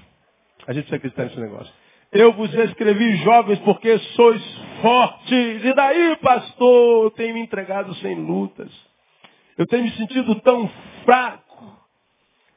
A 0.67 0.73
gente 0.73 0.83
precisa 0.83 0.97
acreditar 0.97 1.23
nesse 1.23 1.39
negócio. 1.39 1.73
Eu 2.11 2.33
vos 2.33 2.53
escrevi 2.53 3.15
jovens 3.17 3.59
porque 3.59 3.97
sois 3.99 4.43
fortes. 4.81 5.63
E 5.63 5.73
daí, 5.73 6.17
pastor, 6.17 7.05
eu 7.05 7.11
tenho 7.11 7.33
me 7.35 7.39
entregado 7.39 7.93
sem 7.95 8.15
lutas. 8.15 8.69
Eu 9.57 9.65
tenho 9.65 9.83
me 9.83 9.91
sentido 9.91 10.35
tão 10.41 10.69
fraco. 11.05 11.41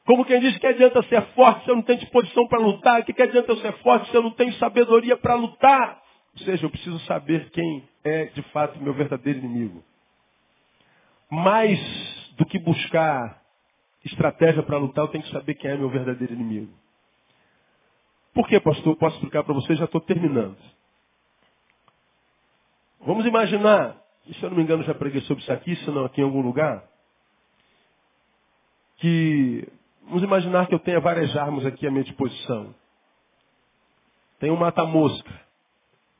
Como 0.05 0.25
quem 0.25 0.41
diz 0.41 0.57
que 0.57 0.67
adianta 0.67 1.01
ser 1.03 1.21
forte 1.33 1.63
se 1.63 1.71
eu 1.71 1.75
não 1.75 1.83
tenho 1.83 1.99
disposição 1.99 2.47
para 2.47 2.59
lutar? 2.59 3.03
Que, 3.05 3.13
que 3.13 3.21
adianta 3.21 3.51
eu 3.51 3.57
ser 3.57 3.73
forte 3.77 4.09
se 4.11 4.15
eu 4.15 4.21
não 4.21 4.31
tenho 4.31 4.53
sabedoria 4.55 5.15
para 5.15 5.35
lutar? 5.35 6.01
Ou 6.37 6.45
seja, 6.45 6.65
eu 6.65 6.69
preciso 6.69 6.99
saber 7.05 7.49
quem 7.51 7.83
é 8.03 8.25
de 8.25 8.41
fato 8.51 8.77
meu 8.81 8.93
verdadeiro 8.93 9.39
inimigo. 9.39 9.81
Mais 11.29 11.79
do 12.37 12.45
que 12.45 12.59
buscar 12.59 13.41
estratégia 14.03 14.61
para 14.61 14.77
lutar, 14.77 15.05
eu 15.05 15.11
tenho 15.11 15.23
que 15.23 15.31
saber 15.31 15.55
quem 15.55 15.71
é 15.71 15.77
meu 15.77 15.89
verdadeiro 15.89 16.33
inimigo. 16.33 16.71
Por 18.35 18.49
que, 18.49 18.59
pastor? 18.59 18.97
Posso 18.97 19.15
explicar 19.15 19.45
para 19.45 19.53
você, 19.53 19.75
já 19.77 19.85
estou 19.85 20.01
terminando. 20.01 20.57
Vamos 22.99 23.25
imaginar, 23.25 23.95
e 24.27 24.33
se 24.33 24.43
eu 24.43 24.49
não 24.49 24.57
me 24.57 24.63
engano 24.63 24.83
já 24.83 24.93
preguei 24.93 25.21
sobre 25.21 25.41
isso 25.41 25.51
aqui, 25.53 25.73
se 25.77 25.89
não 25.89 26.03
aqui 26.03 26.19
em 26.19 26.25
algum 26.25 26.41
lugar, 26.41 26.83
que 28.97 29.65
vamos 30.03 30.21
imaginar 30.21 30.67
que 30.67 30.75
eu 30.75 30.79
tenha 30.79 30.99
várias 30.99 31.35
armas 31.37 31.65
aqui 31.65 31.87
à 31.87 31.91
minha 31.91 32.03
disposição. 32.03 32.75
Tem 34.37 34.51
um 34.51 34.57
mata-mosca, 34.57 35.41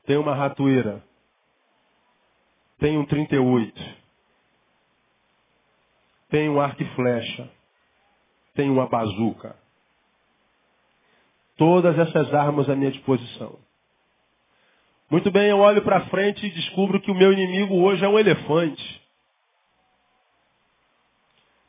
tem 0.06 0.16
uma 0.16 0.34
ratoeira, 0.34 1.04
tem 2.78 2.96
um 2.96 3.04
38, 3.04 3.78
tem 6.30 6.48
um 6.48 6.58
arco 6.58 6.82
e 6.82 6.94
flecha, 6.94 7.50
tem 8.54 8.70
uma 8.70 8.88
bazuca. 8.88 9.65
Todas 11.56 11.98
essas 11.98 12.32
armas 12.34 12.68
à 12.68 12.76
minha 12.76 12.90
disposição. 12.90 13.58
Muito 15.10 15.30
bem, 15.30 15.50
eu 15.50 15.58
olho 15.58 15.82
para 15.82 16.06
frente 16.06 16.44
e 16.44 16.50
descubro 16.50 17.00
que 17.00 17.10
o 17.10 17.14
meu 17.14 17.32
inimigo 17.32 17.76
hoje 17.76 18.04
é 18.04 18.08
um 18.08 18.18
elefante. 18.18 19.02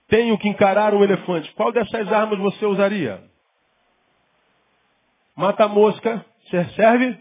Tenho 0.08 0.38
que 0.38 0.48
encarar 0.48 0.94
um 0.94 1.04
elefante. 1.04 1.52
Qual 1.54 1.72
dessas 1.72 2.12
armas 2.12 2.40
você 2.40 2.66
usaria? 2.66 3.24
Mata-mosca, 5.36 6.26
serve? 6.76 7.20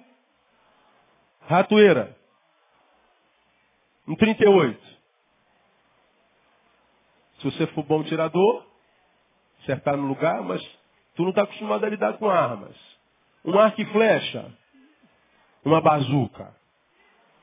Ratoeira. 1.42 2.16
Um 4.08 4.14
38. 4.14 4.96
você 7.42 7.66
for 7.68 7.84
bom 7.84 8.02
tirador, 8.02 8.64
acertar 9.62 9.96
no 9.96 10.06
lugar, 10.06 10.42
mas 10.42 10.62
tu 11.16 11.22
não 11.22 11.30
está 11.30 11.42
acostumado 11.42 11.84
a 11.84 11.88
lidar 11.88 12.12
com 12.18 12.28
armas. 12.28 12.76
Um 13.44 13.58
arco 13.58 13.80
e 13.80 13.86
flecha, 13.86 14.52
uma 15.64 15.80
bazuca. 15.80 16.54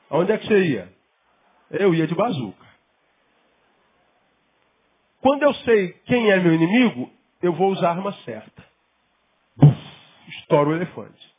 Aonde 0.08 0.32
é 0.32 0.38
que 0.38 0.46
você 0.46 0.64
ia? 0.64 0.92
Eu 1.70 1.94
ia 1.94 2.06
de 2.06 2.14
bazuca. 2.14 2.64
Quando 5.20 5.42
eu 5.42 5.54
sei 5.54 5.92
quem 6.04 6.30
é 6.30 6.38
meu 6.38 6.54
inimigo, 6.54 7.10
eu 7.42 7.52
vou 7.52 7.72
usar 7.72 7.88
a 7.88 7.90
arma 7.92 8.12
certa. 8.24 8.64
Estouro 10.28 10.70
o 10.70 10.74
elefante. 10.76 11.34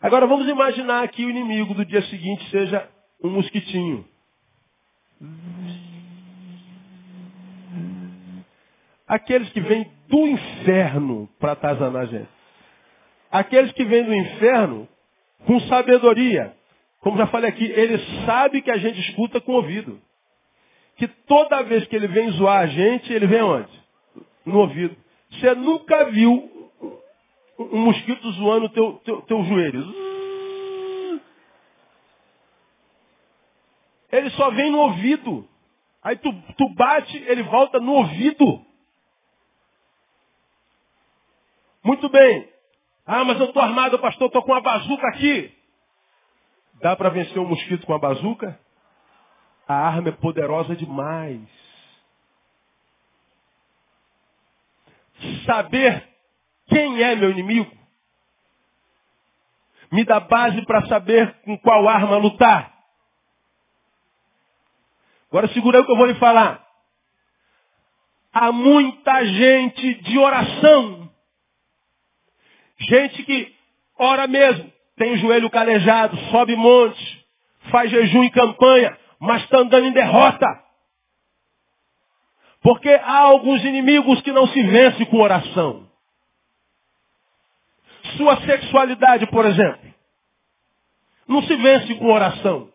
Agora 0.00 0.26
vamos 0.26 0.46
imaginar 0.48 1.08
que 1.08 1.24
o 1.24 1.30
inimigo 1.30 1.74
do 1.74 1.84
dia 1.84 2.02
seguinte 2.02 2.48
seja 2.50 2.88
um 3.22 3.30
mosquitinho. 3.30 4.06
Aqueles 9.06 9.50
que 9.50 9.60
vêm 9.60 9.90
do 10.08 10.26
inferno 10.26 11.28
para 11.38 11.52
atazanar 11.52 12.02
a 12.02 12.06
gente. 12.06 12.28
Aqueles 13.30 13.72
que 13.72 13.84
vêm 13.84 14.04
do 14.04 14.14
inferno 14.14 14.88
com 15.46 15.60
sabedoria. 15.60 16.54
Como 17.00 17.18
já 17.18 17.26
falei 17.26 17.50
aqui, 17.50 17.64
ele 17.64 17.98
sabe 18.24 18.62
que 18.62 18.70
a 18.70 18.78
gente 18.78 18.98
escuta 19.00 19.40
com 19.40 19.52
o 19.52 19.56
ouvido. 19.56 20.00
Que 20.96 21.06
toda 21.06 21.62
vez 21.62 21.86
que 21.86 21.96
ele 21.96 22.06
vem 22.06 22.30
zoar 22.30 22.60
a 22.60 22.66
gente, 22.66 23.12
ele 23.12 23.26
vem 23.26 23.42
onde? 23.42 23.68
No 24.46 24.60
ouvido. 24.60 24.96
Você 25.30 25.54
nunca 25.54 26.06
viu 26.06 26.70
um 27.58 27.78
mosquito 27.78 28.30
zoando 28.32 28.68
teu, 28.70 28.92
teu, 29.04 29.22
teu 29.22 29.44
joelho. 29.44 29.94
Ele 34.10 34.30
só 34.30 34.50
vem 34.50 34.70
no 34.70 34.78
ouvido. 34.78 35.46
Aí 36.02 36.16
tu, 36.16 36.32
tu 36.56 36.68
bate, 36.74 37.16
ele 37.26 37.42
volta 37.42 37.80
no 37.80 37.92
ouvido. 37.92 38.64
Muito 41.84 42.08
bem. 42.08 42.48
Ah, 43.06 43.24
mas 43.24 43.38
eu 43.38 43.46
estou 43.46 43.62
armado, 43.62 43.98
pastor, 43.98 44.26
estou 44.26 44.42
com 44.42 44.52
uma 44.52 44.60
bazuca 44.60 45.06
aqui. 45.08 45.54
Dá 46.80 46.96
para 46.96 47.10
vencer 47.10 47.38
um 47.38 47.46
mosquito 47.46 47.86
com 47.86 47.94
a 47.94 47.98
bazuca? 47.98 48.58
A 49.68 49.74
arma 49.74 50.08
é 50.08 50.12
poderosa 50.12 50.74
demais. 50.74 51.40
Saber 55.46 56.08
quem 56.66 57.02
é 57.02 57.14
meu 57.14 57.30
inimigo 57.30 57.84
me 59.94 60.04
dá 60.04 60.18
base 60.18 60.60
para 60.66 60.84
saber 60.86 61.32
com 61.44 61.56
qual 61.58 61.88
arma 61.88 62.16
lutar. 62.16 62.74
Agora 65.30 65.46
segura 65.48 65.80
o 65.80 65.84
que 65.84 65.92
eu 65.92 65.96
vou 65.96 66.06
lhe 66.06 66.16
falar. 66.16 66.66
Há 68.32 68.50
muita 68.50 69.24
gente 69.24 69.94
de 70.02 70.18
oração. 70.18 70.93
Gente 72.78 73.22
que 73.22 73.54
ora 73.98 74.26
mesmo, 74.26 74.72
tem 74.96 75.12
o 75.12 75.16
joelho 75.18 75.50
calejado, 75.50 76.16
sobe 76.30 76.56
monte, 76.56 77.26
faz 77.70 77.90
jejum 77.90 78.24
e 78.24 78.30
campanha, 78.30 78.96
mas 79.18 79.42
está 79.42 79.58
andando 79.58 79.86
em 79.86 79.92
derrota. 79.92 80.46
Porque 82.62 82.88
há 82.88 83.18
alguns 83.18 83.62
inimigos 83.64 84.20
que 84.22 84.32
não 84.32 84.46
se 84.48 84.62
vencem 84.62 85.06
com 85.06 85.20
oração. 85.20 85.88
Sua 88.16 88.36
sexualidade, 88.42 89.26
por 89.26 89.44
exemplo, 89.44 89.94
não 91.26 91.42
se 91.42 91.54
vence 91.56 91.94
com 91.94 92.10
oração. 92.12 92.72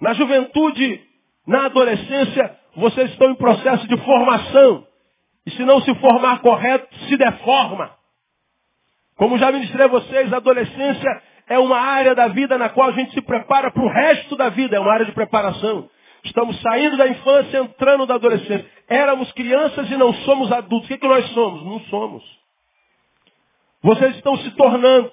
Na 0.00 0.12
juventude, 0.12 1.02
na 1.46 1.66
adolescência, 1.66 2.58
vocês 2.74 3.10
estão 3.10 3.30
em 3.30 3.34
processo 3.36 3.86
de 3.86 3.96
formação. 3.98 4.86
E 5.46 5.50
se 5.52 5.64
não 5.64 5.80
se 5.80 5.94
formar 5.96 6.40
correto, 6.40 6.95
se 7.06 7.16
deforma. 7.16 7.90
Como 9.16 9.38
já 9.38 9.50
ministrei 9.50 9.86
a 9.86 9.88
vocês, 9.88 10.32
a 10.32 10.36
adolescência 10.36 11.22
é 11.48 11.58
uma 11.58 11.78
área 11.78 12.14
da 12.14 12.28
vida 12.28 12.58
na 12.58 12.68
qual 12.68 12.90
a 12.90 12.92
gente 12.92 13.12
se 13.12 13.20
prepara 13.22 13.70
para 13.70 13.82
o 13.82 13.88
resto 13.88 14.36
da 14.36 14.48
vida, 14.48 14.76
é 14.76 14.80
uma 14.80 14.92
área 14.92 15.06
de 15.06 15.12
preparação. 15.12 15.88
Estamos 16.24 16.60
saindo 16.60 16.96
da 16.96 17.06
infância, 17.06 17.58
entrando 17.58 18.04
da 18.04 18.14
adolescência. 18.16 18.68
Éramos 18.88 19.30
crianças 19.32 19.90
e 19.90 19.96
não 19.96 20.12
somos 20.12 20.50
adultos. 20.50 20.86
O 20.86 20.88
que, 20.88 20.94
é 20.94 20.98
que 20.98 21.08
nós 21.08 21.24
somos? 21.30 21.64
Não 21.64 21.80
somos. 21.82 22.24
Vocês 23.80 24.16
estão 24.16 24.36
se 24.38 24.50
tornando. 24.52 25.10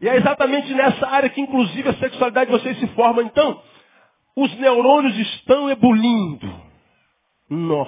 E 0.00 0.08
é 0.08 0.16
exatamente 0.16 0.72
nessa 0.72 1.08
área 1.08 1.28
que, 1.28 1.40
inclusive, 1.40 1.88
a 1.88 1.94
sexualidade 1.94 2.50
de 2.50 2.58
vocês 2.58 2.78
se 2.78 2.86
forma. 2.88 3.22
Então, 3.22 3.60
os 4.36 4.56
neurônios 4.58 5.18
estão 5.18 5.68
ebulindo. 5.68 6.60
Nó. 7.50 7.86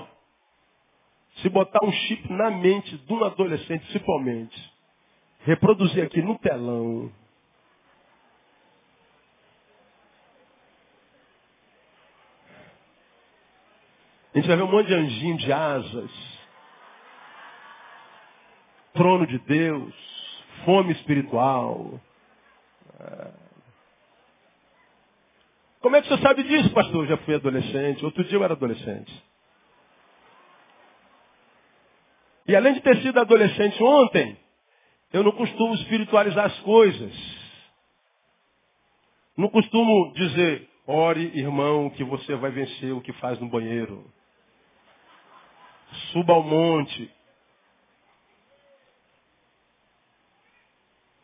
Se 1.42 1.48
botar 1.48 1.84
um 1.84 1.92
chip 1.92 2.32
na 2.32 2.50
mente 2.50 2.96
de 2.96 3.12
um 3.12 3.22
adolescente, 3.24 3.82
principalmente, 3.82 4.72
reproduzir 5.40 6.02
aqui 6.02 6.20
no 6.20 6.38
telão. 6.38 7.12
A 14.34 14.38
gente 14.38 14.48
vai 14.48 14.56
ver 14.56 14.62
um 14.62 14.70
monte 14.70 14.86
de 14.86 14.94
anjinho 14.94 15.36
de 15.38 15.52
asas. 15.52 16.10
Trono 18.92 19.26
de 19.26 19.38
Deus. 19.38 19.94
Fome 20.64 20.92
espiritual. 20.92 22.00
Como 25.80 25.96
é 25.96 26.02
que 26.02 26.08
você 26.08 26.18
sabe 26.20 26.42
disso, 26.42 26.72
pastor? 26.74 27.04
Eu 27.04 27.08
já 27.08 27.16
fui 27.18 27.34
adolescente. 27.34 28.04
Outro 28.04 28.24
dia 28.24 28.36
eu 28.36 28.44
era 28.44 28.54
adolescente. 28.54 29.27
E 32.48 32.56
além 32.56 32.72
de 32.72 32.80
ter 32.80 32.96
sido 33.02 33.20
adolescente 33.20 33.82
ontem, 33.82 34.34
eu 35.12 35.22
não 35.22 35.32
costumo 35.32 35.74
espiritualizar 35.74 36.46
as 36.46 36.58
coisas. 36.60 37.12
Não 39.36 39.48
costumo 39.50 40.14
dizer, 40.14 40.66
ore, 40.86 41.30
irmão, 41.38 41.90
que 41.90 42.02
você 42.02 42.34
vai 42.36 42.50
vencer 42.50 42.94
o 42.94 43.02
que 43.02 43.12
faz 43.14 43.38
no 43.38 43.50
banheiro. 43.50 44.02
Suba 46.10 46.32
ao 46.32 46.42
monte. 46.42 47.10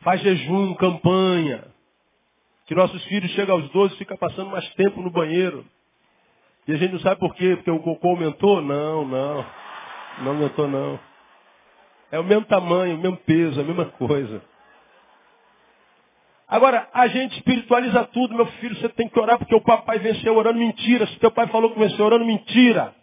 Faz 0.01 0.21
jejum, 0.21 0.75
campanha. 0.75 1.65
Que 2.67 2.75
nossos 2.75 3.03
filhos 3.05 3.31
chegam 3.31 3.57
aos 3.57 3.71
12 3.71 3.95
e 3.95 3.99
ficam 3.99 4.19
passando 4.19 4.51
mais 4.51 4.69
tempo 4.75 5.01
no 5.01 5.11
banheiro. 5.11 5.65
E 6.69 6.73
a 6.73 6.77
gente 6.77 6.93
não 6.93 7.01
sabe 7.01 7.19
por 7.19 7.35
quê, 7.35 7.57
porque 7.57 7.71
o 7.71 7.81
cocô 7.81 8.09
aumentou? 8.09 8.61
Não, 8.61 9.07
não. 9.07 9.47
Não 10.21 10.33
aumentou 10.33 10.69
não. 10.69 11.14
É 12.15 12.19
o 12.21 12.23
mesmo 12.23 12.45
tamanho, 12.45 12.95
o 12.95 12.99
mesmo 13.01 13.17
peso, 13.17 13.61
a 13.61 13.65
mesma 13.65 13.87
coisa. 13.87 14.41
Agora, 16.47 16.89
a 16.95 17.09
gente 17.09 17.37
espiritualiza 17.37 18.05
tudo, 18.05 18.37
meu 18.37 18.47
filho, 18.47 18.77
você 18.77 18.89
tem 18.91 19.09
que 19.09 19.19
orar 19.19 19.37
porque 19.37 19.57
o 19.57 19.61
papai 19.61 19.99
venceu 19.99 20.37
orando 20.37 20.57
mentira. 20.57 21.09
Se 21.09 21.19
teu 21.19 21.33
pai 21.33 21.49
falou 21.49 21.73
que 21.73 21.79
venceu 21.81 22.05
orando 22.05 22.25
mentira. 22.25 22.95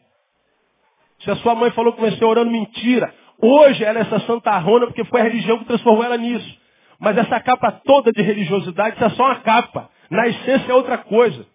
Se 1.19 1.29
a 1.29 1.35
sua 1.35 1.53
mãe 1.55 1.71
falou 1.71 1.91
que 1.91 1.99
venceu 1.99 2.25
orando 2.25 2.49
mentira. 2.49 3.13
Hoje 3.37 3.83
ela 3.83 3.99
é 3.99 4.03
essa 4.03 4.21
santa 4.21 4.57
rona 4.59 4.85
porque 4.85 5.03
foi 5.03 5.19
a 5.19 5.25
religião 5.25 5.59
que 5.59 5.65
transformou 5.65 6.05
ela 6.05 6.15
nisso. 6.15 6.57
Mas 6.97 7.17
essa 7.17 7.37
capa 7.41 7.69
toda 7.83 8.13
de 8.13 8.21
religiosidade, 8.21 8.95
isso 8.95 9.03
é 9.03 9.09
só 9.09 9.25
uma 9.25 9.41
capa. 9.41 9.89
Na 10.09 10.25
essência 10.29 10.71
é 10.71 10.73
outra 10.73 10.99
coisa. 10.99 11.45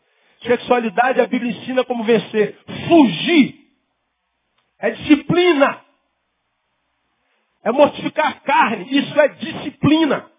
Sexualidade, 0.43 1.23
a 1.23 1.27
Bíblia 1.27 1.53
ensina 1.53 1.83
como 1.85 2.05
vencer. 2.05 2.59
Fugir. 2.87 3.55
É 4.79 4.91
disciplina. 4.91 5.86
É 7.67 7.73
mortificar 7.73 8.29
a 8.29 8.35
carne. 8.35 8.97
Isso 8.97 9.21
é 9.21 9.27
disciplina. 9.27 10.31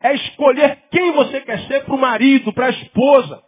É 0.00 0.14
escolher 0.14 0.84
quem 0.90 1.12
você 1.12 1.42
quer 1.42 1.58
ser 1.66 1.84
para 1.84 1.94
o 1.94 1.98
marido, 1.98 2.54
para 2.54 2.68
a 2.68 2.70
esposa. 2.70 3.44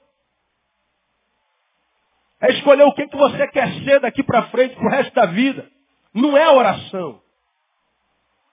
É 2.43 2.51
escolher 2.51 2.82
o 2.82 2.93
que, 2.93 3.09
que 3.09 3.16
você 3.16 3.49
quer 3.49 3.72
ser 3.85 4.01
daqui 4.01 4.22
para 4.22 4.49
frente, 4.49 4.76
para 4.76 4.87
o 4.87 4.91
resto 4.91 5.14
da 5.14 5.24
vida. 5.24 5.66
Não 6.12 6.37
é 6.37 6.47
oração. 6.51 7.22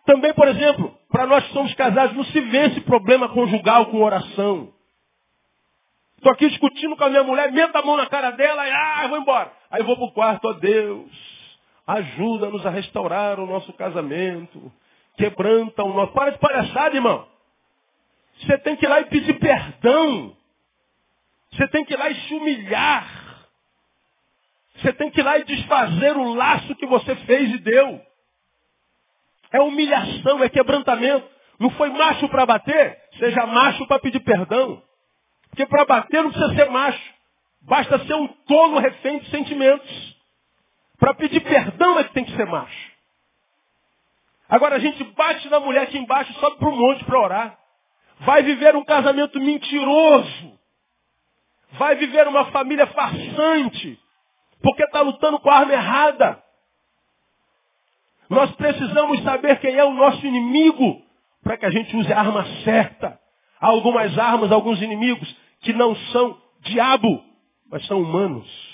Também, 0.06 0.34
por 0.34 0.48
exemplo, 0.48 0.98
para 1.10 1.28
nós 1.28 1.46
que 1.48 1.52
somos 1.52 1.74
casados, 1.74 2.16
não 2.16 2.24
se 2.24 2.40
vence 2.40 2.80
problema 2.82 3.28
conjugal 3.28 3.88
com 3.88 4.02
oração. 4.02 4.74
Estou 6.16 6.32
aqui 6.32 6.48
discutindo 6.48 6.96
com 6.96 7.04
a 7.04 7.10
minha 7.10 7.24
mulher, 7.24 7.52
meta 7.52 7.80
a 7.80 7.86
mão 7.86 7.98
na 7.98 8.06
cara 8.06 8.32
dela 8.32 8.66
e 8.66 8.72
ah, 8.72 9.08
vou 9.10 9.18
embora. 9.18 9.52
Aí 9.70 9.82
eu 9.82 9.86
vou 9.86 9.98
para 9.98 10.06
o 10.06 10.12
quarto, 10.14 10.48
ó 10.48 10.54
Deus, 10.54 11.31
ajuda-nos 11.86 12.66
a 12.66 12.70
restaurar 12.70 13.40
o 13.40 13.46
nosso 13.46 13.74
casamento. 13.74 14.72
Quebranta 15.18 15.84
o 15.84 15.94
nosso. 15.94 16.14
Para 16.14 16.32
de 16.32 16.40
palhaçada, 16.40 16.96
irmão. 16.96 17.28
Você 18.40 18.58
tem 18.60 18.76
que 18.76 18.86
ir 18.86 18.90
lá 18.90 19.02
e 19.02 19.06
pedir 19.06 19.40
perdão. 19.40 20.36
Você 21.52 21.68
tem 21.68 21.86
que 21.86 21.94
ir 21.94 21.98
lá 21.98 22.10
e 22.10 22.16
se 22.16 22.34
humilhar. 22.34 23.22
Você 24.76 24.94
tem 24.94 25.12
que 25.12 25.20
ir 25.20 25.24
lá 25.24 25.38
e 25.38 25.44
desfazer 25.44 26.16
o 26.18 26.34
laço 26.34 26.76
que 26.76 26.86
você 26.86 27.16
fez 27.18 27.54
e 27.54 27.58
deu. 27.60 28.02
É 29.52 29.62
humilhação, 29.62 30.44
é 30.44 30.50
quebrantamento. 30.50 31.30
Não 31.60 31.70
foi 31.72 31.90
macho 31.90 32.28
para 32.30 32.46
bater? 32.46 32.98
Seja 33.20 33.46
macho 33.46 33.86
para 33.86 34.00
pedir 34.00 34.22
perdão. 34.22 34.82
Porque 35.50 35.66
para 35.66 35.86
bater 35.86 36.24
não 36.24 36.32
precisa 36.32 36.56
ser 36.56 36.70
macho. 36.72 37.14
Basta 37.62 38.00
ser 38.06 38.16
um 38.16 38.28
tolo 38.28 38.80
refém 38.80 39.20
de 39.20 39.30
sentimentos. 39.30 40.11
Para 41.02 41.16
pedir 41.16 41.42
perdão 41.42 41.98
é 41.98 42.04
que 42.04 42.14
tem 42.14 42.24
que 42.24 42.36
ser 42.36 42.46
macho. 42.46 42.92
Agora 44.48 44.76
a 44.76 44.80
gente 44.80 45.04
bate 45.04 45.50
na 45.50 45.60
mulher 45.60 45.82
aqui 45.82 45.98
embaixo 45.98 46.32
e 46.32 46.36
sobe 46.36 46.58
para 46.58 46.70
o 46.70 46.76
monte 46.76 47.04
para 47.06 47.20
orar. 47.20 47.58
Vai 48.20 48.44
viver 48.44 48.76
um 48.76 48.86
casamento 48.86 49.40
mentiroso. 49.40 50.60
Vai 51.72 51.96
viver 51.96 52.28
uma 52.28 52.52
família 52.52 52.86
farsante. 52.86 54.00
Porque 54.62 54.84
está 54.84 55.02
lutando 55.02 55.40
com 55.40 55.50
a 55.50 55.58
arma 55.58 55.74
errada. 55.74 56.44
Nós 58.30 58.52
precisamos 58.52 59.24
saber 59.24 59.60
quem 59.60 59.76
é 59.76 59.84
o 59.84 59.96
nosso 59.96 60.24
inimigo 60.24 61.02
para 61.42 61.58
que 61.58 61.66
a 61.66 61.72
gente 61.72 61.98
use 61.98 62.14
a 62.14 62.20
arma 62.20 62.46
certa. 62.64 63.20
Há 63.60 63.68
algumas 63.70 64.16
armas, 64.20 64.52
alguns 64.52 64.80
inimigos 64.80 65.36
que 65.62 65.74
não 65.74 65.96
são 65.96 66.40
diabo, 66.60 67.24
mas 67.72 67.88
são 67.88 68.00
humanos. 68.00 68.71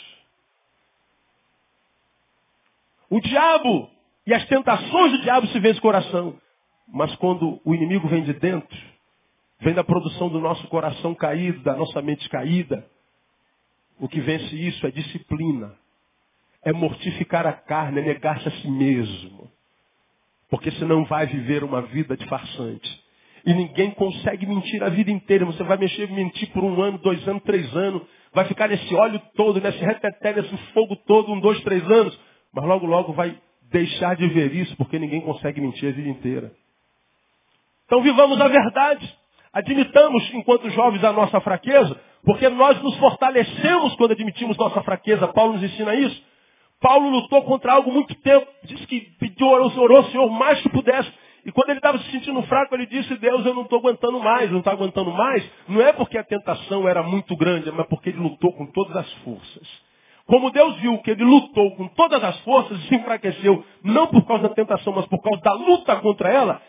O 3.09 3.21
diabo 3.21 3.89
e 4.25 4.33
as 4.33 4.45
tentações 4.47 5.11
do 5.13 5.21
diabo 5.21 5.47
se 5.47 5.59
vence 5.59 5.79
o 5.79 5.81
coração. 5.81 6.37
Mas 6.87 7.15
quando 7.15 7.59
o 7.63 7.73
inimigo 7.73 8.07
vem 8.07 8.23
de 8.23 8.33
dentro, 8.33 8.77
vem 9.59 9.73
da 9.73 9.83
produção 9.83 10.29
do 10.29 10.39
nosso 10.39 10.67
coração 10.67 11.13
caído, 11.15 11.61
da 11.63 11.75
nossa 11.75 12.01
mente 12.01 12.27
caída, 12.29 12.85
o 13.99 14.07
que 14.07 14.21
vence 14.21 14.55
isso 14.55 14.85
é 14.85 14.91
disciplina. 14.91 15.73
É 16.63 16.73
mortificar 16.73 17.47
a 17.47 17.53
carne, 17.53 18.01
é 18.01 18.03
negar-se 18.03 18.47
a 18.47 18.51
si 18.51 18.69
mesmo. 18.69 19.49
Porque 20.49 20.71
senão 20.71 21.05
vai 21.05 21.25
viver 21.25 21.63
uma 21.63 21.81
vida 21.81 22.15
de 22.15 22.25
farsante. 22.27 23.07
E 23.45 23.53
ninguém 23.53 23.91
consegue 23.91 24.45
mentir 24.45 24.83
a 24.83 24.89
vida 24.89 25.09
inteira. 25.09 25.45
Você 25.45 25.63
vai 25.63 25.77
mexer, 25.77 26.09
mentir 26.11 26.51
por 26.51 26.63
um 26.63 26.81
ano, 26.81 26.97
dois 26.97 27.25
anos, 27.27 27.43
três 27.43 27.73
anos. 27.75 28.01
Vai 28.33 28.45
ficar 28.45 28.67
nesse 28.67 28.93
óleo 28.93 29.21
todo, 29.35 29.61
nesse 29.61 29.79
reteté, 29.79 30.33
nesse 30.33 30.57
fogo 30.73 30.95
todo, 31.07 31.31
um, 31.31 31.39
dois, 31.39 31.61
três 31.61 31.83
anos. 31.89 32.17
Mas 32.57 32.65
logo, 32.65 32.87
logo 32.87 33.13
vai 33.13 33.37
deixar 33.71 34.15
de 34.15 34.27
ver 34.29 34.51
isso, 34.51 34.75
porque 34.77 34.97
ninguém 34.97 35.21
consegue 35.21 35.61
mentir 35.61 35.89
a 35.89 35.91
vida 35.91 36.09
inteira. 36.09 36.51
Então 37.85 38.01
vivamos 38.01 38.41
a 38.41 38.47
verdade. 38.47 39.15
Admitamos, 39.53 40.27
enquanto 40.33 40.67
jovens, 40.71 41.03
a 41.03 41.13
nossa 41.13 41.39
fraqueza, 41.39 41.95
porque 42.25 42.49
nós 42.49 42.81
nos 42.81 42.97
fortalecemos 42.97 43.93
quando 43.93 44.13
admitimos 44.13 44.57
nossa 44.57 44.81
fraqueza. 44.81 45.27
Paulo 45.27 45.53
nos 45.53 45.63
ensina 45.65 45.93
isso. 45.93 46.19
Paulo 46.81 47.11
lutou 47.11 47.43
contra 47.43 47.73
algo 47.73 47.91
muito 47.91 48.15
tempo. 48.21 48.47
Disse 48.63 48.87
que 48.87 49.01
pediu, 49.19 49.45
orou 49.45 49.97
ao 49.97 50.05
Senhor 50.05 50.27
mais 50.31 50.59
que 50.59 50.69
pudesse. 50.69 51.13
E 51.45 51.51
quando 51.51 51.69
ele 51.69 51.77
estava 51.77 51.99
se 51.99 52.09
sentindo 52.09 52.41
fraco, 52.47 52.73
ele 52.73 52.87
disse, 52.87 53.15
Deus, 53.17 53.45
eu 53.45 53.53
não 53.53 53.61
estou 53.61 53.77
aguentando 53.77 54.19
mais, 54.19 54.49
não 54.49 54.59
está 54.59 54.71
aguentando 54.71 55.11
mais. 55.11 55.47
Não 55.67 55.79
é 55.79 55.93
porque 55.93 56.17
a 56.17 56.23
tentação 56.23 56.89
era 56.89 57.03
muito 57.03 57.37
grande, 57.37 57.71
mas 57.71 57.85
porque 57.85 58.09
ele 58.09 58.17
lutou 58.17 58.51
com 58.53 58.65
todas 58.65 58.95
as 58.95 59.13
forças. 59.19 59.86
Como 60.27 60.51
Deus 60.51 60.75
viu 60.81 60.97
que 60.99 61.11
ele 61.11 61.23
lutou 61.23 61.75
com 61.75 61.87
todas 61.87 62.21
as 62.21 62.37
forças 62.41 62.77
e 62.77 62.87
se 62.87 62.95
enfraqueceu, 62.95 63.63
não 63.81 64.07
por 64.07 64.25
causa 64.27 64.43
da 64.43 64.53
tentação, 64.53 64.93
mas 64.93 65.05
por 65.07 65.21
causa 65.21 65.41
da 65.41 65.53
luta 65.53 65.95
contra 65.97 66.29
ela, 66.29 66.61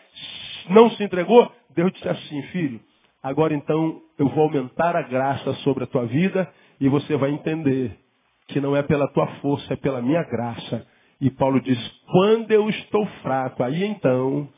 não 0.70 0.88
se 0.90 1.02
entregou, 1.02 1.50
Deus 1.74 1.92
disse 1.92 2.09
assim, 2.09 2.42
filho, 2.44 2.80
agora 3.22 3.52
então 3.54 4.00
eu 4.16 4.28
vou 4.28 4.44
aumentar 4.44 4.94
a 4.94 5.02
graça 5.02 5.52
sobre 5.64 5.84
a 5.84 5.86
tua 5.88 6.06
vida 6.06 6.48
e 6.80 6.88
você 6.88 7.16
vai 7.16 7.30
entender 7.30 7.98
que 8.46 8.61
não 8.61 8.76
é 8.76 8.82
pela 8.82 9.09
tua 9.09 9.26
força, 9.40 9.74
é 9.74 9.76
pela 9.76 10.00
minha 10.00 10.22
graça. 10.22 10.86
E 11.20 11.28
Paulo 11.28 11.61
diz, 11.61 11.78
quando 12.12 12.50
eu 12.52 12.68
estou 12.70 13.04
fraco, 13.22 13.62
aí 13.64 13.84
então 13.84 14.48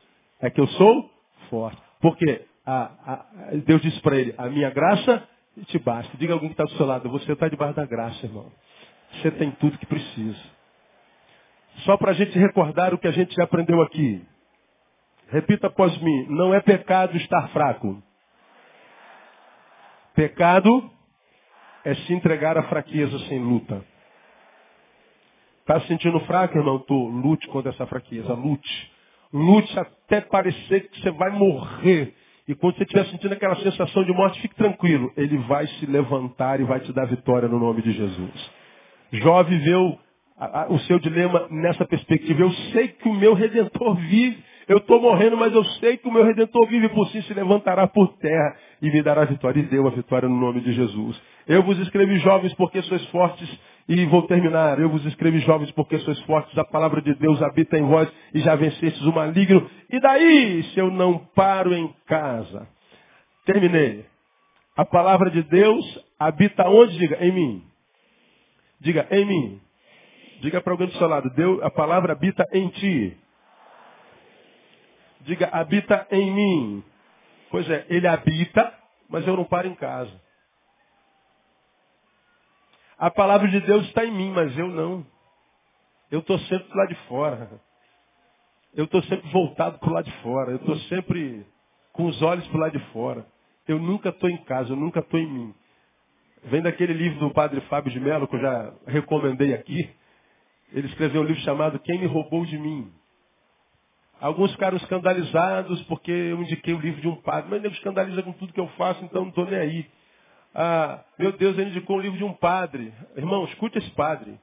é 0.41 0.51
que 0.51 0.61
eu 0.61 0.67
sou 0.67 1.11
forte. 1.49 1.81
Porque 2.01 2.43
a, 2.67 2.83
a, 2.83 3.27
Deus 3.65 3.81
disse 3.81 4.01
para 4.01 4.17
ele, 4.17 4.35
a 4.37 4.47
minha 4.49 4.69
graça 4.69 5.27
te 5.67 5.79
basta. 5.79 6.17
Diga 6.19 6.35
a 6.35 6.37
alguém 6.37 6.51
que 6.51 6.55
está 6.55 6.65
do 6.65 6.77
seu 6.77 6.87
lado, 6.87 7.09
você 7.09 7.33
está 7.33 7.49
debaixo 7.49 7.77
da 7.77 7.87
graça, 7.87 8.25
irmão. 8.25 8.47
Você 9.13 9.31
tem 9.33 9.51
tudo 9.53 9.79
que 9.79 9.87
precisa. 9.87 10.39
Só 11.85 11.97
para 11.97 12.11
a 12.11 12.15
gente 12.15 12.39
recordar 12.39 12.93
o 12.95 12.99
que 12.99 13.09
a 13.09 13.13
gente 13.13 13.35
já 13.35 13.45
aprendeu 13.45 13.81
aqui. 13.83 14.23
Repita 15.29 15.69
após 15.69 15.97
mim. 16.01 16.27
Não 16.29 16.53
é 16.55 16.61
pecado 16.61 17.17
estar 17.17 17.49
fraco. 17.49 18.03
Pecado 20.15 20.91
é 21.85 21.95
se 21.95 22.13
entregar 22.13 22.59
à 22.59 22.65
fraqueza 22.65 23.19
sem 23.21 23.39
luta. 23.39 23.85
Está 25.61 25.81
se 25.81 25.87
sentindo 25.87 26.19
fraco, 26.21 26.59
irmão? 26.59 26.79
Tô, 26.81 26.95
lute 26.95 27.47
contra 27.49 27.71
essa 27.71 27.87
fraqueza. 27.87 28.35
Lute. 28.35 28.93
Lute 29.33 29.79
até 29.79 30.21
parecer 30.21 30.89
que 30.91 31.01
você 31.01 31.11
vai 31.13 31.31
morrer. 31.31 32.15
E 32.49 32.55
quando 32.55 32.77
você 32.77 32.83
estiver 32.83 33.07
sentindo 33.07 33.33
aquela 33.33 33.55
sensação 33.57 34.03
de 34.03 34.13
morte, 34.13 34.41
fique 34.41 34.57
tranquilo. 34.57 35.13
Ele 35.17 35.39
vai 35.39 35.67
se 35.69 35.87
levantar 35.87 36.61
e 36.61 36.65
vai 36.65 36.81
te 36.81 36.93
dar 36.93 37.07
vitória 37.07 37.49
no 37.49 37.61
nome 37.61 37.81
de 37.83 37.93
Jesus. 37.93 38.60
Jó 39.13 39.43
viveu 39.43 39.99
a, 40.39 40.63
a, 40.63 40.69
o 40.69 40.79
seu 40.81 40.99
dilema 40.99 41.47
nessa 41.51 41.85
perspectiva. 41.85 42.43
Eu 42.43 42.51
sei 42.73 42.89
que 42.89 43.09
o 43.09 43.15
meu 43.15 43.35
redentor 43.35 43.95
vive. 43.97 44.43
Eu 44.69 44.79
estou 44.79 45.01
morrendo, 45.01 45.37
mas 45.37 45.53
eu 45.53 45.65
sei 45.65 45.97
que 45.97 46.07
o 46.07 46.13
meu 46.13 46.25
redentor 46.25 46.65
vive 46.69 46.89
por 46.91 47.09
si, 47.09 47.21
se 47.23 47.35
levantará 47.35 47.89
por 47.89 48.17
terra 48.19 48.57
e 48.81 48.89
me 48.89 49.03
dará 49.03 49.25
vitória. 49.25 49.61
E 49.61 49.65
deu 49.65 49.87
a 49.87 49.91
vitória 49.91 50.29
no 50.29 50.37
nome 50.37 50.61
de 50.61 50.73
Jesus. 50.73 51.21
Eu 51.49 51.63
vos 51.65 51.77
escrevi 51.81 52.19
jovens 52.19 52.55
porque 52.55 52.81
sois 52.83 53.05
fortes 53.07 53.61
e 53.89 54.07
vou 54.07 54.23
terminar. 54.23 54.79
Eu 54.79 54.89
vos 54.89 55.05
escrevi 55.07 55.41
jovens 55.41 55.73
porque 55.73 55.99
sois 55.99 56.21
fortes. 56.21 56.57
A 56.57 56.65
palavra 56.65 57.03
de 57.03 57.13
Deus 57.15 57.43
habita 57.43 57.77
em 57.77 57.83
vós 57.83 58.09
e 58.33 58.39
já 58.41 58.55
vencestes 58.55 59.03
o 59.03 59.13
maligno. 59.13 59.69
E 59.91 59.99
daí, 59.99 60.63
se 60.63 60.79
eu 60.79 60.91
não 60.91 61.19
paro 61.35 61.75
em 61.75 61.93
casa? 62.07 62.69
Terminei. 63.45 64.05
A 64.77 64.85
palavra 64.85 65.31
de 65.31 65.43
Deus 65.43 66.05
habita 66.19 66.69
onde? 66.69 66.97
Diga, 66.97 67.19
em 67.21 67.33
mim. 67.33 67.70
Diga, 68.81 69.07
em 69.11 69.25
mim. 69.25 69.61
Diga 70.41 70.61
para 70.61 70.73
alguém 70.73 70.87
do 70.89 70.95
seu 70.95 71.07
lado, 71.07 71.29
Deus, 71.31 71.63
a 71.63 71.71
palavra 71.71 72.13
habita 72.13 72.49
em 72.53 72.69
ti. 72.71 73.17
Diga, 75.21 75.49
habita 75.53 76.07
em 76.11 76.33
mim. 76.33 76.85
Pois 77.51 77.69
é, 77.69 77.85
ele 77.91 78.09
habita, 78.09 78.73
mas 79.09 79.27
eu 79.27 79.37
não 79.37 79.45
paro 79.45 79.69
em 79.69 79.75
casa. 79.75 80.19
A 82.99 83.11
palavra 83.11 83.49
de 83.49 83.61
Deus 83.61 83.87
está 83.87 84.05
em 84.05 84.13
mim, 84.13 84.31
mas 84.31 84.57
eu 84.59 84.69
não. 84.69 85.07
Eu 86.11 86.21
estou 86.21 86.39
sempre 86.41 86.69
lá 86.75 86.87
de 86.87 86.95
fora. 87.07 87.61
Eu 88.75 88.85
estou 88.85 89.03
sempre 89.03 89.29
voltado 89.31 89.79
para 89.79 89.89
o 89.89 89.93
lado 89.93 90.05
de 90.05 90.23
fora. 90.23 90.51
Eu 90.53 90.57
estou 90.57 90.77
sempre 90.81 91.47
com 91.93 92.07
os 92.07 92.21
olhos 92.23 92.47
para 92.49 92.57
o 92.57 92.61
lado 92.61 92.79
de 92.79 92.85
fora. 92.93 93.27
Eu 93.67 93.79
nunca 93.79 94.09
estou 94.09 94.29
em 94.29 94.39
casa, 94.45 94.73
eu 94.73 94.77
nunca 94.77 95.01
estou 95.01 95.19
em 95.19 95.27
mim. 95.27 95.55
Vem 96.45 96.63
daquele 96.63 96.95
livro 96.95 97.19
do 97.19 97.31
padre 97.35 97.61
Fábio 97.63 97.93
de 97.93 98.01
Mello, 98.01 98.27
que 98.27 98.37
eu 98.37 98.41
já 98.41 98.73
recomendei 98.87 99.53
aqui. 99.53 99.91
Ele 100.73 100.87
escreveu 100.87 101.23
um 101.23 101.25
livro 101.25 101.43
chamado 101.43 101.79
Quem 101.81 101.99
Me 101.99 102.07
Roubou 102.07 102.47
de 102.47 102.59
Mim. 102.59 102.91
Alguns 104.21 104.53
ficaram 104.53 104.77
escandalizados 104.77 105.83
porque 105.83 106.11
eu 106.11 106.43
indiquei 106.43 106.75
o 106.75 106.81
livro 106.81 107.01
de 107.01 107.09
um 107.09 107.17
padre. 107.17 107.51
Mas 107.51 107.65
ele 107.65 107.75
escandaliza 107.75 108.23
com 108.23 108.33
tudo 108.33 108.53
que 108.53 108.61
eu 108.61 108.69
faço, 108.69 109.05
então 109.05 109.23
não 109.23 109.29
estou 109.31 109.47
nem 109.47 109.59
aí. 109.59 109.91
Ah, 110.55 111.05
meu 111.19 111.33
Deus, 111.33 111.59
ele 111.59 111.71
indicou 111.71 111.97
um 111.97 112.01
livro 112.01 112.19
de 112.19 112.25
um 112.25 112.33
padre. 112.33 112.93
Irmão, 113.17 113.45
escute 113.45 113.79
esse 113.79 113.91
padre. 113.91 114.39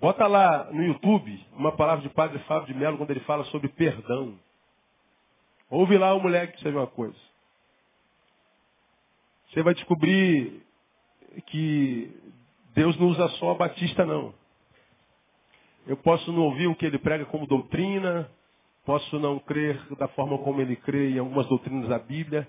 Bota 0.00 0.26
lá 0.26 0.68
no 0.72 0.82
YouTube 0.82 1.46
uma 1.52 1.72
palavra 1.72 2.02
de 2.02 2.08
padre 2.12 2.38
Fábio 2.40 2.66
de 2.66 2.74
Mello 2.74 2.96
quando 2.96 3.10
ele 3.10 3.20
fala 3.20 3.44
sobre 3.44 3.68
perdão. 3.68 4.38
Ouve 5.70 5.96
lá 5.96 6.12
o 6.14 6.20
moleque, 6.20 6.60
você 6.60 6.70
vê 6.70 6.76
uma 6.76 6.86
coisa. 6.86 7.31
Você 9.52 9.62
vai 9.62 9.74
descobrir 9.74 10.62
que 11.48 12.10
Deus 12.74 12.98
não 12.98 13.08
usa 13.08 13.28
só 13.30 13.50
a 13.50 13.54
batista, 13.54 14.06
não. 14.06 14.32
Eu 15.86 15.96
posso 15.98 16.32
não 16.32 16.44
ouvir 16.44 16.68
o 16.68 16.74
que 16.74 16.86
ele 16.86 16.98
prega 16.98 17.26
como 17.26 17.46
doutrina, 17.46 18.30
posso 18.86 19.18
não 19.18 19.38
crer 19.38 19.78
da 19.96 20.08
forma 20.08 20.38
como 20.38 20.62
ele 20.62 20.74
crê 20.76 21.10
em 21.10 21.18
algumas 21.18 21.46
doutrinas 21.48 21.86
da 21.86 21.98
Bíblia, 21.98 22.48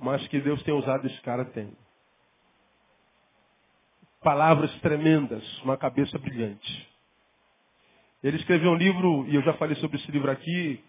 mas 0.00 0.24
que 0.28 0.40
Deus 0.40 0.62
tem 0.62 0.72
usado 0.72 1.04
esse 1.04 1.20
cara 1.22 1.46
tem. 1.46 1.72
Palavras 4.22 4.72
tremendas, 4.80 5.42
uma 5.62 5.76
cabeça 5.76 6.16
brilhante. 6.16 6.88
Ele 8.22 8.36
escreveu 8.36 8.70
um 8.70 8.76
livro, 8.76 9.26
e 9.26 9.34
eu 9.34 9.42
já 9.42 9.52
falei 9.54 9.74
sobre 9.76 9.96
esse 9.96 10.10
livro 10.12 10.30
aqui, 10.30 10.82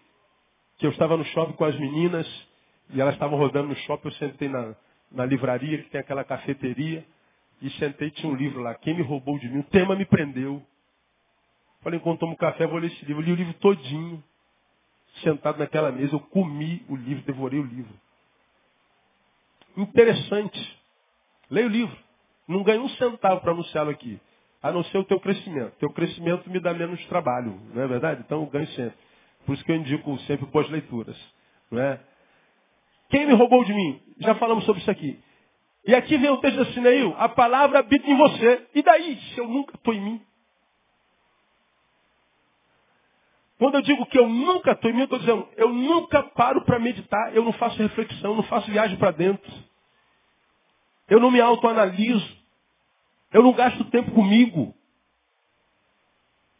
que 0.78 0.86
eu 0.86 0.90
estava 0.90 1.16
no 1.16 1.24
shopping 1.24 1.54
com 1.54 1.64
as 1.64 1.78
meninas, 1.80 2.48
e 2.90 3.00
elas 3.00 3.14
estavam 3.14 3.36
rodando 3.36 3.68
no 3.68 3.76
shopping, 3.76 4.06
eu 4.06 4.14
sentei 4.14 4.48
na, 4.48 4.74
na 5.10 5.24
livraria, 5.24 5.82
que 5.82 5.90
tem 5.90 6.00
aquela 6.00 6.24
cafeteria, 6.24 7.04
e 7.60 7.70
sentei, 7.70 8.10
tinha 8.10 8.30
um 8.30 8.36
livro 8.36 8.60
lá, 8.60 8.74
Quem 8.74 8.94
me 8.94 9.02
roubou 9.02 9.38
de 9.38 9.48
mim? 9.48 9.60
O 9.60 9.64
tema 9.64 9.96
me 9.96 10.04
prendeu. 10.04 10.62
Falei, 11.82 11.98
enquanto 11.98 12.20
tomo 12.20 12.36
café, 12.36 12.66
vou 12.66 12.78
ler 12.78 12.88
esse 12.88 13.04
livro. 13.04 13.22
Eu 13.22 13.26
li 13.26 13.32
o 13.32 13.36
livro 13.36 13.54
todinho, 13.54 14.22
sentado 15.22 15.58
naquela 15.58 15.90
mesa, 15.92 16.14
eu 16.14 16.20
comi 16.20 16.84
o 16.88 16.96
livro, 16.96 17.24
devorei 17.24 17.60
o 17.60 17.64
livro. 17.64 17.94
Interessante. 19.76 20.80
Leia 21.50 21.66
o 21.66 21.70
livro. 21.70 21.96
Não 22.48 22.62
ganho 22.62 22.82
um 22.82 22.88
centavo 22.90 23.40
para 23.40 23.52
anunciá-lo 23.52 23.90
aqui. 23.90 24.20
A 24.62 24.72
não 24.72 24.82
ser 24.84 24.98
o 24.98 25.04
teu 25.04 25.20
crescimento. 25.20 25.76
Teu 25.78 25.90
crescimento 25.90 26.50
me 26.50 26.60
dá 26.60 26.72
menos 26.74 27.04
trabalho, 27.06 27.60
não 27.72 27.82
é 27.82 27.86
verdade? 27.86 28.22
Então 28.24 28.40
eu 28.42 28.46
ganho 28.46 28.66
sempre. 28.68 28.96
Por 29.44 29.54
isso 29.54 29.64
que 29.64 29.70
eu 29.70 29.76
indico 29.76 30.18
sempre 30.20 30.46
pós-leituras. 30.46 31.16
Não 31.70 31.80
é? 31.80 32.00
Quem 33.08 33.26
me 33.26 33.34
roubou 33.34 33.64
de 33.64 33.72
mim? 33.72 34.00
Já 34.18 34.34
falamos 34.34 34.64
sobre 34.64 34.80
isso 34.80 34.90
aqui. 34.90 35.18
E 35.86 35.94
aqui 35.94 36.18
vem 36.18 36.30
o 36.30 36.38
texto 36.38 36.60
assim, 36.60 36.80
Neil, 36.80 37.14
a 37.16 37.28
palavra 37.28 37.78
habita 37.78 38.10
em 38.10 38.16
você. 38.16 38.66
E 38.74 38.82
daí, 38.82 39.16
se 39.16 39.38
eu 39.38 39.46
nunca 39.46 39.76
estou 39.76 39.94
em 39.94 40.00
mim? 40.00 40.22
Quando 43.58 43.76
eu 43.76 43.82
digo 43.82 44.04
que 44.06 44.18
eu 44.18 44.28
nunca 44.28 44.72
estou 44.72 44.90
em 44.90 44.94
mim, 44.94 45.00
eu 45.00 45.04
estou 45.04 45.18
dizendo, 45.18 45.48
eu 45.56 45.72
nunca 45.72 46.22
paro 46.22 46.62
para 46.64 46.78
meditar, 46.78 47.34
eu 47.34 47.44
não 47.44 47.52
faço 47.52 47.78
reflexão, 47.78 48.34
não 48.34 48.42
faço 48.42 48.70
viagem 48.70 48.98
para 48.98 49.12
dentro. 49.12 49.50
Eu 51.08 51.20
não 51.20 51.30
me 51.30 51.40
autoanaliso. 51.40 52.36
Eu 53.32 53.42
não 53.42 53.52
gasto 53.52 53.84
tempo 53.84 54.10
comigo. 54.10 54.74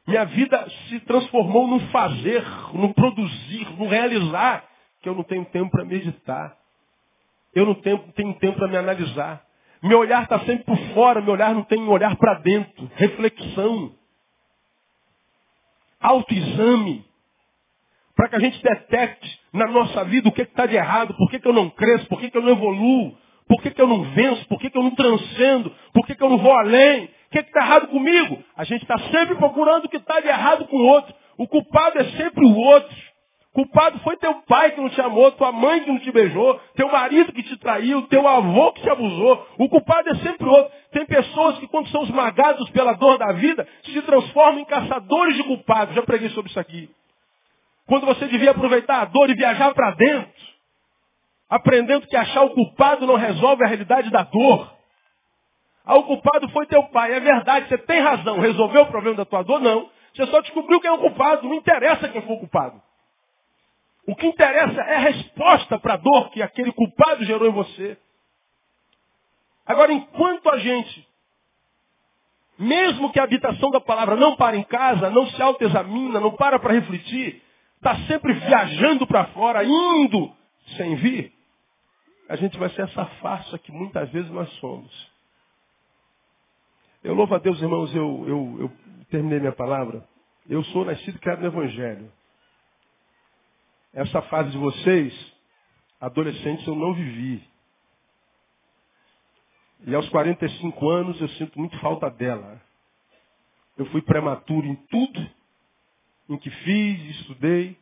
Minha 0.07 0.25
vida 0.25 0.69
se 0.89 1.01
transformou 1.01 1.67
num 1.67 1.81
fazer, 1.89 2.45
num 2.73 2.93
produzir, 2.93 3.69
num 3.77 3.89
realizar, 3.89 4.65
eu 5.09 5.15
não 5.15 5.25
tenho 5.25 5.45
tempo 5.47 5.71
para 5.71 5.85
meditar. 5.85 6.57
Eu 7.55 7.67
não 7.67 7.75
tenho, 7.75 7.99
tenho 8.15 8.35
tempo 8.35 8.59
para 8.59 8.69
me 8.69 8.77
analisar. 8.77 9.45
Meu 9.83 9.99
olhar 9.99 10.23
está 10.23 10.39
sempre 10.41 10.65
por 10.65 10.79
fora, 10.95 11.21
meu 11.21 11.33
olhar 11.33 11.55
não 11.55 11.63
tem 11.63 11.81
um 11.81 11.91
olhar 11.91 12.17
para 12.17 12.35
dentro. 12.41 12.91
Reflexão. 12.97 13.93
Autoexame. 16.01 17.05
Para 18.15 18.29
que 18.29 18.37
a 18.37 18.41
gente 18.41 18.63
detecte 18.63 19.41
na 19.53 19.67
nossa 19.67 20.05
vida 20.05 20.29
o 20.29 20.33
que 20.33 20.43
está 20.43 20.67
de 20.67 20.75
errado, 20.75 21.15
por 21.15 21.31
que, 21.31 21.39
que 21.39 21.47
eu 21.47 21.53
não 21.53 21.69
cresço, 21.69 22.07
por 22.09 22.19
que, 22.19 22.31
que 22.31 22.39
eu 22.39 22.43
não 22.43 22.51
evoluo, 22.51 23.17
por 23.47 23.63
que, 23.63 23.71
que 23.71 23.81
eu 23.81 23.87
não 23.87 24.03
venço, 24.03 24.47
por 24.49 24.59
que, 24.59 24.71
que 24.71 24.79
eu 24.79 24.83
não 24.83 24.95
transcendo, 24.95 25.71
por 25.93 26.07
que, 26.07 26.15
que 26.15 26.23
eu 26.23 26.31
não 26.31 26.39
vou 26.39 26.53
além, 26.53 27.05
o 27.05 27.31
que 27.31 27.39
está 27.39 27.61
errado 27.61 27.89
comigo? 27.89 28.43
A 28.57 28.65
gente 28.65 28.83
está 28.83 28.99
sempre 28.99 29.35
procurando 29.37 29.85
o 29.85 29.89
que 29.89 29.99
está 29.99 30.21
de 30.21 30.29
errado 30.29 30.67
com 30.67 30.77
o 30.77 30.87
outro. 30.87 31.15
O 31.37 31.47
culpado 31.47 31.99
é 31.99 32.05
sempre 32.13 32.45
o 32.45 32.57
outro. 32.57 32.97
Culpado 33.57 33.99
foi 34.01 34.19
teu 34.19 34.35
pai 34.43 34.73
que 34.73 34.81
não 34.83 34.91
te 34.91 35.01
amou, 35.01 35.33
tua 35.33 35.51
mãe 35.51 35.81
que 35.81 35.91
não 35.91 35.99
te 35.99 36.13
beijou, 36.13 36.61
teu 36.75 36.93
marido 36.93 37.33
que 37.33 37.43
te 37.43 37.57
traiu, 37.57 38.03
teu 38.03 38.29
avô 38.29 38.71
que 38.73 38.83
te 38.83 38.91
abusou. 38.91 39.49
O 39.59 39.67
culpado 39.71 40.11
é 40.11 40.15
sempre 40.17 40.47
outro. 40.47 40.71
Tem 40.93 41.07
pessoas 41.07 41.59
que, 41.59 41.67
quando 41.67 41.89
são 41.89 42.03
esmagados 42.03 42.69
pela 42.69 42.93
dor 42.93 43.17
da 43.17 43.33
vida, 43.33 43.67
se 43.83 44.03
transformam 44.03 44.61
em 44.61 44.67
caçadores 44.67 45.37
de 45.37 45.45
culpados. 45.45 45.95
Já 45.95 46.03
preguei 46.03 46.29
sobre 46.29 46.51
isso 46.51 46.61
aqui. 46.61 46.91
Quando 47.87 48.05
você 48.05 48.27
devia 48.27 48.51
aproveitar 48.51 49.01
a 49.01 49.05
dor 49.07 49.31
e 49.31 49.35
viajar 49.35 49.73
para 49.73 49.93
dentro, 49.93 50.31
aprendendo 51.49 52.07
que 52.07 52.15
achar 52.15 52.43
o 52.43 52.51
culpado 52.51 53.07
não 53.07 53.15
resolve 53.15 53.65
a 53.65 53.69
realidade 53.69 54.11
da 54.11 54.23
dor. 54.23 54.71
Ah, 55.87 55.97
o 55.97 56.03
culpado 56.03 56.47
foi 56.51 56.67
teu 56.67 56.83
pai. 56.89 57.15
É 57.15 57.21
verdade, 57.21 57.71
você 57.71 57.79
tem 57.79 58.01
razão. 58.01 58.39
Resolveu 58.39 58.83
o 58.83 58.89
problema 58.89 59.17
da 59.17 59.25
tua 59.25 59.43
dor? 59.43 59.61
Não. 59.61 59.89
Você 60.15 60.27
só 60.27 60.43
descobriu 60.43 60.79
quem 60.79 60.91
é 60.91 60.93
o 60.93 60.99
culpado. 60.99 61.49
Não 61.49 61.55
interessa 61.55 62.07
quem 62.07 62.21
foi 62.21 62.37
o 62.37 62.41
culpado. 62.41 62.85
O 64.07 64.15
que 64.15 64.27
interessa 64.27 64.81
é 64.81 64.97
a 64.97 65.01
resposta 65.01 65.79
para 65.79 65.95
a 65.95 65.97
dor 65.97 66.31
que 66.31 66.41
aquele 66.41 66.73
culpado 66.73 67.25
gerou 67.25 67.49
em 67.49 67.53
você. 67.53 67.99
Agora, 69.67 69.93
enquanto 69.93 70.49
a 70.49 70.59
gente, 70.59 71.09
mesmo 72.57 73.11
que 73.13 73.19
a 73.19 73.25
habitação 73.25 73.71
da 73.71 73.81
palavra 73.81 74.15
não 74.15 74.37
para 74.37 74.57
em 74.57 74.63
casa, 74.63 75.11
não 75.11 75.27
se 75.27 75.43
autoexamina, 75.43 76.21
não 76.21 76.31
para 76.37 76.59
para 76.61 76.73
refletir, 76.73 77.43
está 77.77 77.97
sempre 78.07 78.33
viajando 78.33 79.07
para 79.09 79.27
fora, 79.27 79.65
indo 79.65 80.33
sem 80.77 80.95
vir, 80.97 81.33
a 82.29 82.37
gente 82.37 82.57
vai 82.59 82.69
ser 82.71 82.83
essa 82.83 83.05
farsa 83.21 83.59
que 83.59 83.73
muitas 83.73 84.09
vezes 84.11 84.31
nós 84.31 84.49
somos. 84.55 85.11
Eu 87.03 87.15
louvo 87.15 87.35
a 87.35 87.39
Deus, 87.39 87.61
irmãos, 87.61 87.95
eu, 87.95 88.25
eu, 88.27 88.57
eu 88.61 88.73
terminei 89.11 89.39
minha 89.39 89.53
palavra. 89.53 90.07
Eu 90.49 90.63
sou 90.65 90.85
nascido 90.85 91.17
e 91.17 91.19
criado 91.19 91.41
no 91.41 91.47
Evangelho. 91.47 92.13
Essa 93.97 94.21
fase 94.21 94.51
de 94.51 94.59
vocês, 94.59 95.33
adolescentes, 95.99 96.67
eu 96.67 96.77
não 96.77 96.93
vivi. 96.93 97.43
E 99.87 99.95
aos 99.95 100.07
45 100.11 100.91
anos 100.91 101.19
eu 101.19 101.29
sinto 101.31 101.59
muito 101.59 101.79
falta 101.79 102.11
dela. 102.11 102.61
Eu 103.75 103.87
fui 103.87 104.03
prematuro 104.03 104.67
em 104.67 104.75
tudo 104.75 105.31
em 106.29 106.37
que 106.37 106.51
fiz, 106.51 107.21
estudei. 107.21 107.75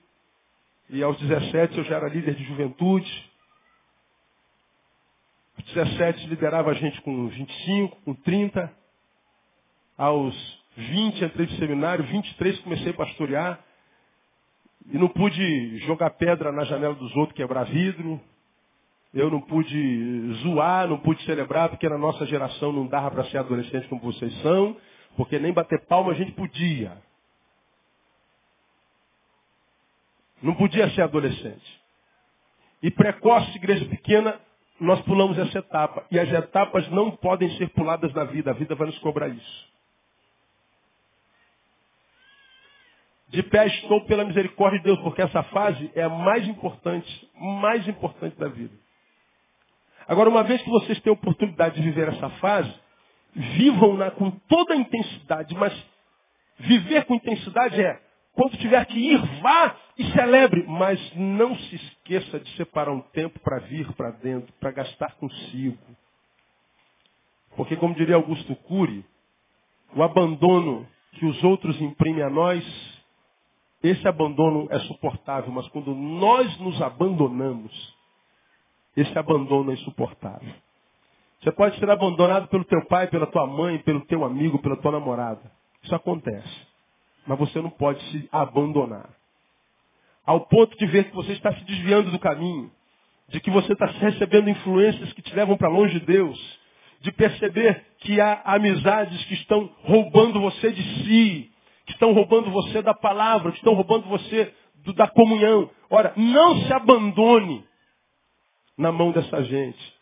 E 0.89 1.03
aos 1.03 1.19
17 1.19 1.79
eu 1.79 1.85
já 1.85 1.97
era 1.97 2.09
líder 2.09 2.37
de 2.37 2.45
juventude. 2.45 3.31
17 5.75 6.29
liderava 6.29 6.71
a 6.71 6.75
gente 6.75 7.01
com 7.01 7.27
25, 7.27 7.97
com 8.03 8.15
30. 8.15 8.73
Aos 9.99 10.63
20 10.77 11.25
entrei 11.25 11.47
no 11.47 11.59
seminário, 11.59 12.05
23 12.05 12.61
comecei 12.61 12.91
a 12.93 12.95
pastorear. 12.95 13.64
E 14.91 14.99
não 14.99 15.09
pude 15.09 15.79
jogar 15.79 16.11
pedra 16.11 16.53
na 16.53 16.65
janela 16.65 16.95
dos 16.95 17.15
outros, 17.17 17.37
quebrar 17.37 17.65
vidro. 17.65 18.21
Eu 19.13 19.31
não 19.31 19.41
pude 19.41 20.33
zoar, 20.43 20.89
não 20.89 20.99
pude 20.99 21.23
celebrar, 21.25 21.69
porque 21.69 21.89
na 21.89 21.97
nossa 21.97 22.27
geração 22.27 22.73
não 22.73 22.87
dava 22.87 23.11
para 23.11 23.25
ser 23.25 23.39
adolescente 23.39 23.89
como 23.89 24.03
vocês 24.03 24.33
são, 24.43 24.77
porque 25.17 25.39
nem 25.39 25.53
bater 25.53 25.87
palma 25.87 26.13
a 26.13 26.15
gente 26.15 26.33
podia. 26.33 26.93
Não 30.43 30.55
podia 30.55 30.91
ser 30.91 31.03
adolescente. 31.03 31.81
E 32.83 32.91
precoce, 32.91 33.57
igreja 33.57 33.87
pequena, 33.87 34.39
nós 34.79 35.01
pulamos 35.03 35.39
essa 35.39 35.59
etapa. 35.59 36.05
E 36.11 36.19
as 36.19 36.31
etapas 36.31 36.87
não 36.91 37.13
podem 37.13 37.49
ser 37.57 37.71
puladas 37.71 38.13
na 38.13 38.25
vida. 38.25 38.51
A 38.51 38.55
vida 38.55 38.75
vai 38.75 38.89
nos 38.89 38.99
cobrar 38.99 39.29
isso. 39.29 39.74
De 43.35 43.43
pé 43.43 43.67
estou 43.67 44.05
pela 44.07 44.25
misericórdia 44.25 44.79
de 44.79 44.85
Deus, 44.85 45.01
porque 45.01 45.21
essa 45.21 45.43
fase 45.45 45.91
é 45.95 46.03
a 46.03 46.09
mais 46.09 46.47
importante, 46.47 47.29
mais 47.35 47.87
importante 47.89 48.39
da 48.39 48.49
vida. 48.49 48.73
Agora, 50.07 50.31
uma 50.31 50.45
vez 50.45 50.63
que 50.63 50.71
vocês 50.71 51.01
têm 51.01 51.11
a 51.11 51.15
oportunidade 51.15 51.75
de 51.75 51.83
viver 51.83 52.09
essa 52.09 52.31
fase, 52.31 52.73
vivam-na 53.35 54.11
com 54.13 54.31
toda 54.31 54.75
a 54.75 54.77
intensidade, 54.77 55.55
mas 55.55 55.75
viver 56.59 57.05
com 57.07 57.15
intensidade 57.15 57.83
é, 57.83 58.01
quando 58.35 58.57
tiver 58.59 58.85
que 58.87 58.99
ir, 58.99 59.19
vá 59.41 59.77
e 59.99 60.05
celebre, 60.13 60.65
mas 60.69 61.01
não 61.17 61.57
se 61.57 61.75
esqueça 61.75 62.39
de 62.39 62.57
separar 62.57 62.93
um 62.93 63.01
tempo 63.01 63.39
para 63.41 63.59
vir 63.61 63.91
para 63.95 64.11
dentro, 64.11 64.53
para 64.61 64.71
gastar 64.71 65.15
consigo. 65.17 65.79
Porque, 67.57 67.77
como 67.77 67.95
diria 67.95 68.17
Augusto 68.17 68.55
Cury, 68.57 69.05
o 69.95 70.03
abandono 70.03 70.87
que 71.13 71.27
os 71.27 71.43
outros 71.45 71.81
imprimem 71.81 72.23
a 72.23 72.31
nós, 72.31 72.94
esse 73.85 74.09
abandono 74.09 74.67
é 74.71 74.79
suportável, 74.81 75.53
mas 75.53 75.69
quando 75.69 75.95
nós 75.95 76.59
nos 76.59 76.81
abandonamos, 76.81 77.95
esse 78.97 79.19
abandono 79.19 79.71
é 79.71 79.75
insuportável. 79.75 80.55
Você 81.43 81.53
pode 81.53 81.79
ser 81.79 81.91
abandonado 81.91 82.49
pelo 82.49 82.65
teu 82.65 82.83
pai, 82.87 83.09
pela 83.09 83.27
tua 83.27 83.47
mãe, 83.47 83.79
pelo 83.81 84.01
teu 84.07 84.25
amigo, 84.25 84.59
pela 84.61 84.79
tua 84.79 84.93
namorada. 84.93 85.53
Isso 85.83 85.95
acontece. 85.95 86.67
Mas 87.27 87.39
você 87.39 87.61
não 87.61 87.69
pode 87.69 88.03
se 88.11 88.27
abandonar. 88.33 89.11
Ao 90.25 90.41
ponto 90.41 90.75
de 90.79 90.87
ver 90.87 91.11
que 91.11 91.15
você 91.15 91.33
está 91.33 91.53
se 91.55 91.63
desviando 91.65 92.11
do 92.11 92.19
caminho, 92.19 92.73
de 93.29 93.39
que 93.39 93.51
você 93.51 93.75
está 93.75 93.85
recebendo 93.85 94.49
influências 94.49 95.13
que 95.13 95.21
te 95.21 95.35
levam 95.35 95.59
para 95.59 95.69
longe 95.69 96.01
de 96.01 96.07
Deus, 96.07 96.59
de 97.03 97.13
perceber 97.13 97.85
que 97.99 98.19
há 98.19 98.41
amizades 98.47 99.23
que 99.27 99.35
estão 99.35 99.71
roubando 99.83 100.41
você 100.41 100.73
de 100.73 100.83
si, 101.05 101.54
que 101.87 101.93
estão 101.93 102.13
roubando 102.13 102.51
você 102.51 102.83
da 102.83 102.95
palavra, 102.95 103.53
que 103.53 103.59
estão 103.59 103.75
roubando 103.75 104.09
você 104.09 104.53
do, 104.85 104.93
da 104.93 105.09
comunhão. 105.09 105.71
Ora, 105.91 106.13
não 106.17 106.57
se 106.63 106.73
abandone 106.73 107.65
na 108.77 108.91
mão 108.91 109.13
dessa 109.13 109.43
gente. 109.45 109.95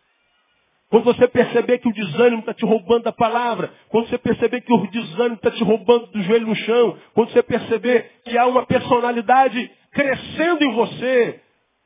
Quando 0.88 1.04
você 1.04 1.26
perceber 1.26 1.78
que 1.78 1.88
o 1.88 1.92
desânimo 1.92 2.40
está 2.40 2.52
te 2.52 2.66
roubando 2.66 3.04
da 3.04 3.12
palavra, 3.12 3.72
quando 3.88 4.08
você 4.08 4.18
perceber 4.18 4.60
que 4.60 4.72
o 4.72 4.86
desânimo 4.90 5.36
está 5.36 5.50
te 5.50 5.64
roubando 5.64 6.06
do 6.08 6.22
joelho 6.22 6.46
no 6.46 6.54
chão, 6.54 6.98
quando 7.14 7.30
você 7.30 7.42
perceber 7.42 8.20
que 8.24 8.36
há 8.36 8.46
uma 8.46 8.66
personalidade 8.66 9.70
crescendo 9.90 10.62
em 10.62 10.74
você, 10.74 11.40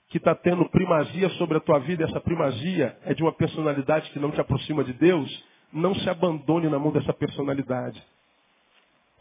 que 0.09 0.19
está 0.19 0.35
tendo 0.35 0.69
primazia 0.71 1.29
sobre 1.31 1.57
a 1.57 1.61
tua 1.61 1.79
vida, 1.79 2.05
essa 2.05 2.21
primazia 2.21 2.97
é 3.05 3.15
de 3.15 3.23
uma 3.23 3.33
personalidade 3.33 4.11
que 4.11 4.19
não 4.19 4.33
te 4.33 4.41
aproxima 4.41 4.83
de 4.83 4.93
Deus, 4.93 5.45
não 5.73 5.95
se 5.95 6.11
abandone 6.11 6.69
na 6.69 6.79
mão 6.79 6.91
dessa 6.91 7.13
personalidade. 7.13 8.03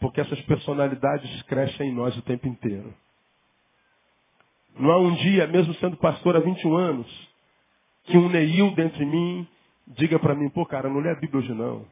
Porque 0.00 0.20
essas 0.20 0.40
personalidades 0.42 1.42
crescem 1.42 1.90
em 1.90 1.94
nós 1.94 2.16
o 2.16 2.22
tempo 2.22 2.46
inteiro. 2.46 2.94
Não 4.78 4.90
há 4.90 4.98
um 4.98 5.14
dia, 5.14 5.46
mesmo 5.46 5.74
sendo 5.74 5.96
pastor 5.96 6.36
há 6.36 6.40
21 6.40 6.76
anos, 6.76 7.28
que 8.04 8.16
um 8.18 8.28
Neil 8.28 8.74
dentro 8.74 8.98
de 8.98 9.06
mim 9.06 9.48
diga 9.86 10.18
para 10.18 10.34
mim, 10.34 10.50
pô, 10.50 10.66
cara, 10.66 10.88
não 10.88 11.00
lê 11.00 11.10
a 11.10 11.14
Bíblia 11.14 11.40
hoje 11.40 11.54
não. 11.54 11.86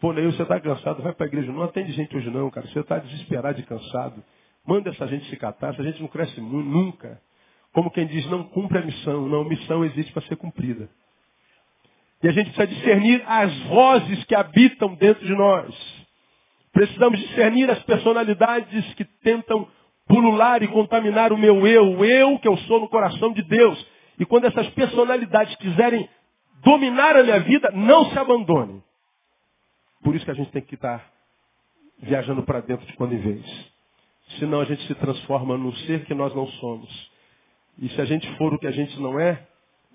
Pô, 0.00 0.12
Neil, 0.12 0.32
você 0.32 0.42
está 0.42 0.60
cansado, 0.60 1.02
vai 1.02 1.12
para 1.12 1.26
a 1.26 1.28
igreja. 1.28 1.52
Não 1.52 1.62
atende 1.62 1.92
gente 1.92 2.16
hoje 2.16 2.28
não, 2.28 2.50
cara. 2.50 2.66
Você 2.66 2.80
está 2.80 2.98
desesperado 2.98 3.60
e 3.60 3.62
cansado. 3.62 4.22
Manda 4.66 4.90
essa 4.90 5.06
gente 5.06 5.28
se 5.28 5.36
catar, 5.36 5.74
essa 5.74 5.82
gente 5.82 6.00
não 6.00 6.08
cresce 6.08 6.40
nunca. 6.40 7.20
Como 7.72 7.90
quem 7.90 8.06
diz, 8.06 8.26
não 8.26 8.44
cumpre 8.44 8.78
a 8.78 8.82
missão. 8.82 9.28
Não, 9.28 9.44
missão 9.44 9.84
existe 9.84 10.12
para 10.12 10.22
ser 10.22 10.36
cumprida. 10.36 10.88
E 12.22 12.28
a 12.28 12.32
gente 12.32 12.52
precisa 12.52 12.66
discernir 12.66 13.22
as 13.26 13.56
vozes 13.64 14.24
que 14.24 14.34
habitam 14.34 14.94
dentro 14.94 15.24
de 15.24 15.34
nós. 15.34 16.01
Precisamos 16.72 17.20
discernir 17.20 17.70
as 17.70 17.82
personalidades 17.82 18.94
que 18.94 19.04
tentam 19.04 19.68
pulular 20.06 20.62
e 20.62 20.68
contaminar 20.68 21.32
o 21.32 21.38
meu 21.38 21.66
eu, 21.66 21.98
o 21.98 22.04
eu 22.04 22.38
que 22.38 22.48
eu 22.48 22.56
sou 22.58 22.80
no 22.80 22.88
coração 22.88 23.32
de 23.32 23.42
Deus. 23.42 23.86
E 24.18 24.24
quando 24.24 24.46
essas 24.46 24.68
personalidades 24.70 25.54
quiserem 25.56 26.08
dominar 26.64 27.16
a 27.16 27.22
minha 27.22 27.40
vida, 27.40 27.70
não 27.72 28.06
se 28.10 28.18
abandone. 28.18 28.82
Por 30.02 30.14
isso 30.14 30.24
que 30.24 30.30
a 30.30 30.34
gente 30.34 30.50
tem 30.50 30.62
que 30.62 30.74
estar 30.74 31.04
viajando 32.00 32.42
para 32.42 32.60
dentro 32.60 32.86
de 32.86 32.92
quando 32.94 33.14
em 33.14 33.18
vez. 33.18 33.72
Senão 34.38 34.60
a 34.60 34.64
gente 34.64 34.86
se 34.86 34.94
transforma 34.94 35.56
num 35.56 35.72
ser 35.72 36.04
que 36.04 36.14
nós 36.14 36.34
não 36.34 36.46
somos. 36.46 37.10
E 37.78 37.88
se 37.90 38.00
a 38.00 38.04
gente 38.04 38.28
for 38.36 38.52
o 38.52 38.58
que 38.58 38.66
a 38.66 38.72
gente 38.72 38.98
não 39.00 39.18
é, 39.18 39.46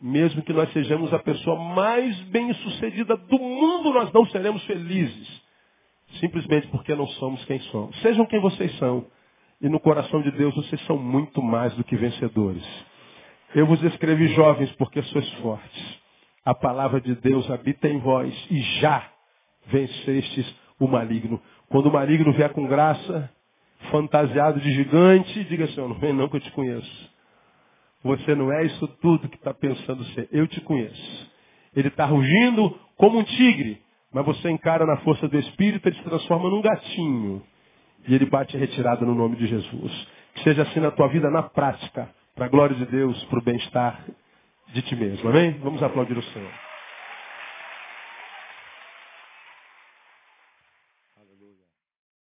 mesmo 0.01 0.41
que 0.41 0.53
nós 0.53 0.71
sejamos 0.73 1.13
a 1.13 1.19
pessoa 1.19 1.57
mais 1.73 2.15
bem-sucedida 2.23 3.17
do 3.17 3.39
mundo, 3.39 3.93
nós 3.93 4.11
não 4.13 4.25
seremos 4.27 4.63
felizes. 4.65 5.46
Simplesmente 6.19 6.67
porque 6.67 6.95
não 6.95 7.07
somos 7.07 7.43
quem 7.45 7.59
somos. 7.59 7.99
Sejam 8.01 8.25
quem 8.25 8.39
vocês 8.39 8.75
são. 8.77 9.05
E 9.61 9.69
no 9.69 9.79
coração 9.79 10.21
de 10.21 10.31
Deus 10.31 10.55
vocês 10.55 10.79
são 10.85 10.97
muito 10.97 11.41
mais 11.41 11.73
do 11.75 11.83
que 11.83 11.95
vencedores. 11.95 12.63
Eu 13.55 13.65
vos 13.65 13.81
escrevi 13.83 14.27
jovens 14.29 14.71
porque 14.73 15.01
sois 15.03 15.29
fortes. 15.35 15.99
A 16.45 16.53
palavra 16.53 17.01
de 17.01 17.15
Deus 17.15 17.49
habita 17.49 17.87
em 17.87 17.99
vós 17.99 18.33
e 18.49 18.59
já 18.79 19.09
vencestes 19.67 20.55
o 20.79 20.87
maligno. 20.87 21.41
Quando 21.69 21.87
o 21.87 21.93
maligno 21.93 22.31
vier 22.33 22.51
com 22.53 22.67
graça, 22.67 23.29
fantasiado 23.91 24.59
de 24.59 24.71
gigante, 24.71 25.43
diga 25.45 25.65
assim, 25.65 25.81
não 25.81 25.95
vem 25.95 26.13
não 26.13 26.29
que 26.29 26.37
eu 26.37 26.41
te 26.41 26.51
conheço. 26.51 27.11
Você 28.03 28.35
não 28.35 28.51
é 28.51 28.65
isso 28.65 28.87
tudo 29.01 29.27
que 29.27 29.35
está 29.35 29.53
pensando 29.53 30.03
ser. 30.05 30.29
Eu 30.31 30.47
te 30.47 30.61
conheço. 30.61 31.31
Ele 31.75 31.89
está 31.89 32.05
rugindo 32.05 32.79
como 32.95 33.19
um 33.19 33.23
tigre, 33.23 33.81
mas 34.13 34.25
você 34.25 34.49
encara 34.49 34.85
na 34.85 34.97
força 34.97 35.27
do 35.27 35.37
Espírito, 35.37 35.87
ele 35.87 35.95
se 35.95 36.03
transforma 36.03 36.49
num 36.49 36.61
gatinho. 36.61 37.41
E 38.07 38.15
ele 38.15 38.25
bate 38.25 38.57
retirada 38.57 39.05
no 39.05 39.13
nome 39.13 39.35
de 39.35 39.47
Jesus. 39.47 40.07
Que 40.35 40.43
seja 40.43 40.63
assim 40.63 40.79
na 40.79 40.91
tua 40.91 41.07
vida, 41.07 41.29
na 41.29 41.43
prática, 41.43 42.09
para 42.35 42.45
a 42.45 42.49
glória 42.49 42.75
de 42.75 42.85
Deus, 42.85 43.21
para 43.25 43.39
o 43.39 43.43
bem-estar 43.43 44.05
de 44.73 44.81
ti 44.81 44.95
mesmo. 44.95 45.29
Amém? 45.29 45.57
Vamos 45.61 45.81
aplaudir 45.83 46.17
o 46.17 46.23
Senhor. 46.23 46.66